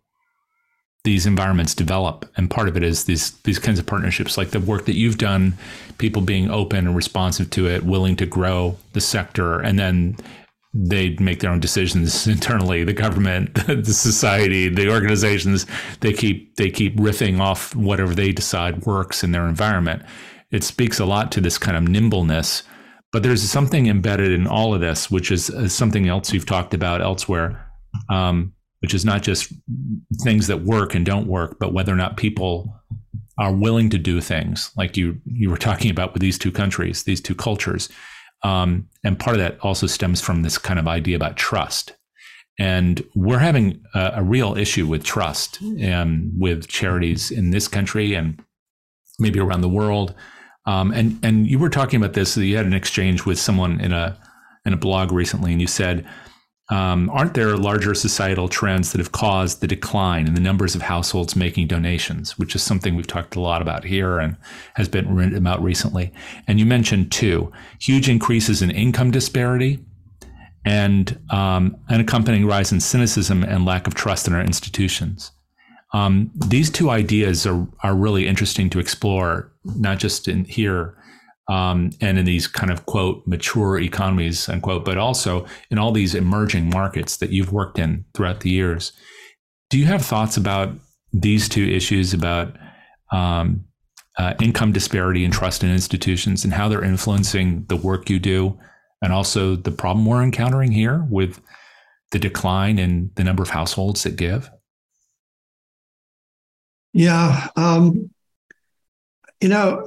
these 1.05 1.25
environments 1.25 1.75
develop, 1.75 2.29
and 2.37 2.51
part 2.51 2.69
of 2.69 2.77
it 2.77 2.83
is 2.83 3.05
these 3.05 3.33
these 3.43 3.61
kinds 3.61 3.79
of 3.79 3.87
partnerships, 3.87 4.37
like 4.37 4.51
the 4.51 4.61
work 4.61 4.87
that 4.87 4.97
you've 4.97 5.19
done, 5.19 5.55
people 5.99 6.21
being 6.21 6.51
open 6.51 6.87
and 6.87 6.97
responsive 6.97 7.49
to 7.51 7.69
it, 7.69 7.85
willing 7.85 8.17
to 8.17 8.27
grow 8.27 8.77
the 8.95 9.01
sector, 9.01 9.61
and 9.61 9.79
then 9.79 10.17
they 10.81 11.17
make 11.19 11.41
their 11.41 11.51
own 11.51 11.61
decisions 11.61 12.27
internally. 12.29 12.85
The 12.85 12.93
government, 12.93 13.55
the 13.67 13.93
society, 13.93 14.69
the 14.69 14.91
organizations, 14.91 15.67
they 16.01 16.13
keep 16.13 16.57
they 16.57 16.71
keep 16.71 16.97
riffing 16.97 17.41
off 17.41 17.75
whatever 17.75 18.15
they 18.15 18.33
decide 18.33 18.87
works 18.87 19.25
in 19.25 19.33
their 19.33 19.47
environment. 19.47 20.03
It 20.51 20.65
speaks 20.65 20.99
a 20.99 21.05
lot 21.05 21.33
to 21.33 21.41
this 21.41 21.59
kind 21.59 21.77
of 21.77 21.89
nimbleness. 21.89 22.63
But 23.11 23.23
there's 23.23 23.43
something 23.43 23.87
embedded 23.87 24.33
in 24.33 24.47
all 24.47 24.75
of 24.75 24.83
this, 24.83 25.11
which 25.11 25.31
is, 25.31 25.49
is 25.49 25.75
something 25.75 26.09
else 26.09 26.31
you've 26.31 26.45
talked 26.45 26.75
about 26.75 27.01
elsewhere, 27.01 27.67
um, 28.11 28.53
which 28.81 28.93
is 28.93 29.03
not 29.03 29.23
just 29.23 29.51
things 30.23 30.47
that 30.49 30.63
work 30.63 30.95
and 30.95 31.07
don't 31.07 31.27
work, 31.27 31.57
but 31.59 31.73
whether 31.73 31.91
or 31.91 31.97
not 31.97 32.19
people 32.19 32.79
are 33.39 33.53
willing 33.53 33.89
to 33.89 33.99
do 33.99 34.21
things 34.21 34.73
like 34.77 34.97
you 34.97 35.19
you 35.25 35.49
were 35.49 35.57
talking 35.57 35.91
about 35.91 36.13
with 36.13 36.21
these 36.21 36.39
two 36.39 36.53
countries, 36.53 37.05
these 37.05 37.21
two 37.21 37.35
cultures 37.35 37.89
um, 38.43 38.89
and 39.05 39.19
part 39.19 39.37
of 39.37 39.41
that 39.41 39.59
also 39.61 39.87
stems 39.87 40.21
from 40.21 40.43
this 40.43 40.59
kind 40.59 40.79
of 40.79 40.87
idea 40.87 41.17
about 41.17 41.37
trust. 41.37 41.95
And 42.59 43.05
we're 43.15 43.39
having 43.39 43.83
a, 43.95 44.13
a 44.17 44.23
real 44.23 44.57
issue 44.57 44.87
with 44.87 45.05
trust 45.05 45.61
and 45.61 46.33
with 46.37 46.67
charities 46.67 47.31
in 47.31 47.51
this 47.51 47.69
country 47.69 48.15
and 48.15 48.43
maybe 49.19 49.39
around 49.39 49.61
the 49.61 49.69
world. 49.69 50.15
Um, 50.67 50.93
and 50.93 51.19
and 51.23 51.47
you 51.47 51.59
were 51.59 51.71
talking 51.71 52.01
about 52.01 52.15
this. 52.15 52.37
You 52.37 52.57
had 52.57 52.67
an 52.67 52.75
exchange 52.75 53.25
with 53.25 53.39
someone 53.39 53.81
in 53.81 53.93
a 53.93 54.19
in 54.67 54.73
a 54.73 54.77
blog 54.77 55.13
recently, 55.13 55.53
and 55.53 55.61
you 55.61 55.67
said 55.67 56.07
um, 56.71 57.09
aren't 57.11 57.33
there 57.33 57.57
larger 57.57 57.95
societal 57.95 58.49
trends 58.49 58.93
that 58.93 58.99
have 58.99 59.13
caused 59.13 59.61
the 59.61 59.67
decline 59.67 60.27
in 60.27 60.35
the 60.35 60.41
numbers 60.41 60.75
of 60.75 60.83
households 60.83 61.35
making 61.35 61.67
donations, 61.67 62.39
which 62.39 62.55
is 62.55 62.63
something 62.63 62.95
we've 62.95 63.07
talked 63.07 63.37
a 63.37 63.41
lot 63.41 63.63
about 63.63 63.85
here 63.85 64.19
and 64.19 64.37
has 64.75 64.87
been 64.87 65.15
written 65.15 65.37
about 65.37 65.63
recently? 65.63 66.13
And 66.47 66.59
you 66.59 66.67
mentioned 66.67 67.11
two 67.11 67.51
huge 67.81 68.09
increases 68.09 68.61
in 68.61 68.71
income 68.71 69.11
disparity 69.11 69.79
and 70.63 71.19
um, 71.31 71.75
an 71.89 72.01
accompanying 72.01 72.47
rise 72.47 72.71
in 72.71 72.81
cynicism 72.81 73.43
and 73.43 73.65
lack 73.65 73.87
of 73.87 73.95
trust 73.95 74.27
in 74.27 74.35
our 74.35 74.43
institutions. 74.43 75.31
Um, 75.95 76.31
these 76.35 76.69
two 76.69 76.91
ideas 76.91 77.47
are, 77.47 77.67
are 77.83 77.95
really 77.95 78.27
interesting 78.27 78.69
to 78.71 78.79
explore 78.79 79.51
not 79.65 79.99
just 79.99 80.29
in 80.29 80.45
here 80.45 80.98
um, 81.49 81.91
and 82.01 82.19
in 82.19 82.25
these 82.25 82.47
kind 82.47 82.71
of 82.71 82.87
quote 82.87 83.27
mature 83.27 83.79
economies 83.79 84.49
unquote, 84.49 84.85
but 84.85 84.99
also 84.99 85.47
in 85.71 85.79
all 85.79 85.93
these 85.93 86.15
emerging 86.15 86.69
markets 86.71 87.17
that 87.17 87.31
you've 87.31 87.53
worked 87.53 87.79
in 87.79 88.05
throughout 88.15 88.41
the 88.41 88.51
years. 88.51 88.93
Do 89.71 89.79
you 89.79 89.87
have 89.87 90.05
thoughts 90.05 90.37
about 90.37 90.71
these 91.13 91.49
two 91.49 91.65
issues 91.65 92.13
about 92.13 92.55
um, 93.13 93.65
uh, 94.19 94.35
income 94.41 94.73
disparity 94.73 95.25
and 95.25 95.33
trust 95.33 95.63
in 95.63 95.71
institutions 95.71 96.45
and 96.45 96.53
how 96.53 96.69
they're 96.69 96.85
influencing 96.85 97.65
the 97.69 97.77
work 97.77 98.11
you 98.11 98.19
do, 98.19 98.59
and 99.03 99.13
also 99.13 99.57
the 99.57 99.71
problem 99.71 100.05
we're 100.05 100.23
encountering 100.23 100.73
here 100.73 101.07
with 101.09 101.41
the 102.11 102.19
decline 102.19 102.79
in 102.79 103.11
the 103.15 103.25
number 103.25 103.43
of 103.43 103.51
households 103.51 104.03
that 104.03 104.17
give? 104.17 104.51
Yeah. 106.93 107.49
Um, 107.57 108.11
you 109.41 109.49
know, 109.49 109.87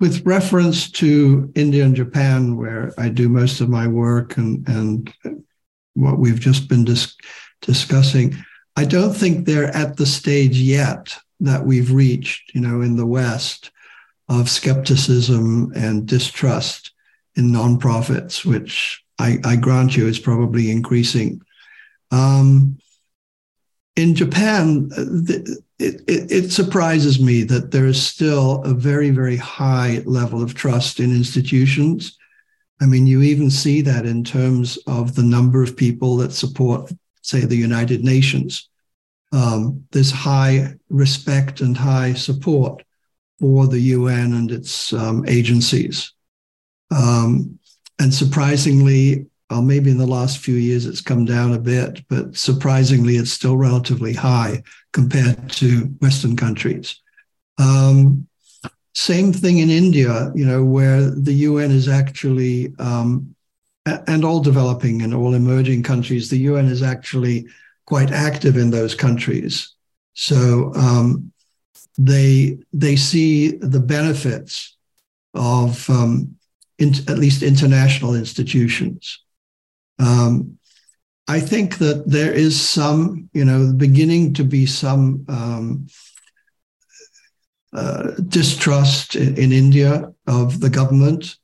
with 0.00 0.26
reference 0.26 0.90
to 0.90 1.52
India 1.54 1.84
and 1.84 1.94
Japan, 1.94 2.56
where 2.56 2.92
I 2.98 3.10
do 3.10 3.28
most 3.28 3.60
of 3.60 3.68
my 3.68 3.86
work 3.86 4.38
and, 4.38 4.66
and 4.66 5.12
what 5.94 6.18
we've 6.18 6.40
just 6.40 6.68
been 6.68 6.84
dis- 6.84 7.14
discussing, 7.60 8.34
I 8.76 8.86
don't 8.86 9.12
think 9.12 9.44
they're 9.44 9.76
at 9.76 9.98
the 9.98 10.06
stage 10.06 10.56
yet 10.56 11.14
that 11.40 11.64
we've 11.64 11.92
reached, 11.92 12.54
you 12.54 12.62
know, 12.62 12.80
in 12.80 12.96
the 12.96 13.06
West 13.06 13.70
of 14.28 14.48
skepticism 14.48 15.72
and 15.74 16.06
distrust 16.06 16.92
in 17.36 17.50
nonprofits, 17.50 18.44
which 18.44 19.02
I, 19.18 19.38
I 19.44 19.56
grant 19.56 19.96
you 19.96 20.06
is 20.06 20.18
probably 20.18 20.70
increasing. 20.70 21.42
Um, 22.10 22.78
in 23.96 24.14
Japan, 24.14 24.88
the, 24.88 25.60
it, 25.80 26.02
it, 26.06 26.30
it, 26.30 26.52
surprises 26.52 27.20
me 27.20 27.42
that 27.44 27.70
there 27.70 27.86
is 27.86 28.02
still 28.02 28.62
a 28.64 28.74
very, 28.74 29.10
very 29.10 29.36
high 29.36 30.02
level 30.04 30.42
of 30.42 30.54
trust 30.54 31.00
in 31.00 31.10
institutions. 31.10 32.18
I 32.82 32.86
mean, 32.86 33.06
you 33.06 33.22
even 33.22 33.50
see 33.50 33.80
that 33.82 34.04
in 34.04 34.22
terms 34.22 34.78
of 34.86 35.14
the 35.14 35.22
number 35.22 35.62
of 35.62 35.76
people 35.76 36.16
that 36.18 36.32
support, 36.32 36.92
say, 37.22 37.40
the 37.40 37.56
United 37.56 38.04
Nations. 38.04 38.68
Um, 39.32 39.84
there's 39.92 40.10
high 40.10 40.74
respect 40.90 41.62
and 41.62 41.76
high 41.76 42.12
support 42.12 42.82
for 43.38 43.66
the 43.66 43.80
UN 43.80 44.34
and 44.34 44.50
its 44.50 44.92
um, 44.92 45.24
agencies. 45.26 46.12
Um, 46.90 47.58
and 47.98 48.12
surprisingly, 48.12 49.26
well, 49.48 49.62
maybe 49.62 49.90
in 49.90 49.98
the 49.98 50.06
last 50.06 50.38
few 50.38 50.56
years 50.56 50.84
it's 50.84 51.00
come 51.00 51.24
down 51.24 51.54
a 51.54 51.58
bit, 51.58 52.02
but 52.08 52.36
surprisingly, 52.36 53.16
it's 53.16 53.32
still 53.32 53.56
relatively 53.56 54.12
high 54.12 54.62
compared 54.92 55.50
to 55.50 55.82
Western 56.00 56.36
countries. 56.36 57.00
Um, 57.58 58.26
same 58.94 59.32
thing 59.32 59.58
in 59.58 59.70
India, 59.70 60.32
you 60.34 60.44
know, 60.44 60.64
where 60.64 61.10
the 61.10 61.32
UN 61.32 61.70
is 61.70 61.88
actually, 61.88 62.74
um, 62.78 63.34
and 63.86 64.24
all 64.24 64.40
developing 64.40 65.02
and 65.02 65.14
all 65.14 65.34
emerging 65.34 65.82
countries, 65.82 66.28
the 66.28 66.38
UN 66.38 66.66
is 66.66 66.82
actually 66.82 67.46
quite 67.86 68.10
active 68.10 68.56
in 68.56 68.70
those 68.70 68.94
countries. 68.94 69.74
So 70.14 70.72
um, 70.74 71.32
they 71.96 72.58
they 72.72 72.96
see 72.96 73.56
the 73.56 73.80
benefits 73.80 74.76
of 75.34 75.88
um, 75.88 76.36
in, 76.78 76.94
at 77.08 77.18
least 77.18 77.42
international 77.42 78.14
institutions. 78.14 79.22
Um, 79.98 80.58
I 81.30 81.38
think 81.38 81.78
that 81.78 82.08
there 82.08 82.32
is 82.32 82.60
some, 82.60 83.30
you 83.32 83.44
know, 83.44 83.72
beginning 83.72 84.34
to 84.34 84.42
be 84.42 84.66
some 84.66 85.24
um, 85.28 85.86
uh, 87.72 88.10
distrust 88.26 89.14
in, 89.14 89.36
in, 89.36 89.52
India 89.52 90.12
of 90.26 90.58
the 90.58 90.70
government. 90.70 91.36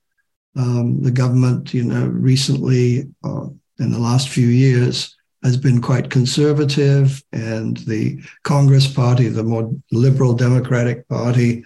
Um, 0.56 1.02
the 1.04 1.12
government, 1.12 1.72
you 1.72 1.84
know, 1.84 2.04
recently 2.04 3.06
uh, 3.22 3.46
in 3.78 3.92
the 3.92 4.00
last 4.00 4.28
few 4.28 4.48
years 4.48 5.16
has 5.44 5.56
been 5.56 5.80
quite 5.80 6.10
conservative, 6.10 7.22
and 7.32 7.76
the 7.76 8.20
Congress 8.42 8.88
Party, 8.92 9.28
the 9.28 9.44
more 9.44 9.70
liberal 9.92 10.34
Democratic 10.34 11.08
Party, 11.08 11.64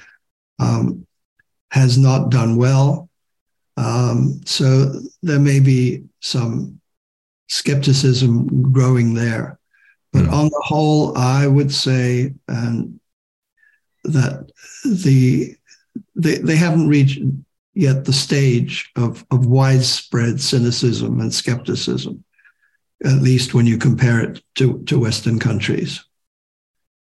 um, 0.59 1.07
has 1.71 1.97
not 1.97 2.29
done 2.31 2.57
well. 2.57 3.09
Um, 3.79 4.43
so 4.45 4.93
there 5.23 5.41
may 5.41 5.61
be 5.61 6.05
some 6.21 6.80
skepticism 7.51 8.73
growing 8.73 9.15
there. 9.15 9.59
But 10.13 10.25
mm. 10.25 10.33
on 10.33 10.45
the 10.47 10.63
whole, 10.65 11.17
I 11.19 11.47
would 11.47 11.73
say 11.73 12.35
um, 12.49 13.01
that 14.05 14.51
the 14.85 15.57
they, 16.15 16.39
they 16.39 16.57
haven't 16.57 16.89
reached 16.89 17.21
yet 17.75 18.05
the 18.05 18.13
stage 18.13 18.91
of, 18.97 19.25
of 19.31 19.47
widespread 19.47 20.41
cynicism 20.41 21.21
and 21.21 21.35
skepticism, 21.35 22.25
at 23.05 23.23
least 23.23 23.55
when 23.55 23.67
you 23.67 23.77
compare 23.77 24.21
it 24.21 24.43
to, 24.55 24.83
to 24.85 25.01
Western 25.01 25.39
countries. 25.39 26.05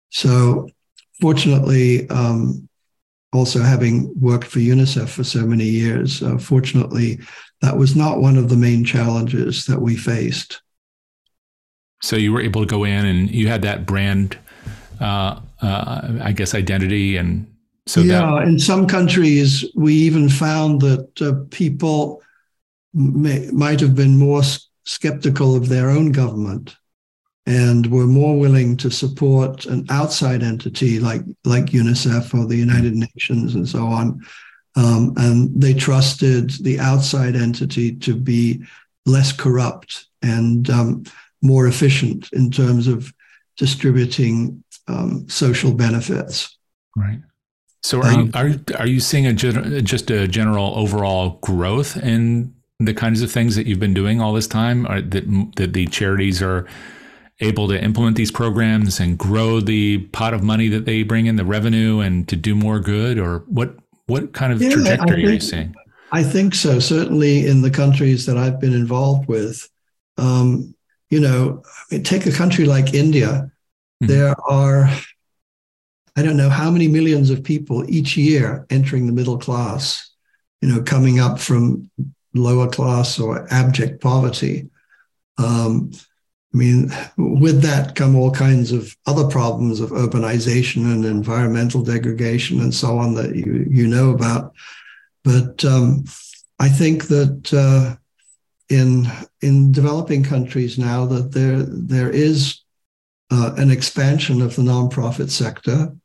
So, 0.10 0.70
fortunately, 1.22 2.10
um, 2.10 2.68
also 3.32 3.62
having 3.62 4.14
worked 4.20 4.46
for 4.48 4.60
UNICEF 4.60 5.10
for 5.10 5.24
so 5.24 5.46
many 5.46 5.66
years, 5.66 6.22
uh, 6.22 6.38
fortunately, 6.38 7.20
that 7.64 7.78
was 7.78 7.96
not 7.96 8.20
one 8.20 8.36
of 8.38 8.50
the 8.50 8.58
main 8.58 8.84
challenges 8.84 9.66
that 9.68 9.82
we 9.82 9.96
faced. 9.96 10.62
So 12.02 12.18
you 12.18 12.34
were 12.34 12.42
able 12.42 12.60
to 12.62 12.68
go 12.68 12.84
in 12.84 13.06
and 13.06 13.32
you 13.32 13.48
had 13.48 13.62
that 13.62 13.86
brand, 13.86 14.38
uh, 15.00 15.40
uh, 15.62 16.20
I 16.22 16.34
guess, 16.34 16.54
identity. 16.54 17.16
And 17.16 17.48
so, 17.88 18.02
yeah, 18.02 18.20
that- 18.20 18.48
in 18.50 18.60
some 18.60 18.86
countries, 18.86 19.64
we 19.76 19.94
even 19.94 20.28
found 20.28 20.82
that 20.82 21.22
uh, 21.22 21.46
people 21.52 22.22
may, 22.94 23.50
might 23.54 23.80
have 23.80 23.96
been 23.96 24.18
more 24.18 24.44
skeptical 24.84 25.56
of 25.56 25.70
their 25.70 25.90
own 25.90 26.12
government 26.12 26.76
and 27.46 27.90
were 27.90 28.06
more 28.08 28.38
willing 28.38 28.76
to 28.78 28.92
support 28.92 29.66
an 29.68 29.86
outside 29.90 30.44
entity 30.44 31.00
like 31.00 31.22
like 31.46 31.68
UNICEF 31.68 32.34
or 32.34 32.46
the 32.46 32.58
United 32.58 32.94
Nations 32.94 33.56
and 33.56 33.68
so 33.68 33.86
on 33.86 34.22
um, 34.76 35.14
and 35.18 35.50
they 35.60 35.74
trusted 35.74 36.52
the 36.62 36.80
outside 36.80 37.36
entity 37.36 37.96
to 37.96 38.16
be 38.16 38.64
less 39.06 39.32
corrupt 39.32 40.06
and 40.22 40.70
um, 40.70 41.04
more 41.42 41.68
efficient 41.68 42.30
in 42.34 42.50
terms 42.50 42.88
of 42.88 43.14
distributing 43.58 44.64
um, 44.88 45.28
social 45.30 45.74
benefits. 45.74 46.58
Right. 46.96 47.20
So 47.84 48.02
are 48.02 48.12
you 48.12 48.20
um, 48.20 48.32
are 48.34 48.52
are 48.80 48.88
you 48.88 49.00
seeing 49.00 49.28
a 49.28 49.34
just 49.34 50.10
a 50.10 50.28
general 50.28 50.74
overall 50.78 51.38
growth 51.42 51.98
in 51.98 52.56
the 52.80 52.94
kinds 52.94 53.22
of 53.22 53.32
things 53.32 53.56
that 53.56 53.68
you've 53.68 53.80
been 53.80 53.94
doing 53.94 54.22
all 54.22 54.34
this 54.34 54.48
time? 54.48 54.84
That 54.84 55.52
that 55.58 55.74
the 55.74 55.88
charities 55.88 56.42
are 56.42 56.66
able 57.42 57.68
to 57.68 57.84
implement 57.84 58.16
these 58.16 58.32
programs 58.32 59.02
and 59.02 59.18
grow 59.18 59.60
the 59.60 59.98
pot 59.98 60.34
of 60.34 60.44
money 60.44 60.70
that 60.70 60.86
they 60.86 61.04
bring 61.04 61.26
in, 61.26 61.36
the 61.36 61.44
revenue, 61.44 62.00
and 62.00 62.28
to 62.30 62.38
do 62.38 62.56
more 62.56 62.80
good? 62.80 63.20
Or 63.20 63.40
what 63.48 63.76
what 64.08 64.34
kind 64.34 64.54
of 64.54 64.62
yeah, 64.62 64.70
trajectory 64.72 65.16
think, 65.16 65.28
are 65.28 65.34
you 65.34 65.40
seeing? 65.40 65.76
I 66.12 66.24
think 66.24 66.56
so. 66.56 66.80
Certainly 66.80 67.48
in 67.48 67.62
the 67.62 67.72
countries 67.72 68.26
that 68.26 68.38
I've 68.38 68.60
been 68.60 68.74
involved 68.74 69.28
with, 69.28 69.68
um, 70.18 70.76
you 71.10 71.20
know, 71.20 71.64
take 72.04 72.26
a 72.26 72.32
country 72.32 72.66
like 72.66 72.94
India. 72.94 73.52
Mm-hmm. 74.02 74.08
There 74.08 74.36
are, 74.50 74.90
I 76.16 76.22
don't 76.22 76.38
know 76.38 76.50
how 76.50 76.70
many 76.70 76.88
millions 76.88 77.30
of 77.30 77.44
people 77.44 77.90
each 77.90 78.18
year 78.18 78.66
entering 78.70 79.08
the 79.08 79.14
middle 79.14 79.38
class. 79.38 80.10
You 80.62 80.70
know, 80.70 80.82
coming 80.82 81.20
up 81.20 81.40
from 81.40 81.92
lower 82.34 82.70
class 82.70 83.20
or 83.20 83.52
abject 83.52 84.02
poverty. 84.02 84.70
Um, 85.38 85.92
I 86.54 86.58
mean, 86.58 86.92
with 87.18 87.62
that 87.64 87.96
come 87.96 88.16
all 88.16 88.32
kinds 88.32 88.72
of 88.72 88.96
other 89.08 89.28
problems 89.28 89.80
of 89.80 89.90
urbanization 89.90 90.92
and 90.92 91.04
environmental 91.04 91.82
degradation 91.82 92.60
and 92.60 92.74
so 92.74 92.98
on 92.98 93.16
that 93.16 93.36
you, 93.36 93.66
you 93.70 93.88
know 93.88 94.12
about. 94.12 94.54
But 95.24 95.66
um, 95.66 96.06
I 96.60 96.70
think 96.70 97.08
that 97.08 97.54
uh, 97.54 97.96
in 98.70 99.08
in 99.42 99.72
developing 99.72 100.24
countries 100.24 100.78
now 100.78 101.06
that 101.08 101.32
there 101.32 101.64
there 101.64 102.10
is 102.12 102.62
uh, 103.32 103.54
an 103.58 103.72
expansion 103.72 104.42
of 104.42 104.56
the 104.56 104.62
nonprofit 104.62 105.32
sector. 105.32 105.96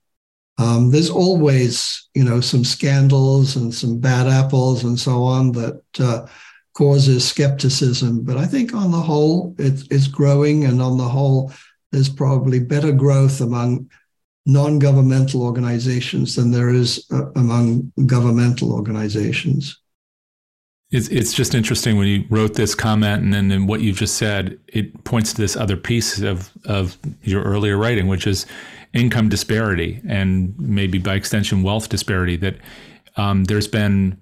Um, 0.57 0.91
there's 0.91 1.11
always, 1.11 2.09
you 2.15 2.25
know, 2.25 2.41
some 2.41 2.65
scandals 2.65 3.55
and 3.55 3.73
some 3.73 4.01
bad 4.01 4.27
apples 4.27 4.83
and 4.83 4.99
so 4.99 5.23
on 5.23 5.53
that 5.53 5.83
uh, 6.01 6.27
causes 6.79 7.27
skepticism. 7.27 8.23
But 8.23 8.37
I 8.37 8.47
think 8.47 8.73
on 8.73 8.93
the 8.93 9.01
whole, 9.01 9.53
it's, 9.59 9.83
it's 9.91 10.07
growing, 10.07 10.65
and 10.65 10.81
on 10.81 10.97
the 10.97 11.09
whole, 11.09 11.53
there's 11.91 12.09
probably 12.09 12.61
better 12.61 12.93
growth 12.93 13.41
among 13.41 13.91
non 14.47 14.79
governmental 14.79 15.43
organizations 15.43 16.37
than 16.37 16.53
there 16.53 16.69
is 16.69 17.05
uh, 17.11 17.33
among 17.33 17.93
governmental 18.07 18.73
organizations. 18.73 19.77
It's, 20.93 21.09
it's 21.09 21.35
just 21.35 21.53
interesting 21.53 21.99
when 21.99 22.07
you 22.07 22.25
wrote 22.31 22.55
this 22.55 22.77
comment 22.77 23.25
and 23.25 23.33
then 23.51 23.67
what 23.67 23.81
you've 23.81 23.99
just 23.99 24.17
said, 24.17 24.59
it 24.69 25.03
points 25.03 25.35
to 25.35 25.43
this 25.43 25.57
other 25.57 25.77
piece 25.77 26.21
of, 26.23 26.51
of 26.65 26.97
your 27.25 27.43
earlier 27.43 27.77
writing, 27.77 28.07
which 28.07 28.27
is 28.27 28.47
income 28.95 29.29
disparity 29.29 30.01
and 30.09 30.55
maybe 30.59 30.99
by 30.99 31.15
extension 31.15 31.63
wealth 31.63 31.89
disparity 31.89 32.37
that 32.37 32.57
um, 33.17 33.45
there's 33.45 33.69
been 33.69 34.17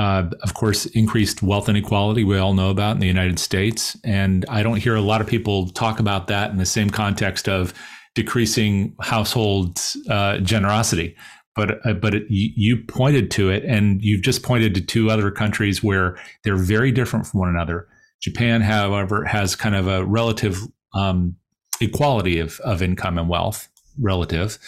uh, 0.00 0.30
of 0.42 0.54
course, 0.54 0.86
increased 0.86 1.42
wealth 1.42 1.68
inequality 1.68 2.24
we 2.24 2.38
all 2.38 2.54
know 2.54 2.70
about 2.70 2.92
in 2.92 3.00
the 3.00 3.06
United 3.06 3.38
States. 3.38 3.98
And 4.02 4.46
I 4.48 4.62
don't 4.62 4.78
hear 4.78 4.94
a 4.94 5.02
lot 5.02 5.20
of 5.20 5.26
people 5.26 5.68
talk 5.68 6.00
about 6.00 6.26
that 6.28 6.50
in 6.50 6.56
the 6.56 6.64
same 6.64 6.88
context 6.88 7.50
of 7.50 7.74
decreasing 8.14 8.96
household 9.02 9.78
uh, 10.08 10.38
generosity. 10.38 11.14
But, 11.54 11.84
uh, 11.84 11.92
but 11.92 12.14
it, 12.14 12.22
you 12.30 12.78
pointed 12.88 13.30
to 13.32 13.50
it, 13.50 13.62
and 13.66 14.02
you've 14.02 14.22
just 14.22 14.42
pointed 14.42 14.74
to 14.76 14.80
two 14.80 15.10
other 15.10 15.30
countries 15.30 15.82
where 15.82 16.16
they're 16.44 16.56
very 16.56 16.92
different 16.92 17.26
from 17.26 17.40
one 17.40 17.50
another. 17.50 17.86
Japan, 18.22 18.62
however, 18.62 19.26
has 19.26 19.54
kind 19.54 19.74
of 19.74 19.86
a 19.86 20.02
relative 20.06 20.62
um, 20.94 21.36
equality 21.78 22.38
of, 22.38 22.58
of 22.60 22.80
income 22.80 23.18
and 23.18 23.28
wealth 23.28 23.68
relative. 24.00 24.58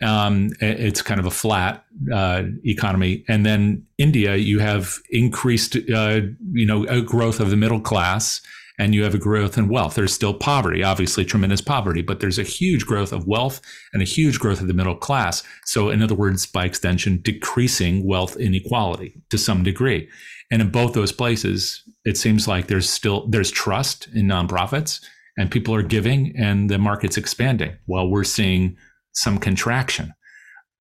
Um, 0.00 0.50
it's 0.60 1.02
kind 1.02 1.18
of 1.18 1.26
a 1.26 1.30
flat 1.30 1.84
uh, 2.12 2.44
economy, 2.64 3.24
and 3.26 3.44
then 3.44 3.84
India, 3.98 4.36
you 4.36 4.60
have 4.60 4.94
increased, 5.10 5.76
uh, 5.92 6.20
you 6.52 6.66
know, 6.66 6.84
a 6.86 7.02
growth 7.02 7.40
of 7.40 7.50
the 7.50 7.56
middle 7.56 7.80
class, 7.80 8.40
and 8.78 8.94
you 8.94 9.02
have 9.02 9.14
a 9.14 9.18
growth 9.18 9.58
in 9.58 9.68
wealth. 9.68 9.96
There's 9.96 10.14
still 10.14 10.32
poverty, 10.32 10.84
obviously 10.84 11.24
tremendous 11.24 11.60
poverty, 11.60 12.00
but 12.00 12.20
there's 12.20 12.38
a 12.38 12.44
huge 12.44 12.86
growth 12.86 13.12
of 13.12 13.26
wealth 13.26 13.60
and 13.92 14.00
a 14.00 14.04
huge 14.04 14.38
growth 14.38 14.60
of 14.60 14.68
the 14.68 14.74
middle 14.74 14.94
class. 14.94 15.42
So, 15.64 15.90
in 15.90 16.00
other 16.00 16.14
words, 16.14 16.46
by 16.46 16.64
extension, 16.64 17.20
decreasing 17.22 18.06
wealth 18.06 18.36
inequality 18.36 19.20
to 19.30 19.38
some 19.38 19.64
degree. 19.64 20.08
And 20.50 20.62
in 20.62 20.70
both 20.70 20.94
those 20.94 21.12
places, 21.12 21.82
it 22.04 22.16
seems 22.16 22.48
like 22.48 22.68
there's 22.68 22.88
still 22.88 23.26
there's 23.26 23.50
trust 23.50 24.08
in 24.14 24.26
nonprofits, 24.26 25.00
and 25.36 25.50
people 25.50 25.74
are 25.74 25.82
giving, 25.82 26.34
and 26.36 26.70
the 26.70 26.78
market's 26.78 27.16
expanding. 27.16 27.76
While 27.86 28.08
we're 28.08 28.24
seeing 28.24 28.76
some 29.18 29.38
contraction. 29.38 30.14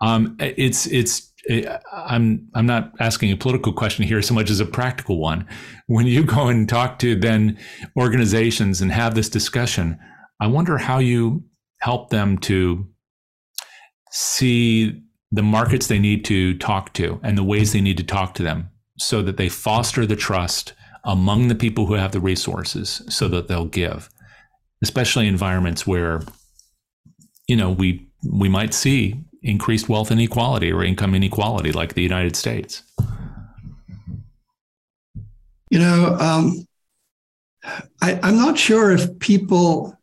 Um, 0.02 0.36
it's 0.40 0.86
it's 0.88 1.34
I'm 1.92 2.48
I'm 2.54 2.66
not 2.66 2.92
asking 3.00 3.32
a 3.32 3.38
political 3.38 3.74
question 3.74 4.06
here 4.06 4.22
so 4.22 4.34
much 4.34 4.50
as 4.50 4.60
a 4.60 4.66
practical 4.66 5.20
one. 5.20 5.48
When 5.88 6.06
you 6.06 6.24
go 6.24 6.48
and 6.48 6.68
talk 6.68 7.00
to 7.00 7.16
then 7.16 7.58
organizations 7.98 8.82
and 8.82 8.92
have 8.92 9.16
this 9.16 9.30
discussion, 9.30 9.98
I 10.40 10.48
wonder 10.48 10.78
how 10.78 11.00
you 11.00 11.44
help 11.80 12.10
them 12.10 12.38
to 12.40 12.88
see 14.12 15.02
the 15.32 15.44
markets 15.44 15.88
they 15.88 16.00
need 16.00 16.24
to 16.26 16.58
talk 16.58 16.94
to 16.94 17.20
and 17.24 17.38
the 17.38 17.44
ways 17.44 17.74
they 17.74 17.82
need 17.82 17.98
to 17.98 18.04
talk 18.04 18.34
to 18.36 18.44
them 18.44 18.70
so 18.98 19.22
that 19.22 19.38
they 19.38 19.50
foster 19.50 20.06
the 20.06 20.16
trust 20.16 20.74
among 21.04 21.48
the 21.48 21.56
people 21.56 21.86
who 21.86 21.94
have 21.94 22.12
the 22.12 22.20
resources 22.20 23.02
so 23.10 23.28
that 23.28 23.48
they'll 23.48 23.66
give 23.66 24.10
especially 24.82 25.28
environments 25.28 25.88
where 25.88 26.22
you 27.48 27.56
know 27.56 27.72
we 27.72 28.08
we 28.24 28.50
might 28.50 28.74
see 28.74 29.20
increased 29.42 29.88
wealth 29.90 30.12
inequality 30.12 30.72
or 30.72 30.84
income 30.84 31.16
inequality 31.16 31.72
like 31.72 31.94
the 31.94 32.02
United 32.02 32.36
States? 32.36 32.84
You 35.70 35.80
know, 35.80 36.18
um, 36.20 36.66
I, 38.02 38.20
I'm 38.24 38.38
not 38.38 38.58
sure 38.58 38.92
if 38.92 39.20
people 39.20 39.98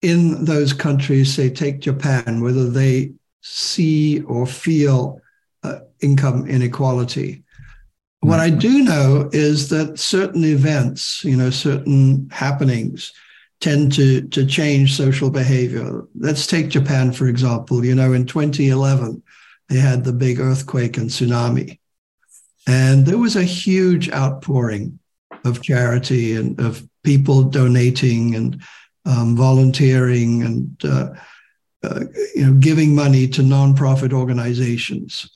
in 0.00 0.44
those 0.44 0.72
countries, 0.72 1.32
say, 1.32 1.48
take 1.48 1.80
Japan, 1.80 2.40
whether 2.40 2.68
they 2.68 3.12
see 3.40 4.20
or 4.22 4.46
feel 4.46 5.20
uh, 5.62 5.78
income 6.00 6.46
inequality. 6.48 7.42
What 8.20 8.40
I 8.40 8.50
do 8.50 8.82
know 8.82 9.28
is 9.32 9.68
that 9.70 9.98
certain 9.98 10.44
events, 10.44 11.24
you 11.24 11.36
know, 11.36 11.50
certain 11.50 12.28
happenings 12.30 13.12
tend 13.62 13.92
to, 13.92 14.22
to 14.28 14.44
change 14.44 14.96
social 14.96 15.30
behavior. 15.30 16.02
Let's 16.18 16.46
take 16.46 16.68
Japan, 16.68 17.12
for 17.12 17.28
example. 17.28 17.84
You 17.84 17.94
know, 17.94 18.12
in 18.12 18.26
2011, 18.26 19.22
they 19.68 19.78
had 19.78 20.04
the 20.04 20.12
big 20.12 20.40
earthquake 20.40 20.98
and 20.98 21.08
tsunami. 21.08 21.78
And 22.66 23.06
there 23.06 23.18
was 23.18 23.36
a 23.36 23.44
huge 23.44 24.10
outpouring 24.10 24.98
of 25.44 25.62
charity 25.62 26.36
and 26.36 26.60
of 26.60 26.86
people 27.04 27.44
donating 27.44 28.34
and 28.34 28.60
um, 29.04 29.36
volunteering 29.36 30.42
and 30.42 30.84
uh, 30.84 31.10
uh, 31.82 32.00
you 32.34 32.46
know 32.46 32.54
giving 32.54 32.94
money 32.94 33.26
to 33.26 33.42
nonprofit 33.42 34.12
organizations. 34.12 35.28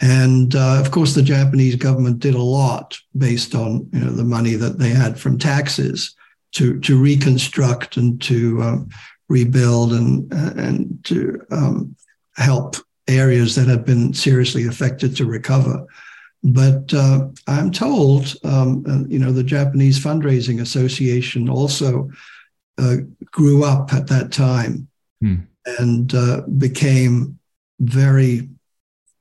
And 0.00 0.54
uh, 0.54 0.80
of 0.80 0.90
course, 0.90 1.14
the 1.14 1.22
Japanese 1.22 1.76
government 1.76 2.20
did 2.20 2.34
a 2.34 2.42
lot 2.42 2.98
based 3.16 3.54
on 3.54 3.88
you 3.92 4.00
know 4.00 4.12
the 4.12 4.24
money 4.24 4.54
that 4.54 4.78
they 4.78 4.90
had 4.90 5.18
from 5.18 5.38
taxes 5.38 6.15
to 6.56 6.80
to 6.80 6.98
reconstruct 6.98 7.96
and 7.96 8.20
to 8.22 8.62
um, 8.62 8.88
rebuild 9.28 9.92
and 9.92 10.32
and 10.32 11.04
to 11.04 11.40
um, 11.50 11.94
help 12.36 12.76
areas 13.08 13.54
that 13.54 13.68
have 13.68 13.84
been 13.84 14.12
seriously 14.14 14.66
affected 14.66 15.16
to 15.16 15.26
recover. 15.26 15.86
But 16.42 16.92
uh, 16.94 17.28
I'm 17.46 17.70
told, 17.70 18.34
um, 18.44 18.84
uh, 18.88 19.08
you 19.08 19.18
know, 19.18 19.32
the 19.32 19.42
Japanese 19.42 19.98
Fundraising 19.98 20.60
Association 20.60 21.48
also 21.48 22.10
uh, 22.78 22.96
grew 23.26 23.64
up 23.64 23.92
at 23.92 24.06
that 24.08 24.32
time 24.32 24.88
hmm. 25.20 25.36
and 25.78 26.14
uh, 26.14 26.42
became 26.58 27.38
very, 27.80 28.48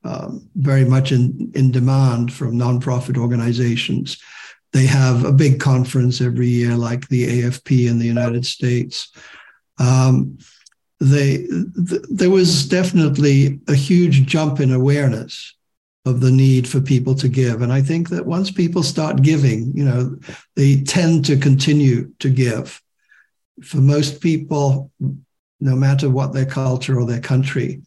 um, 0.03 0.49
very 0.55 0.85
much 0.85 1.11
in, 1.11 1.51
in 1.55 1.71
demand 1.71 2.33
from 2.33 2.57
nonprofit 2.57 3.17
organizations 3.17 4.17
they 4.75 4.85
have 4.85 5.23
a 5.23 5.31
big 5.31 5.61
conference 5.61 6.19
every 6.19 6.49
year, 6.49 6.75
like 6.75 7.07
the 7.07 7.25
AFP 7.25 7.87
in 7.89 7.97
the 7.97 8.05
United 8.05 8.45
States. 8.45 9.09
Um, 9.79 10.37
they 10.99 11.47
th- 11.87 12.01
there 12.09 12.29
was 12.29 12.67
definitely 12.67 13.61
a 13.69 13.73
huge 13.73 14.25
jump 14.25 14.59
in 14.59 14.73
awareness 14.73 15.55
of 16.03 16.19
the 16.19 16.29
need 16.29 16.67
for 16.67 16.81
people 16.81 17.15
to 17.15 17.29
give, 17.29 17.61
and 17.61 17.71
I 17.71 17.81
think 17.81 18.09
that 18.09 18.25
once 18.25 18.51
people 18.51 18.83
start 18.83 19.21
giving, 19.21 19.71
you 19.73 19.85
know, 19.85 20.17
they 20.57 20.81
tend 20.81 21.23
to 21.25 21.37
continue 21.37 22.11
to 22.19 22.29
give. 22.29 22.81
For 23.63 23.77
most 23.77 24.19
people, 24.19 24.91
no 25.61 25.75
matter 25.77 26.09
what 26.09 26.33
their 26.33 26.45
culture 26.45 26.99
or 26.99 27.05
their 27.05 27.21
country, 27.21 27.81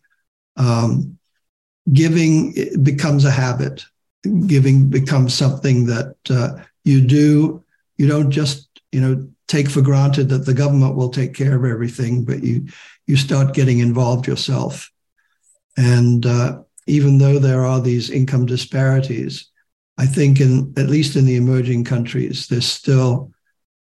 um, 0.57 1.19
giving 1.93 2.55
becomes 2.83 3.27
a 3.27 3.31
habit. 3.31 3.85
Giving 4.47 4.89
becomes 4.89 5.35
something 5.35 5.87
that 5.87 6.17
uh, 6.31 6.63
you 6.89 7.01
do 7.01 7.63
you 7.97 8.07
don't 8.07 8.31
just 8.31 8.69
you 8.93 9.01
know 9.01 9.29
take 9.47 9.69
for 9.69 9.83
granted 9.83 10.29
that 10.29 10.45
the 10.47 10.55
government 10.55 10.95
will 10.97 11.11
take 11.11 11.35
care 11.35 11.57
of 11.57 11.65
everything 11.65 12.25
but 12.25 12.43
you 12.43 12.67
you 13.07 13.17
start 13.17 13.55
getting 13.55 13.79
involved 13.79 14.27
yourself. 14.27 14.91
And 15.79 16.27
uh, 16.27 16.61
even 16.87 17.19
though 17.19 17.39
there 17.39 17.65
are 17.65 17.81
these 17.81 18.11
income 18.11 18.47
disparities 18.47 19.51
i 19.99 20.07
think 20.07 20.41
in 20.41 20.73
at 20.77 20.89
least 20.89 21.17
in 21.17 21.27
the 21.27 21.37
emerging 21.37 21.85
countries 21.85 22.47
there's 22.47 22.67
still 22.67 23.31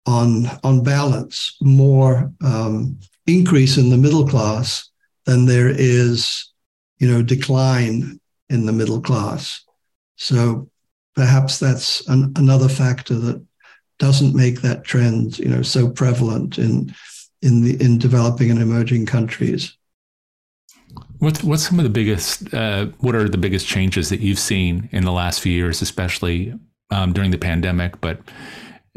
on 0.05 0.45
on 0.63 0.83
balance 0.83 1.57
more 1.61 2.31
um, 2.43 2.97
increase 3.27 3.77
in 3.77 3.89
the 3.89 3.97
middle 3.97 4.27
class 4.27 4.89
than 5.25 5.45
there 5.45 5.69
is 5.69 6.53
you 6.99 7.07
know 7.11 7.21
decline 7.21 8.19
in 8.49 8.65
the 8.65 8.73
middle 8.73 9.01
class. 9.01 9.61
So 10.15 10.69
perhaps 11.15 11.59
that's 11.59 12.07
an, 12.07 12.33
another 12.35 12.69
factor 12.69 13.15
that 13.15 13.43
doesn't 13.97 14.35
make 14.35 14.61
that 14.61 14.83
trend, 14.83 15.39
you 15.39 15.47
know, 15.47 15.61
so 15.61 15.89
prevalent 15.89 16.57
in 16.57 16.93
in 17.41 17.61
the 17.61 17.81
in 17.81 17.97
developing 17.97 18.51
and 18.51 18.61
emerging 18.61 19.05
countries. 19.05 19.77
What's 21.19 21.43
what's 21.43 21.63
some 21.63 21.79
of 21.79 21.83
the 21.83 21.89
biggest? 21.89 22.53
Uh, 22.53 22.87
what 22.99 23.15
are 23.15 23.29
the 23.29 23.37
biggest 23.37 23.67
changes 23.67 24.09
that 24.09 24.19
you've 24.19 24.39
seen 24.39 24.89
in 24.91 25.05
the 25.05 25.11
last 25.11 25.39
few 25.39 25.53
years, 25.53 25.81
especially 25.81 26.53
um, 26.91 27.13
during 27.13 27.31
the 27.31 27.37
pandemic? 27.37 27.99
But 28.01 28.19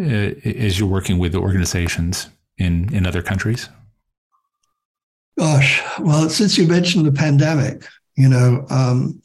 uh, 0.01 0.35
as 0.45 0.79
you're 0.79 0.89
working 0.89 1.19
with 1.19 1.35
organizations 1.35 2.29
in 2.59 2.93
in 2.93 3.07
other 3.07 3.23
countries. 3.23 3.69
Gosh, 5.39 5.81
well, 6.01 6.29
since 6.29 6.59
you 6.59 6.67
mentioned 6.67 7.07
the 7.07 7.13
pandemic, 7.13 7.87
you 8.17 8.29
know, 8.29 8.67
um, 8.71 9.23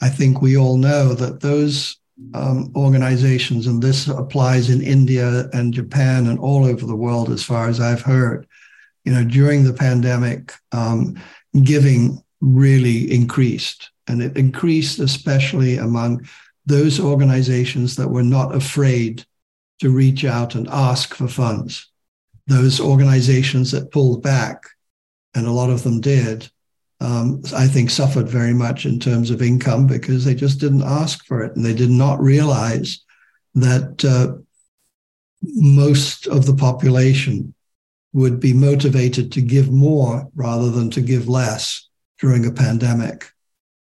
I 0.00 0.08
think 0.08 0.40
we 0.40 0.56
all 0.56 0.76
know 0.76 1.14
that 1.14 1.40
those 1.40 1.96
um, 2.34 2.72
organizations, 2.74 3.66
and 3.66 3.82
this 3.82 4.08
applies 4.08 4.70
in 4.70 4.82
India 4.82 5.48
and 5.52 5.74
Japan 5.74 6.26
and 6.26 6.38
all 6.38 6.64
over 6.64 6.86
the 6.86 6.96
world, 6.96 7.30
as 7.30 7.42
far 7.44 7.68
as 7.68 7.80
I've 7.80 8.02
heard. 8.02 8.46
You 9.04 9.12
know, 9.12 9.24
during 9.24 9.64
the 9.64 9.72
pandemic, 9.72 10.52
um, 10.72 11.20
giving 11.62 12.22
really 12.40 13.12
increased, 13.12 13.90
and 14.06 14.22
it 14.22 14.36
increased 14.36 14.98
especially 14.98 15.76
among 15.76 16.28
those 16.66 17.00
organizations 17.00 17.96
that 17.96 18.08
were 18.08 18.22
not 18.22 18.54
afraid 18.54 19.24
to 19.80 19.90
reach 19.90 20.24
out 20.24 20.54
and 20.54 20.68
ask 20.68 21.14
for 21.14 21.28
funds. 21.28 21.90
Those 22.46 22.80
organizations 22.80 23.70
that 23.72 23.90
pulled 23.90 24.22
back, 24.22 24.62
and 25.34 25.46
a 25.46 25.52
lot 25.52 25.70
of 25.70 25.82
them 25.82 26.00
did, 26.00 26.50
um, 27.02 27.42
I 27.54 27.66
think, 27.66 27.90
suffered 27.90 28.28
very 28.28 28.54
much 28.54 28.86
in 28.86 29.00
terms 29.00 29.30
of 29.30 29.42
income 29.42 29.88
because 29.88 30.24
they 30.24 30.36
just 30.36 30.60
didn't 30.60 30.84
ask 30.84 31.24
for 31.26 31.42
it 31.42 31.56
and 31.56 31.64
they 31.64 31.74
did 31.74 31.90
not 31.90 32.20
realize 32.20 33.00
that 33.54 34.04
uh, 34.04 34.38
most 35.42 36.28
of 36.28 36.46
the 36.46 36.54
population 36.54 37.54
would 38.12 38.38
be 38.38 38.52
motivated 38.52 39.32
to 39.32 39.42
give 39.42 39.72
more 39.72 40.28
rather 40.36 40.70
than 40.70 40.90
to 40.90 41.00
give 41.00 41.28
less 41.28 41.88
during 42.20 42.46
a 42.46 42.52
pandemic. 42.52 43.32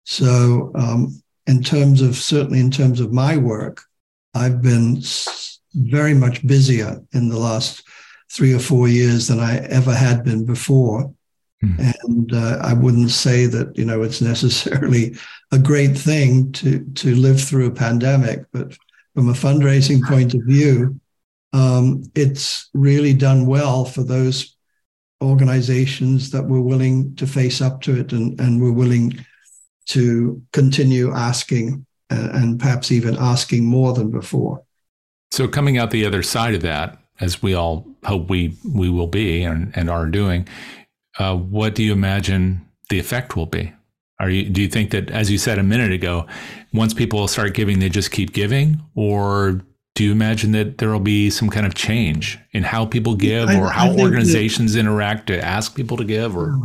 So, 0.03 0.71
um, 0.75 1.21
in 1.47 1.63
terms 1.63 2.01
of 2.03 2.15
certainly 2.15 2.59
in 2.59 2.69
terms 2.69 2.99
of 2.99 3.11
my 3.11 3.37
work, 3.37 3.81
I've 4.35 4.61
been 4.61 5.01
very 5.73 6.13
much 6.13 6.45
busier 6.45 7.01
in 7.13 7.29
the 7.29 7.39
last 7.39 7.81
three 8.31 8.53
or 8.53 8.59
four 8.59 8.87
years 8.87 9.27
than 9.27 9.39
I 9.39 9.57
ever 9.65 9.95
had 9.95 10.23
been 10.23 10.45
before. 10.45 11.11
Mm. 11.63 11.93
And 12.03 12.33
uh, 12.33 12.59
I 12.63 12.73
wouldn't 12.73 13.11
say 13.11 13.45
that 13.45 13.77
you 13.77 13.85
know 13.85 14.01
it's 14.01 14.21
necessarily 14.21 15.15
a 15.51 15.59
great 15.59 15.97
thing 15.97 16.51
to 16.53 16.79
to 16.95 17.15
live 17.15 17.41
through 17.41 17.67
a 17.67 17.71
pandemic, 17.71 18.45
but 18.51 18.77
from 19.13 19.29
a 19.29 19.33
fundraising 19.33 20.01
point 20.03 20.33
of 20.33 20.41
view, 20.43 20.99
um, 21.53 22.03
it's 22.15 22.69
really 22.73 23.13
done 23.13 23.45
well 23.45 23.83
for 23.83 24.03
those 24.03 24.55
organizations 25.21 26.31
that 26.31 26.47
were 26.47 26.61
willing 26.61 27.13
to 27.15 27.27
face 27.27 27.61
up 27.61 27.81
to 27.81 27.99
it 27.99 28.13
and, 28.13 28.39
and 28.39 28.61
were 28.61 28.71
willing 28.71 29.13
to 29.87 30.41
continue 30.53 31.11
asking 31.11 31.85
and, 32.09 32.31
and 32.31 32.59
perhaps 32.59 32.91
even 32.91 33.17
asking 33.17 33.65
more 33.65 33.93
than 33.93 34.09
before. 34.09 34.63
So 35.31 35.47
coming 35.47 35.77
out 35.77 35.91
the 35.91 36.05
other 36.05 36.23
side 36.23 36.55
of 36.55 36.61
that, 36.61 36.97
as 37.19 37.41
we 37.41 37.53
all 37.53 37.85
hope 38.05 38.29
we 38.29 38.57
we 38.63 38.89
will 38.89 39.07
be 39.07 39.43
and, 39.43 39.73
and 39.75 39.89
are 39.89 40.05
doing, 40.05 40.47
uh, 41.19 41.35
what 41.35 41.75
do 41.75 41.83
you 41.83 41.91
imagine 41.91 42.65
the 42.89 42.97
effect 42.97 43.35
will 43.35 43.45
be? 43.45 43.71
Are 44.19 44.29
you 44.29 44.49
do 44.49 44.61
you 44.61 44.67
think 44.67 44.91
that, 44.91 45.11
as 45.11 45.29
you 45.29 45.37
said 45.37 45.59
a 45.59 45.63
minute 45.63 45.91
ago, 45.91 46.25
once 46.73 46.93
people 46.93 47.27
start 47.27 47.53
giving, 47.53 47.79
they 47.79 47.89
just 47.89 48.11
keep 48.11 48.33
giving, 48.33 48.81
or 48.95 49.61
do 49.95 50.03
you 50.03 50.11
imagine 50.11 50.51
that 50.53 50.77
there 50.77 50.89
will 50.89 50.99
be 50.99 51.29
some 51.29 51.49
kind 51.49 51.65
of 51.65 51.75
change 51.75 52.39
in 52.51 52.63
how 52.63 52.85
people 52.85 53.15
give 53.15 53.49
or 53.49 53.69
how 53.69 53.91
organizations 53.97 54.73
that, 54.73 54.79
interact 54.79 55.27
to 55.27 55.43
ask 55.43 55.75
people 55.75 55.97
to 55.97 56.05
give 56.05 56.35
or? 56.35 56.59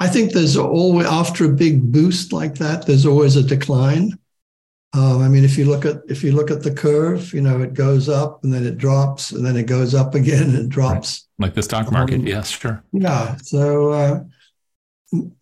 I 0.00 0.08
think 0.08 0.32
there's 0.32 0.56
always 0.56 1.06
after 1.06 1.44
a 1.44 1.48
big 1.48 1.92
boost 1.92 2.32
like 2.32 2.56
that 2.56 2.86
there's 2.86 3.06
always 3.06 3.36
a 3.36 3.42
decline 3.42 4.18
um, 4.94 5.22
i 5.22 5.28
mean 5.28 5.44
if 5.44 5.56
you 5.56 5.64
look 5.64 5.84
at 5.84 6.02
if 6.08 6.22
you 6.22 6.32
look 6.32 6.50
at 6.50 6.62
the 6.62 6.70
curve 6.70 7.32
you 7.32 7.40
know 7.40 7.60
it 7.60 7.74
goes 7.74 8.08
up 8.08 8.42
and 8.44 8.52
then 8.52 8.64
it 8.64 8.78
drops 8.78 9.32
and 9.32 9.44
then 9.44 9.56
it 9.56 9.66
goes 9.66 9.94
up 9.94 10.14
again 10.14 10.54
and 10.54 10.70
drops 10.70 11.26
right. 11.38 11.46
like 11.46 11.54
the 11.54 11.62
stock 11.62 11.90
market 11.90 12.20
um, 12.20 12.26
yes 12.26 12.50
sure 12.50 12.82
yeah 12.92 13.36
so 13.36 13.92
uh, 13.92 14.20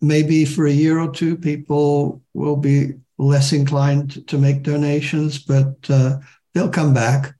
maybe 0.01 0.45
for 0.45 0.67
a 0.67 0.71
year 0.71 0.99
or 0.99 1.11
two 1.11 1.35
people 1.35 2.21
will 2.33 2.57
be 2.57 2.93
less 3.17 3.53
inclined 3.53 4.27
to 4.27 4.37
make 4.37 4.63
donations 4.63 5.39
but 5.39 5.75
uh, 5.89 6.17
they'll 6.53 6.69
come 6.69 6.93
back. 6.93 7.35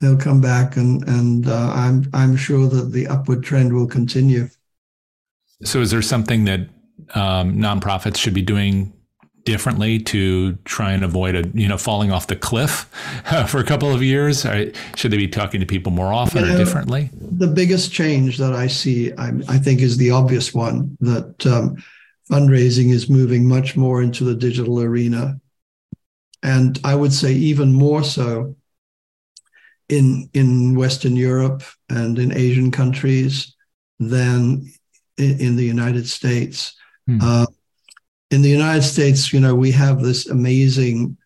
They'll 0.00 0.16
come 0.16 0.40
back, 0.40 0.76
and 0.76 1.06
and 1.08 1.48
uh, 1.48 1.72
I'm 1.74 2.08
I'm 2.12 2.36
sure 2.36 2.68
that 2.68 2.92
the 2.92 3.06
upward 3.06 3.42
trend 3.42 3.72
will 3.72 3.86
continue. 3.86 4.48
So, 5.62 5.80
is 5.80 5.90
there 5.90 6.02
something 6.02 6.44
that 6.44 6.68
um, 7.14 7.54
nonprofits 7.54 8.18
should 8.18 8.34
be 8.34 8.42
doing 8.42 8.92
differently 9.44 9.98
to 9.98 10.54
try 10.64 10.92
and 10.92 11.04
avoid 11.04 11.34
a 11.34 11.46
you 11.54 11.68
know 11.68 11.76
falling 11.76 12.10
off 12.10 12.26
the 12.26 12.36
cliff 12.36 12.88
for 13.48 13.58
a 13.58 13.64
couple 13.64 13.92
of 13.92 14.02
years? 14.02 14.44
Or 14.44 14.72
should 14.96 15.10
they 15.10 15.16
be 15.16 15.28
talking 15.28 15.60
to 15.60 15.66
people 15.66 15.92
more 15.92 16.12
often 16.12 16.44
or 16.44 16.56
differently? 16.56 17.10
The 17.12 17.48
biggest 17.48 17.92
change 17.92 18.38
that 18.38 18.52
I 18.52 18.66
see, 18.66 19.12
I, 19.14 19.32
I 19.48 19.58
think, 19.58 19.80
is 19.80 19.96
the 19.96 20.10
obvious 20.10 20.54
one 20.54 20.96
that 21.00 21.46
um, 21.46 21.82
fundraising 22.30 22.90
is 22.90 23.10
moving 23.10 23.46
much 23.46 23.76
more 23.76 24.02
into 24.02 24.24
the 24.24 24.34
digital 24.34 24.80
arena 24.80 25.40
and 26.44 26.78
I 26.84 26.94
would 26.94 27.12
say 27.12 27.32
even 27.32 27.72
more 27.72 28.04
so 28.04 28.54
in 29.88 30.28
in 30.34 30.76
Western 30.76 31.16
Europe 31.16 31.62
and 31.88 32.18
in 32.18 32.32
Asian 32.32 32.70
countries 32.70 33.56
than 33.98 34.70
in, 35.16 35.40
in 35.40 35.56
the 35.56 35.64
United 35.64 36.06
States. 36.06 36.76
Hmm. 37.06 37.18
Uh, 37.20 37.46
in 38.30 38.42
the 38.42 38.48
United 38.48 38.82
States, 38.82 39.32
you 39.32 39.40
know, 39.40 39.54
we 39.54 39.70
have 39.72 40.00
this 40.00 40.28
amazing 40.28 41.16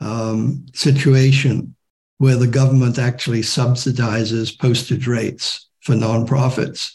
um, 0.00 0.66
situation 0.74 1.74
where 2.18 2.36
the 2.36 2.46
government 2.46 2.98
actually 2.98 3.42
subsidizes 3.42 4.58
postage 4.58 5.06
rates 5.06 5.68
for 5.80 5.94
nonprofits. 5.94 6.92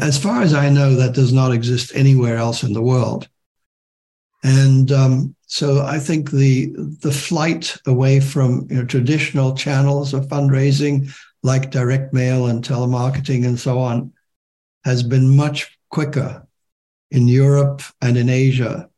As 0.00 0.18
far 0.18 0.42
as 0.42 0.54
I 0.54 0.68
know, 0.68 0.94
that 0.94 1.14
does 1.14 1.32
not 1.32 1.52
exist 1.52 1.92
anywhere 1.94 2.36
else 2.36 2.62
in 2.62 2.72
the 2.72 2.82
world. 2.82 3.28
And 4.44 4.90
um, 4.92 5.34
so 5.46 5.82
I 5.82 5.98
think 5.98 6.30
the 6.30 6.72
the 7.00 7.12
flight 7.12 7.76
away 7.86 8.20
from 8.20 8.66
you 8.70 8.76
know, 8.76 8.84
traditional 8.84 9.54
channels 9.54 10.14
of 10.14 10.26
fundraising 10.26 11.12
like 11.42 11.70
direct 11.70 12.12
mail 12.12 12.46
and 12.46 12.64
telemarketing 12.64 13.46
and 13.46 13.58
so 13.58 13.78
on 13.78 14.12
has 14.84 15.02
been 15.02 15.36
much 15.36 15.78
quicker 15.90 16.46
in 17.12 17.28
Europe 17.28 17.82
and 18.00 18.16
in 18.16 18.28
Asia 18.28 18.88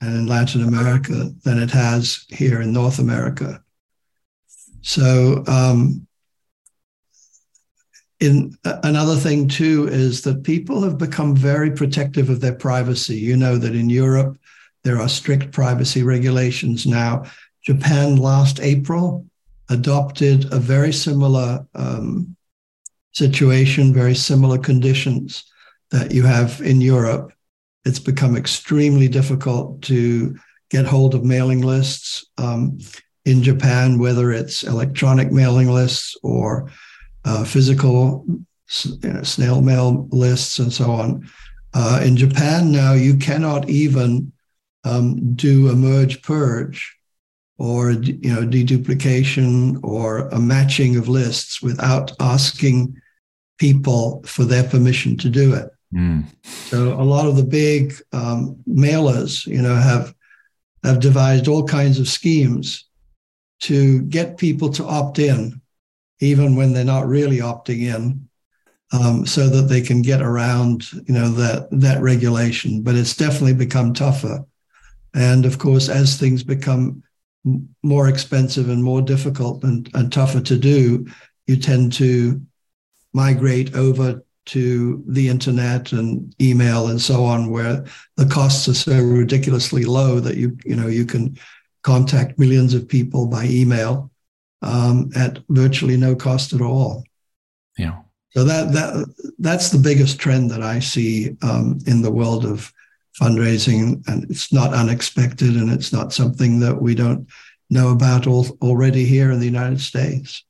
and 0.00 0.14
in 0.14 0.26
Latin 0.26 0.62
America 0.62 1.30
than 1.44 1.58
it 1.58 1.70
has 1.70 2.24
here 2.28 2.62
in 2.62 2.72
North 2.72 2.98
America. 2.98 3.62
So 4.80 5.44
um, 5.46 6.06
in 8.20 8.56
another 8.64 9.16
thing 9.16 9.48
too 9.48 9.86
is 9.88 10.22
that 10.22 10.44
people 10.44 10.82
have 10.82 10.98
become 10.98 11.36
very 11.36 11.70
protective 11.70 12.30
of 12.30 12.40
their 12.40 12.54
privacy. 12.54 13.16
You 13.16 13.36
know 13.36 13.58
that 13.58 13.74
in 13.74 13.90
Europe 13.90 14.38
there 14.82 14.98
are 14.98 15.08
strict 15.08 15.52
privacy 15.52 16.02
regulations 16.02 16.86
now. 16.86 17.24
Japan 17.62 18.16
last 18.16 18.60
April 18.60 19.26
adopted 19.68 20.50
a 20.52 20.58
very 20.58 20.92
similar 20.92 21.66
um, 21.74 22.34
situation, 23.12 23.92
very 23.92 24.14
similar 24.14 24.56
conditions 24.56 25.44
that 25.90 26.12
you 26.12 26.22
have 26.22 26.62
in 26.62 26.80
Europe. 26.80 27.32
It's 27.88 27.98
become 27.98 28.36
extremely 28.36 29.08
difficult 29.08 29.82
to 29.82 30.36
get 30.70 30.84
hold 30.84 31.14
of 31.14 31.24
mailing 31.24 31.62
lists 31.62 32.26
um, 32.36 32.78
in 33.24 33.42
Japan, 33.42 33.98
whether 33.98 34.30
it's 34.30 34.62
electronic 34.62 35.32
mailing 35.32 35.70
lists 35.70 36.16
or 36.22 36.70
uh, 37.24 37.44
physical 37.44 38.24
you 38.26 39.12
know, 39.12 39.22
snail 39.22 39.62
mail 39.62 40.06
lists 40.10 40.58
and 40.58 40.72
so 40.72 40.90
on. 40.90 41.28
Uh, 41.72 42.00
in 42.04 42.16
Japan 42.16 42.70
now, 42.70 42.92
you 42.92 43.16
cannot 43.16 43.68
even 43.68 44.32
um, 44.84 45.34
do 45.34 45.68
a 45.68 45.74
merge 45.74 46.20
purge 46.22 46.94
or 47.58 47.92
you 47.92 48.32
know 48.34 48.42
deduplication 48.42 49.78
or 49.82 50.28
a 50.28 50.38
matching 50.38 50.96
of 50.96 51.08
lists 51.08 51.60
without 51.60 52.12
asking 52.20 52.96
people 53.58 54.22
for 54.24 54.44
their 54.44 54.64
permission 54.64 55.16
to 55.16 55.28
do 55.28 55.54
it. 55.54 55.70
Mm. 55.94 56.24
So 56.44 56.92
a 56.92 57.02
lot 57.02 57.26
of 57.26 57.36
the 57.36 57.44
big 57.44 57.94
um, 58.12 58.56
mailers, 58.68 59.46
you 59.46 59.62
know, 59.62 59.74
have 59.74 60.14
have 60.84 61.00
devised 61.00 61.48
all 61.48 61.66
kinds 61.66 61.98
of 61.98 62.08
schemes 62.08 62.84
to 63.60 64.02
get 64.02 64.36
people 64.36 64.70
to 64.70 64.84
opt 64.84 65.18
in, 65.18 65.60
even 66.20 66.54
when 66.54 66.72
they're 66.72 66.84
not 66.84 67.08
really 67.08 67.38
opting 67.38 67.80
in, 67.80 68.28
um, 68.92 69.26
so 69.26 69.48
that 69.48 69.62
they 69.62 69.80
can 69.80 70.02
get 70.02 70.22
around, 70.22 70.92
you 70.92 71.14
know, 71.14 71.30
that 71.30 71.68
that 71.70 72.00
regulation. 72.02 72.82
But 72.82 72.94
it's 72.94 73.16
definitely 73.16 73.54
become 73.54 73.94
tougher. 73.94 74.44
And 75.14 75.46
of 75.46 75.58
course, 75.58 75.88
as 75.88 76.16
things 76.16 76.44
become 76.44 77.02
more 77.82 78.08
expensive 78.08 78.68
and 78.68 78.84
more 78.84 79.00
difficult 79.00 79.64
and, 79.64 79.88
and 79.94 80.12
tougher 80.12 80.40
to 80.40 80.58
do, 80.58 81.06
you 81.46 81.56
tend 81.56 81.94
to 81.94 82.42
migrate 83.14 83.74
over 83.74 84.22
to 84.48 85.02
the 85.06 85.28
internet 85.28 85.92
and 85.92 86.34
email 86.40 86.88
and 86.88 87.00
so 87.00 87.24
on, 87.24 87.50
where 87.50 87.84
the 88.16 88.26
costs 88.26 88.68
are 88.68 88.74
so 88.74 89.00
ridiculously 89.00 89.84
low 89.84 90.20
that 90.20 90.36
you 90.36 90.56
you 90.64 90.76
know 90.76 90.88
you 90.88 91.04
can 91.06 91.38
contact 91.82 92.38
millions 92.38 92.74
of 92.74 92.88
people 92.88 93.26
by 93.26 93.44
email 93.44 94.10
um, 94.62 95.10
at 95.14 95.38
virtually 95.48 95.96
no 95.96 96.14
cost 96.14 96.52
at 96.52 96.60
all. 96.60 97.04
Yeah. 97.76 97.98
So 98.30 98.44
that 98.44 98.72
that 98.72 99.14
that's 99.38 99.70
the 99.70 99.78
biggest 99.78 100.18
trend 100.18 100.50
that 100.50 100.62
I 100.62 100.80
see 100.80 101.36
um, 101.42 101.78
in 101.86 102.02
the 102.02 102.12
world 102.12 102.44
of 102.44 102.72
fundraising, 103.20 104.06
and 104.08 104.30
it's 104.30 104.52
not 104.52 104.72
unexpected, 104.72 105.56
and 105.56 105.70
it's 105.70 105.92
not 105.92 106.12
something 106.12 106.60
that 106.60 106.80
we 106.80 106.94
don't 106.94 107.28
know 107.70 107.90
about 107.90 108.26
all, 108.26 108.46
already 108.62 109.04
here 109.04 109.30
in 109.30 109.40
the 109.40 109.46
United 109.46 109.80
States. 109.80 110.44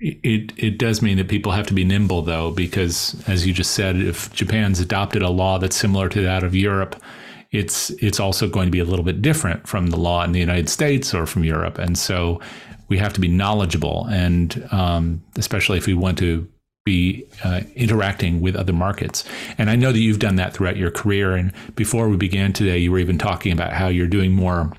It 0.00 0.52
it 0.56 0.78
does 0.78 1.02
mean 1.02 1.16
that 1.16 1.28
people 1.28 1.52
have 1.52 1.66
to 1.66 1.74
be 1.74 1.84
nimble, 1.84 2.22
though, 2.22 2.52
because 2.52 3.20
as 3.26 3.46
you 3.46 3.52
just 3.52 3.72
said, 3.72 3.96
if 3.96 4.32
Japan's 4.32 4.78
adopted 4.78 5.22
a 5.22 5.28
law 5.28 5.58
that's 5.58 5.76
similar 5.76 6.08
to 6.10 6.22
that 6.22 6.44
of 6.44 6.54
Europe, 6.54 7.02
it's 7.50 7.90
it's 7.90 8.20
also 8.20 8.48
going 8.48 8.66
to 8.68 8.70
be 8.70 8.78
a 8.78 8.84
little 8.84 9.04
bit 9.04 9.20
different 9.20 9.66
from 9.66 9.88
the 9.88 9.96
law 9.96 10.22
in 10.22 10.32
the 10.32 10.38
United 10.40 10.68
States 10.68 11.12
or 11.12 11.26
from 11.26 11.42
Europe, 11.42 11.78
and 11.78 11.98
so 11.98 12.40
we 12.88 12.98
have 12.98 13.12
to 13.14 13.20
be 13.20 13.28
knowledgeable, 13.28 14.06
and 14.10 14.66
um, 14.70 15.22
especially 15.36 15.78
if 15.78 15.86
we 15.86 15.94
want 15.94 16.18
to 16.18 16.48
be 16.84 17.24
uh, 17.44 17.60
interacting 17.76 18.40
with 18.40 18.56
other 18.56 18.72
markets. 18.72 19.22
And 19.58 19.68
I 19.68 19.76
know 19.76 19.92
that 19.92 19.98
you've 19.98 20.20
done 20.20 20.36
that 20.36 20.54
throughout 20.54 20.78
your 20.78 20.90
career. 20.90 21.36
And 21.36 21.52
before 21.74 22.08
we 22.08 22.16
began 22.16 22.54
today, 22.54 22.78
you 22.78 22.90
were 22.90 22.98
even 22.98 23.18
talking 23.18 23.52
about 23.52 23.74
how 23.74 23.88
you're 23.88 24.06
doing 24.06 24.32
more. 24.32 24.72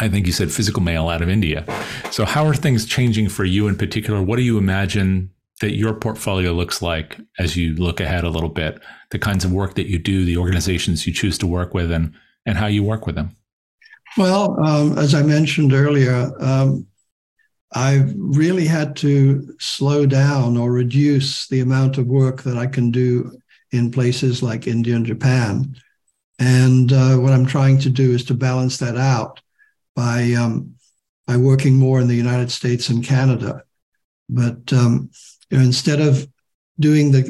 I 0.00 0.08
think 0.08 0.26
you 0.26 0.32
said 0.32 0.50
physical 0.50 0.82
mail 0.82 1.08
out 1.08 1.20
of 1.20 1.28
India. 1.28 1.64
So, 2.10 2.24
how 2.24 2.46
are 2.46 2.54
things 2.54 2.86
changing 2.86 3.28
for 3.28 3.44
you 3.44 3.68
in 3.68 3.76
particular? 3.76 4.22
What 4.22 4.36
do 4.36 4.42
you 4.42 4.56
imagine 4.56 5.30
that 5.60 5.76
your 5.76 5.92
portfolio 5.92 6.52
looks 6.52 6.80
like 6.80 7.18
as 7.38 7.54
you 7.54 7.74
look 7.74 8.00
ahead 8.00 8.24
a 8.24 8.30
little 8.30 8.48
bit, 8.48 8.80
the 9.10 9.18
kinds 9.18 9.44
of 9.44 9.52
work 9.52 9.74
that 9.74 9.90
you 9.90 9.98
do, 9.98 10.24
the 10.24 10.38
organizations 10.38 11.06
you 11.06 11.12
choose 11.12 11.36
to 11.38 11.46
work 11.46 11.74
with, 11.74 11.92
and 11.92 12.14
and 12.46 12.56
how 12.56 12.66
you 12.66 12.82
work 12.82 13.06
with 13.06 13.14
them? 13.14 13.36
Well, 14.16 14.58
um, 14.64 14.98
as 14.98 15.14
I 15.14 15.22
mentioned 15.22 15.72
earlier, 15.72 16.32
um, 16.40 16.86
I've 17.72 18.12
really 18.16 18.66
had 18.66 18.96
to 18.96 19.54
slow 19.60 20.06
down 20.06 20.56
or 20.56 20.72
reduce 20.72 21.46
the 21.48 21.60
amount 21.60 21.98
of 21.98 22.06
work 22.06 22.42
that 22.42 22.56
I 22.56 22.66
can 22.66 22.90
do 22.90 23.38
in 23.70 23.92
places 23.92 24.42
like 24.42 24.66
India 24.66 24.96
and 24.96 25.06
Japan. 25.06 25.76
And 26.40 26.92
uh, 26.92 27.16
what 27.16 27.32
I'm 27.32 27.46
trying 27.46 27.78
to 27.80 27.90
do 27.90 28.12
is 28.12 28.24
to 28.24 28.34
balance 28.34 28.78
that 28.78 28.96
out 28.96 29.40
by 30.00 30.32
um, 30.32 30.74
by 31.26 31.36
working 31.36 31.74
more 31.74 32.00
in 32.00 32.08
the 32.08 32.22
United 32.26 32.50
States 32.50 32.88
and 32.88 33.04
Canada. 33.04 33.64
But 34.30 34.72
um, 34.72 35.10
you 35.50 35.58
know, 35.58 35.64
instead 35.64 36.00
of 36.00 36.26
doing 36.78 37.12
the 37.12 37.22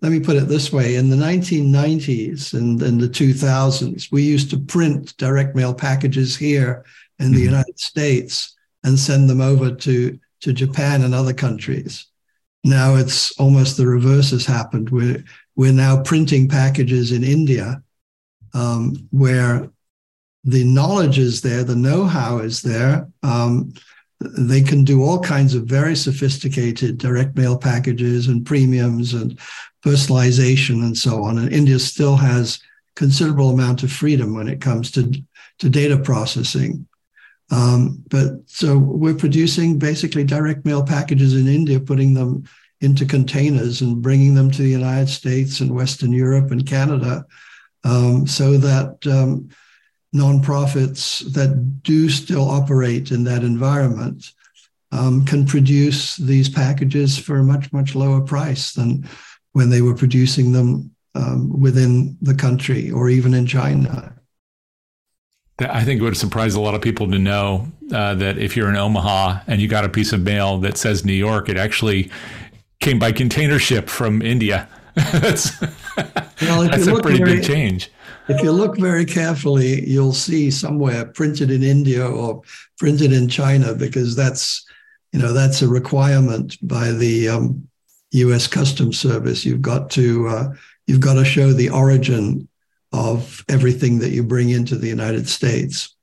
let 0.00 0.10
me 0.10 0.18
put 0.18 0.36
it 0.36 0.48
this 0.48 0.72
way 0.72 0.96
in 0.96 1.10
the 1.10 1.16
1990s 1.16 2.54
and 2.54 2.82
in 2.82 2.96
the 2.98 3.08
2000s 3.08 4.10
we 4.10 4.22
used 4.22 4.50
to 4.50 4.58
print 4.58 5.16
direct 5.18 5.54
mail 5.54 5.74
packages 5.74 6.34
here 6.34 6.84
in 7.18 7.30
the 7.30 7.36
mm-hmm. 7.36 7.54
united 7.54 7.78
states 7.78 8.56
and 8.84 8.98
send 8.98 9.28
them 9.28 9.40
over 9.40 9.70
to, 9.70 10.18
to 10.40 10.52
japan 10.52 11.02
and 11.02 11.14
other 11.14 11.34
countries 11.34 12.06
now 12.64 12.96
it's 12.96 13.38
almost 13.38 13.76
the 13.76 13.86
reverse 13.86 14.30
has 14.30 14.46
happened 14.46 14.90
we're, 14.90 15.22
we're 15.54 15.80
now 15.86 16.02
printing 16.02 16.48
packages 16.48 17.12
in 17.12 17.22
india 17.22 17.80
um, 18.54 19.08
where 19.10 19.70
the 20.44 20.64
knowledge 20.64 21.18
is 21.18 21.40
there 21.40 21.64
the 21.64 21.76
know-how 21.76 22.38
is 22.38 22.62
there 22.62 23.06
um, 23.22 23.72
they 24.38 24.62
can 24.62 24.84
do 24.84 25.02
all 25.02 25.20
kinds 25.20 25.54
of 25.54 25.64
very 25.64 25.96
sophisticated 25.96 26.98
direct 26.98 27.36
mail 27.36 27.56
packages 27.56 28.28
and 28.28 28.46
premiums 28.46 29.14
and 29.14 29.38
personalization 29.84 30.82
and 30.82 30.96
so 30.96 31.24
on. 31.24 31.38
And 31.38 31.52
India 31.52 31.78
still 31.78 32.16
has 32.16 32.60
considerable 32.94 33.50
amount 33.50 33.82
of 33.82 33.90
freedom 33.90 34.34
when 34.34 34.48
it 34.48 34.60
comes 34.60 34.90
to, 34.92 35.12
to 35.58 35.68
data 35.68 35.98
processing. 35.98 36.86
Um, 37.50 38.02
but 38.08 38.32
so 38.46 38.78
we're 38.78 39.14
producing 39.14 39.78
basically 39.78 40.24
direct 40.24 40.64
mail 40.64 40.84
packages 40.84 41.34
in 41.34 41.48
India, 41.48 41.80
putting 41.80 42.14
them 42.14 42.44
into 42.80 43.06
containers 43.06 43.80
and 43.80 44.02
bringing 44.02 44.34
them 44.34 44.50
to 44.50 44.62
the 44.62 44.68
United 44.68 45.08
States 45.08 45.60
and 45.60 45.74
Western 45.74 46.12
Europe 46.12 46.50
and 46.50 46.66
Canada 46.66 47.24
um, 47.84 48.26
so 48.26 48.56
that 48.56 49.06
um, 49.06 49.48
nonprofits 50.14 51.20
that 51.32 51.82
do 51.82 52.08
still 52.08 52.48
operate 52.48 53.10
in 53.10 53.24
that 53.24 53.42
environment 53.42 54.32
um, 54.92 55.24
can 55.24 55.46
produce 55.46 56.16
these 56.16 56.48
packages 56.48 57.18
for 57.18 57.38
a 57.38 57.44
much, 57.44 57.72
much 57.72 57.94
lower 57.94 58.20
price 58.20 58.74
than 58.74 59.08
when 59.52 59.70
they 59.70 59.80
were 59.80 59.94
producing 59.94 60.52
them 60.52 60.90
um, 61.14 61.60
within 61.60 62.16
the 62.20 62.34
country 62.34 62.90
or 62.90 63.08
even 63.08 63.34
in 63.34 63.46
China. 63.46 64.14
I 65.58 65.84
think 65.84 66.00
it 66.00 66.04
would 66.04 66.16
surprise 66.16 66.54
a 66.54 66.60
lot 66.60 66.74
of 66.74 66.80
people 66.80 67.10
to 67.10 67.18
know 67.18 67.70
uh, 67.92 68.14
that 68.14 68.38
if 68.38 68.56
you're 68.56 68.68
in 68.68 68.76
Omaha 68.76 69.40
and 69.46 69.60
you 69.60 69.68
got 69.68 69.84
a 69.84 69.88
piece 69.88 70.12
of 70.12 70.20
mail 70.20 70.58
that 70.58 70.76
says 70.76 71.04
New 71.04 71.12
York, 71.12 71.48
it 71.48 71.56
actually 71.56 72.10
came 72.80 72.98
by 72.98 73.12
container 73.12 73.58
ship 73.58 73.88
from 73.88 74.22
India. 74.22 74.68
That's 74.94 75.60
well, 76.42 76.68
that's 76.68 76.86
a 76.86 77.00
pretty 77.00 77.18
very, 77.18 77.36
big 77.36 77.44
change. 77.44 77.90
If 78.28 78.42
you 78.42 78.52
look 78.52 78.76
very 78.76 79.04
carefully, 79.04 79.88
you'll 79.88 80.12
see 80.12 80.50
somewhere 80.50 81.06
printed 81.06 81.50
in 81.50 81.62
India 81.62 82.06
or 82.06 82.42
printed 82.78 83.12
in 83.12 83.28
China 83.28 83.74
because 83.74 84.14
that's 84.14 84.64
you 85.12 85.18
know 85.18 85.32
that's 85.32 85.62
a 85.62 85.68
requirement 85.68 86.56
by 86.66 86.92
the 86.92 87.28
um, 87.28 87.68
U.S. 88.12 88.46
Customs 88.46 88.98
Service. 88.98 89.44
You've 89.44 89.62
got 89.62 89.90
to 89.90 90.28
uh, 90.28 90.54
you've 90.86 91.00
got 91.00 91.14
to 91.14 91.24
show 91.24 91.52
the 91.52 91.70
origin 91.70 92.48
of 92.92 93.44
everything 93.48 93.98
that 94.00 94.10
you 94.10 94.22
bring 94.22 94.50
into 94.50 94.76
the 94.76 94.88
United 94.88 95.28
States. 95.28 95.94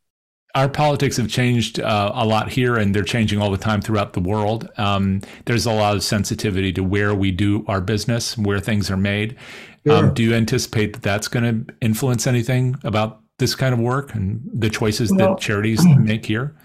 Our 0.56 0.68
politics 0.68 1.18
have 1.18 1.30
changed 1.30 1.80
uh, 1.80 2.12
a 2.14 2.26
lot 2.26 2.50
here, 2.50 2.76
and 2.76 2.94
they're 2.94 3.04
changing 3.04 3.40
all 3.40 3.52
the 3.52 3.58
time 3.58 3.82
throughout 3.82 4.14
the 4.14 4.20
world. 4.20 4.68
Um, 4.78 5.22
there's 5.46 5.66
a 5.66 5.72
lot 5.72 5.96
of 5.96 6.04
sensitivity 6.04 6.74
to 6.74 6.84
where 6.84 7.14
we 7.14 7.32
do 7.32 7.64
our 7.68 7.82
business, 7.82 8.38
where 8.38 8.60
things 8.60 8.90
are 8.90 8.98
made. 8.98 9.34
Um, 9.34 9.38
sure. 9.86 9.96
Um, 9.96 10.14
do 10.14 10.24
you 10.24 10.34
anticipate 10.34 10.94
that 10.94 11.04
that's 11.04 11.28
going 11.28 11.66
to 11.66 11.74
influence 11.82 12.26
anything 12.26 12.78
about 12.84 13.22
this 13.38 13.56
kind 13.56 13.74
of 13.74 13.80
work 13.80 14.14
and 14.16 14.42
the 14.52 14.70
choices 14.70 15.12
well, 15.12 15.36
that 15.36 15.40
charities 15.40 15.86
make 16.00 16.26
here? 16.26 16.56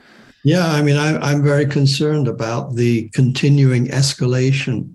Yeah, 0.45 0.67
I 0.67 0.83
mean, 0.83 0.97
I, 0.97 1.17
I'm 1.19 1.43
very 1.43 1.67
concerned 1.67 2.29
about 2.29 2.75
the 2.75 3.09
continuing 3.11 3.89
escalation 3.89 4.95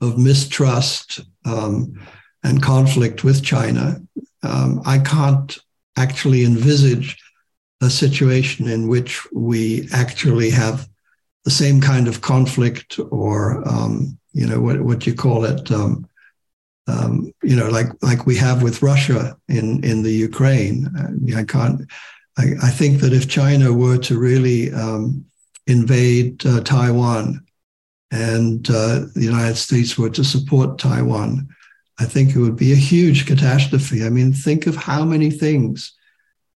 of 0.00 0.18
mistrust 0.18 1.20
um, 1.44 1.94
and 2.42 2.62
conflict 2.62 3.24
with 3.24 3.42
China. 3.42 4.00
Um, 4.42 4.82
I 4.84 4.98
can't 4.98 5.56
actually 5.96 6.44
envisage 6.44 7.16
a 7.80 7.90
situation 7.90 8.68
in 8.68 8.88
which 8.88 9.26
we 9.32 9.88
actually 9.92 10.50
have 10.50 10.88
the 11.44 11.50
same 11.50 11.80
kind 11.80 12.06
of 12.06 12.20
conflict 12.20 13.00
or 13.10 13.66
um, 13.66 14.18
you 14.32 14.46
know 14.46 14.60
what 14.60 14.80
what 14.82 15.06
you 15.06 15.14
call 15.14 15.44
it 15.44 15.70
um, 15.70 16.06
um, 16.86 17.32
you 17.42 17.56
know 17.56 17.68
like 17.68 17.88
like 18.02 18.26
we 18.26 18.36
have 18.36 18.62
with 18.62 18.82
Russia 18.82 19.36
in 19.48 19.82
in 19.82 20.02
the 20.02 20.12
Ukraine 20.12 20.88
I, 21.34 21.44
can't 21.44 21.82
I, 22.38 22.52
I, 22.62 22.70
think 22.70 23.00
that 23.00 23.12
if 23.12 23.28
China 23.28 23.72
were 23.72 23.98
to 23.98 24.18
really 24.18 24.72
um, 24.72 25.24
invade 25.66 26.44
uh, 26.46 26.60
Taiwan 26.60 27.44
and 28.10 28.68
uh, 28.68 29.06
the 29.14 29.22
United 29.22 29.56
States 29.56 29.96
were 29.96 30.10
to 30.10 30.24
support 30.24 30.78
Taiwan, 30.78 31.48
I 31.98 32.06
think 32.06 32.34
it 32.34 32.40
would 32.40 32.56
be 32.56 32.72
a 32.72 32.76
huge 32.76 33.26
catastrophe. 33.26 34.04
I 34.04 34.08
mean, 34.08 34.32
think 34.32 34.66
of 34.66 34.74
how 34.74 35.04
many 35.04 35.30
things 35.30 35.92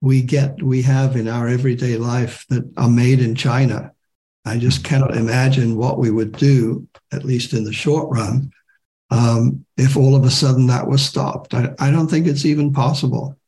we 0.04 0.20
get, 0.20 0.62
we 0.62 0.82
have 0.82 1.16
in 1.16 1.28
our 1.28 1.48
everyday 1.48 1.96
life 1.96 2.44
that 2.50 2.70
are 2.76 2.90
made 2.90 3.20
in 3.20 3.34
China. 3.34 3.90
I 4.44 4.58
just 4.58 4.84
cannot 4.84 5.16
imagine 5.16 5.76
what 5.76 5.98
we 5.98 6.10
would 6.10 6.32
do, 6.32 6.86
at 7.10 7.24
least 7.24 7.54
in 7.54 7.64
the 7.64 7.72
short 7.72 8.10
run, 8.10 8.52
um, 9.10 9.64
if 9.78 9.96
all 9.96 10.14
of 10.14 10.24
a 10.24 10.30
sudden 10.30 10.66
that 10.66 10.86
was 10.86 11.02
stopped. 11.02 11.54
I, 11.54 11.74
I 11.78 11.90
don't 11.90 12.08
think 12.08 12.26
it's 12.26 12.44
even 12.44 12.70
possible. 12.70 13.38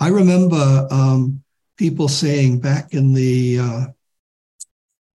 I 0.00 0.08
remember 0.08 0.88
um, 0.90 1.44
people 1.76 2.08
saying 2.08 2.58
back 2.58 2.92
in 2.92 3.14
the, 3.14 3.60
uh, 3.60 3.86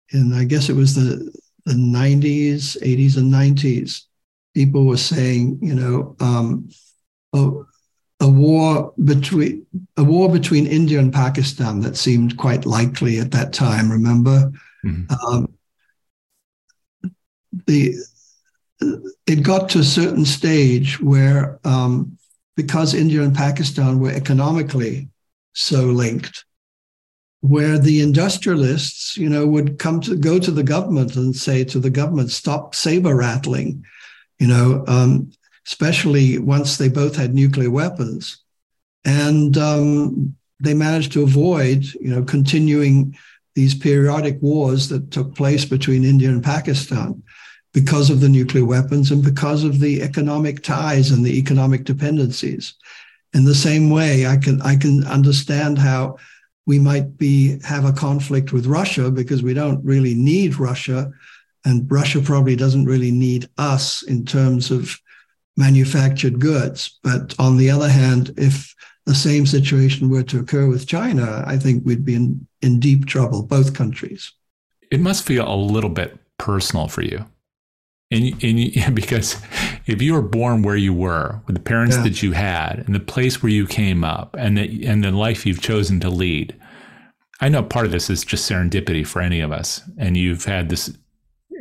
in 0.10 0.34
I 0.34 0.44
guess 0.44 0.68
it 0.68 0.76
was 0.76 0.96
the 0.96 1.32
the 1.66 1.74
90s, 1.74 2.76
80s, 2.82 3.18
and 3.18 3.32
90s, 3.32 4.06
people 4.54 4.86
were 4.86 4.98
saying, 4.98 5.60
you 5.62 5.76
know, 5.76 6.16
um, 6.20 6.70
a, 7.34 7.52
a, 8.22 8.28
war 8.28 8.94
between 9.04 9.66
a 9.98 10.04
war 10.04 10.32
between 10.32 10.68
India 10.68 11.00
and 11.00 11.12
Pakistan 11.12 11.82
that 11.82 11.98
seemed 11.98 12.38
quite 12.38 12.66
likely 12.66 13.20
at 13.20 13.32
that 13.32 13.52
time. 13.52 13.92
Remember, 13.92 14.52
mm-hmm. 14.86 15.14
um, 15.28 15.54
the 17.68 17.96
it 19.28 19.44
got 19.44 19.70
to 19.70 19.80
a 19.80 19.84
certain 19.84 20.26
stage 20.26 21.00
where 21.00 21.60
um, 21.64 22.18
because 22.56 22.94
India 22.94 23.22
and 23.22 23.36
Pakistan 23.36 24.00
were 24.00 24.12
economically 24.12 25.10
so 25.54 25.82
linked, 25.82 26.46
where 27.42 27.78
the 27.78 28.02
industrialists, 28.02 29.18
you 29.18 29.30
know, 29.30 29.48
would 29.48 29.80
come 29.80 30.00
to 30.02 30.16
go 30.16 30.40
to 30.40 30.52
the 30.52 30.64
government 30.64 31.16
and 31.16 31.36
say 31.36 31.64
to 31.64 31.80
the 31.80 31.90
government, 31.90 32.32
stop 32.32 32.76
saber 32.76 33.16
rattling, 33.16 33.84
you 34.40 34.48
know, 34.48 34.84
um, 34.88 35.32
especially 35.68 36.38
once 36.38 36.78
they 36.78 36.90
both 36.90 37.16
had 37.16 37.34
nuclear 37.34 37.70
weapons. 37.70 38.38
And 39.06 39.58
um, 39.58 40.36
they 40.60 40.74
managed 40.74 41.12
to 41.14 41.24
avoid, 41.24 41.86
you 41.96 42.10
know, 42.10 42.24
continuing 42.24 43.18
these 43.56 43.76
periodic 43.76 44.42
wars 44.42 44.90
that 44.90 45.12
took 45.12 45.36
place 45.36 45.66
between 45.66 46.04
India 46.04 46.30
and 46.30 46.44
Pakistan 46.44 47.22
because 47.74 48.10
of 48.10 48.20
the 48.20 48.30
nuclear 48.30 48.66
weapons 48.66 49.12
and 49.12 49.24
because 49.24 49.64
of 49.64 49.80
the 49.80 50.02
economic 50.02 50.62
ties 50.64 51.12
and 51.12 51.26
the 51.26 51.38
economic 51.38 51.84
dependencies. 51.84 52.76
In 53.34 53.46
the 53.46 53.56
same 53.56 53.90
way, 53.90 54.28
I 54.28 54.38
can 54.38 54.62
I 54.62 54.76
can 54.76 55.06
understand 55.06 55.78
how 55.78 56.18
we 56.66 56.80
might 56.80 57.18
be 57.18 57.60
have 57.64 57.86
a 57.86 57.94
conflict 57.94 58.52
with 58.52 58.66
Russia 58.66 59.10
because 59.10 59.42
we 59.42 59.54
don't 59.54 59.84
really 59.84 60.14
need 60.14 60.60
Russia, 60.60 61.12
and 61.66 61.90
Russia 61.90 62.22
probably 62.22 62.56
doesn't 62.56 62.86
really 62.86 63.12
need 63.12 63.50
us 63.58 64.04
in 64.04 64.26
terms 64.26 64.70
of 64.70 65.00
manufactured 65.62 66.40
goods. 66.40 67.00
But 67.04 67.36
on 67.40 67.58
the 67.58 67.70
other 67.70 67.90
hand, 67.90 68.34
if 68.38 68.76
the 69.06 69.16
same 69.16 69.46
situation 69.46 70.10
were 70.10 70.24
to 70.24 70.40
occur 70.40 70.68
with 70.68 70.88
China, 70.88 71.44
I 71.48 71.58
think 71.58 71.86
we'd 71.86 72.04
be 72.04 72.16
in, 72.16 72.48
in 72.62 72.80
deep 72.80 73.06
trouble, 73.06 73.44
both 73.44 73.74
countries. 73.74 74.32
It 74.92 75.00
must 75.00 75.26
feel 75.26 75.48
a 75.48 75.56
little 75.56 75.90
bit 75.90 76.18
personal 76.38 76.88
for 76.88 77.04
you. 77.04 77.26
And, 78.12 78.44
and 78.44 78.96
because 79.02 79.42
if 79.86 80.02
you 80.02 80.14
were 80.14 80.22
born 80.22 80.64
where 80.64 80.76
you 80.76 80.94
were, 80.94 81.42
with 81.48 81.56
the 81.56 81.62
parents 81.62 81.96
yeah. 81.96 82.04
that 82.04 82.24
you 82.24 82.34
had, 82.34 82.84
and 82.86 82.94
the 82.94 83.00
place 83.00 83.42
where 83.42 83.52
you 83.52 83.66
came 83.66 84.04
up, 84.04 84.36
and 84.38 84.58
the 84.58 84.86
and 84.86 85.04
the 85.04 85.12
life 85.12 85.46
you've 85.46 85.62
chosen 85.62 86.00
to 86.02 86.10
lead, 86.10 86.56
I 87.40 87.50
know 87.50 87.64
part 87.64 87.86
of 87.86 87.92
this 87.92 88.10
is 88.10 88.24
just 88.24 88.50
serendipity 88.50 89.06
for 89.08 89.22
any 89.22 89.40
of 89.40 89.52
us. 89.52 89.82
And 89.98 90.18
you've 90.18 90.46
had 90.46 90.70
this 90.70 90.96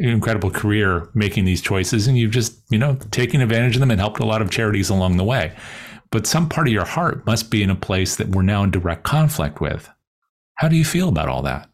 incredible 0.08 0.50
career 0.50 1.08
making 1.14 1.44
these 1.44 1.60
choices 1.60 2.06
and 2.06 2.16
you've 2.16 2.30
just, 2.30 2.60
you 2.70 2.78
know, 2.78 2.94
taken 3.10 3.40
advantage 3.40 3.76
of 3.76 3.80
them 3.80 3.90
and 3.90 4.00
helped 4.00 4.20
a 4.20 4.26
lot 4.26 4.42
of 4.42 4.50
charities 4.50 4.88
along 4.88 5.16
the 5.16 5.24
way. 5.24 5.54
But 6.10 6.26
some 6.26 6.48
part 6.48 6.66
of 6.66 6.72
your 6.72 6.84
heart 6.84 7.24
must 7.26 7.50
be 7.50 7.62
in 7.62 7.70
a 7.70 7.76
place 7.76 8.16
that 8.16 8.28
we're 8.28 8.42
now 8.42 8.62
in 8.64 8.70
direct 8.70 9.04
conflict 9.04 9.60
with. 9.60 9.88
How 10.54 10.68
do 10.68 10.76
you 10.76 10.84
feel 10.84 11.08
about 11.08 11.28
all 11.28 11.42
that? 11.42 11.68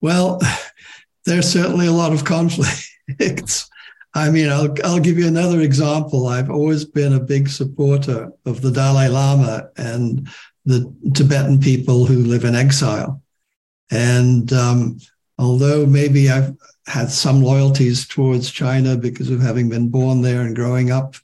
Well, 0.00 0.40
there's 1.26 1.50
certainly 1.50 1.86
a 1.86 1.92
lot 1.92 2.12
of 2.12 2.24
conflicts. 2.24 2.90
I 4.14 4.30
mean, 4.30 4.48
I'll, 4.48 4.74
I'll 4.82 5.00
give 5.00 5.18
you 5.18 5.28
another 5.28 5.60
example. 5.60 6.28
I've 6.28 6.50
always 6.50 6.86
been 6.86 7.12
a 7.12 7.20
big 7.20 7.48
supporter 7.48 8.30
of 8.46 8.62
the 8.62 8.70
Dalai 8.70 9.08
Lama 9.08 9.68
and 9.76 10.26
the 10.64 10.90
Tibetan 11.14 11.60
people 11.60 12.06
who 12.06 12.24
live 12.24 12.44
in 12.44 12.54
exile. 12.54 13.22
And 13.90 14.50
um, 14.54 14.98
although 15.38 15.84
maybe 15.84 16.30
I've 16.30 16.56
had 16.86 17.10
some 17.10 17.42
loyalties 17.42 18.06
towards 18.06 18.50
China 18.50 18.96
because 18.96 19.30
of 19.30 19.40
having 19.40 19.68
been 19.68 19.88
born 19.88 20.22
there 20.22 20.42
and 20.42 20.54
growing 20.54 20.90
up 20.90 21.16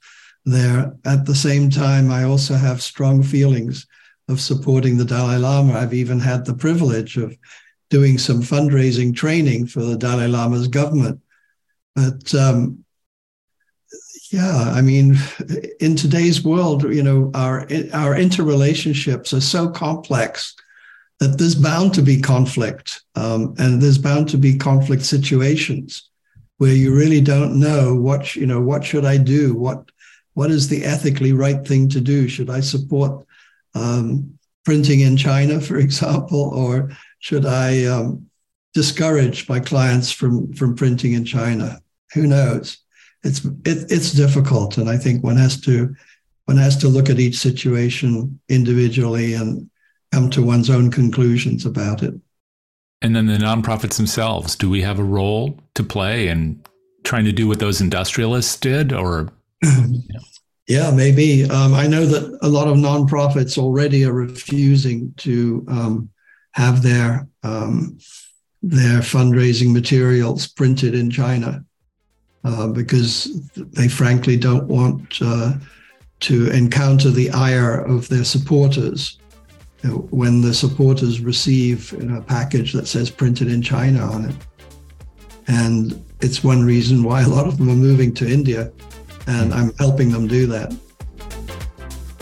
there, 0.45 0.93
at 1.05 1.25
the 1.25 1.35
same 1.35 1.69
time, 1.69 2.11
I 2.11 2.23
also 2.23 2.55
have 2.55 2.81
strong 2.81 3.23
feelings 3.23 3.87
of 4.27 4.41
supporting 4.41 4.97
the 4.97 5.05
Dalai 5.05 5.37
Lama. 5.37 5.73
I've 5.73 5.93
even 5.93 6.19
had 6.19 6.45
the 6.45 6.53
privilege 6.53 7.17
of 7.17 7.37
doing 7.89 8.17
some 8.17 8.41
fundraising 8.41 9.15
training 9.15 9.67
for 9.67 9.81
the 9.81 9.97
Dalai 9.97 10.27
Lama's 10.27 10.67
government. 10.67 11.21
But 11.95 12.33
um, 12.35 12.83
yeah, 14.31 14.71
I 14.73 14.81
mean, 14.81 15.15
in 15.79 15.95
today's 15.95 16.43
world, 16.43 16.83
you 16.83 17.03
know, 17.03 17.31
our 17.33 17.61
our 17.93 18.15
interrelationships 18.15 19.31
are 19.31 19.41
so 19.41 19.69
complex 19.69 20.55
that 21.19 21.37
there's 21.37 21.55
bound 21.55 21.93
to 21.93 22.01
be 22.01 22.19
conflict, 22.19 23.01
um, 23.15 23.55
and 23.57 23.81
there's 23.81 23.97
bound 23.97 24.29
to 24.29 24.37
be 24.37 24.57
conflict 24.57 25.03
situations 25.03 26.09
where 26.57 26.73
you 26.73 26.95
really 26.95 27.21
don't 27.21 27.59
know 27.59 27.95
what 27.95 28.35
you 28.35 28.45
know. 28.45 28.61
What 28.61 28.83
should 28.83 29.05
I 29.05 29.17
do? 29.17 29.55
What 29.55 29.89
what 30.33 30.51
is 30.51 30.67
the 30.67 30.83
ethically 30.83 31.33
right 31.33 31.65
thing 31.65 31.89
to 31.89 32.01
do? 32.01 32.27
Should 32.27 32.49
I 32.49 32.59
support 32.59 33.25
um, 33.75 34.37
printing 34.65 35.01
in 35.01 35.17
China, 35.17 35.59
for 35.61 35.77
example, 35.87 36.51
or 36.55 36.91
should 37.19 37.45
I 37.45 37.85
um, 37.85 38.29
discourage 38.73 39.47
my 39.47 39.59
clients 39.59 40.11
from 40.11 40.53
from 40.53 40.75
printing 40.75 41.13
in 41.13 41.25
China? 41.25 41.81
Who 42.13 42.27
knows? 42.27 42.77
It's 43.23 43.45
it, 43.45 43.91
it's 43.91 44.11
difficult, 44.11 44.77
and 44.77 44.89
I 44.89 44.97
think 44.97 45.23
one 45.23 45.37
has 45.37 45.59
to 45.61 45.95
one 46.45 46.57
has 46.57 46.77
to 46.77 46.89
look 46.89 47.09
at 47.09 47.19
each 47.19 47.37
situation 47.37 48.39
individually 48.49 49.33
and 49.33 49.69
come 50.13 50.29
to 50.29 50.43
one's 50.43 50.69
own 50.69 50.91
conclusions 50.91 51.65
about 51.65 52.03
it. 52.03 52.13
And 53.01 53.15
then 53.15 53.25
the 53.25 53.37
nonprofits 53.37 53.97
themselves, 53.97 54.55
do 54.55 54.69
we 54.69 54.83
have 54.83 54.99
a 54.99 55.03
role 55.03 55.59
to 55.73 55.83
play 55.83 56.27
in 56.27 56.61
trying 57.03 57.25
to 57.25 57.31
do 57.31 57.47
what 57.47 57.59
those 57.59 57.81
industrialists 57.81 58.55
did 58.57 58.93
or? 58.93 59.29
Yeah, 60.65 60.91
maybe. 60.91 61.43
Um, 61.43 61.73
I 61.73 61.87
know 61.87 62.05
that 62.05 62.39
a 62.41 62.47
lot 62.47 62.69
of 62.69 62.77
nonprofits 62.77 63.57
already 63.57 64.05
are 64.05 64.13
refusing 64.13 65.13
to 65.17 65.65
um, 65.67 66.09
have 66.53 66.81
their 66.81 67.27
um, 67.43 67.97
their 68.61 69.01
fundraising 69.01 69.73
materials 69.73 70.47
printed 70.47 70.95
in 70.95 71.11
China 71.11 71.65
uh, 72.45 72.67
because 72.67 73.51
they 73.55 73.89
frankly 73.89 74.37
don't 74.37 74.69
want 74.69 75.21
uh, 75.21 75.55
to 76.21 76.47
encounter 76.51 77.11
the 77.11 77.29
ire 77.31 77.81
of 77.81 78.07
their 78.07 78.23
supporters 78.23 79.19
when 79.83 80.41
the 80.41 80.53
supporters 80.53 81.19
receive 81.19 81.93
a 81.93 82.21
package 82.21 82.73
that 82.73 82.87
says 82.87 83.09
printed 83.09 83.49
in 83.49 83.61
China 83.61 83.99
on 83.99 84.25
it. 84.25 84.35
And 85.47 86.03
it's 86.21 86.43
one 86.43 86.63
reason 86.63 87.03
why 87.03 87.21
a 87.21 87.27
lot 87.27 87.47
of 87.47 87.57
them 87.57 87.69
are 87.69 87.75
moving 87.75 88.13
to 88.15 88.27
India, 88.27 88.71
and 89.27 89.53
I'm 89.53 89.73
helping 89.75 90.09
them 90.09 90.27
do 90.27 90.47
that. 90.47 90.73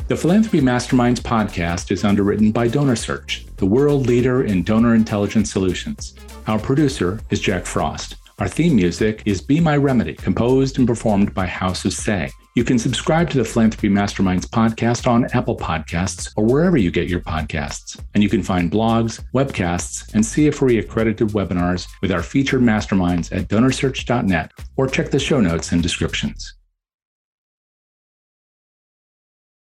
The 0.07 0.18
Philanthropy 0.18 0.59
Masterminds 0.59 1.22
podcast 1.22 1.91
is 1.91 2.03
underwritten 2.03 2.51
by 2.51 2.68
DonorSearch, 2.68 3.55
the 3.57 3.66
world 3.66 4.07
leader 4.07 4.43
in 4.43 4.64
donor 4.64 4.95
intelligence 4.95 5.51
solutions. 5.51 6.16
Our 6.47 6.59
producer 6.59 7.22
is 7.30 7.39
Jack 7.39 7.66
Frost. 7.66 8.16
Our 8.39 8.47
theme 8.47 8.76
music 8.76 9.22
is 9.26 9.39
Be 9.39 9.59
My 9.59 9.78
Remedy, 9.78 10.16
composed 10.16 10.80
and 10.80 10.88
performed 10.88 11.34
by 11.34 11.45
House 11.45 11.86
of 11.86 11.93
Say. 11.93 12.32
You 12.54 12.66
can 12.66 12.78
subscribe 12.78 13.30
to 13.30 13.38
the 13.38 13.45
Philanthropy 13.45 13.88
Masterminds 13.88 14.45
podcast 14.45 15.08
on 15.08 15.24
Apple 15.34 15.56
Podcasts 15.56 16.34
or 16.36 16.43
wherever 16.43 16.76
you 16.76 16.91
get 16.91 17.08
your 17.08 17.22
podcasts. 17.22 17.97
And 18.14 18.22
you 18.22 18.28
can 18.28 18.43
find 18.43 18.70
blogs, 18.70 19.24
webcasts, 19.34 20.14
and 20.14 20.22
CFRE 20.22 20.80
accredited 20.80 21.30
webinars 21.30 21.88
with 22.02 22.12
our 22.12 22.22
featured 22.22 22.62
masterminds 22.62 23.34
at 23.34 23.47
donorsearch.net 23.47 24.52
or 24.76 24.88
check 24.88 25.12
the 25.12 25.20
show 25.20 25.39
notes 25.39 25.72
and 25.72 25.82
descriptions. 25.82 26.56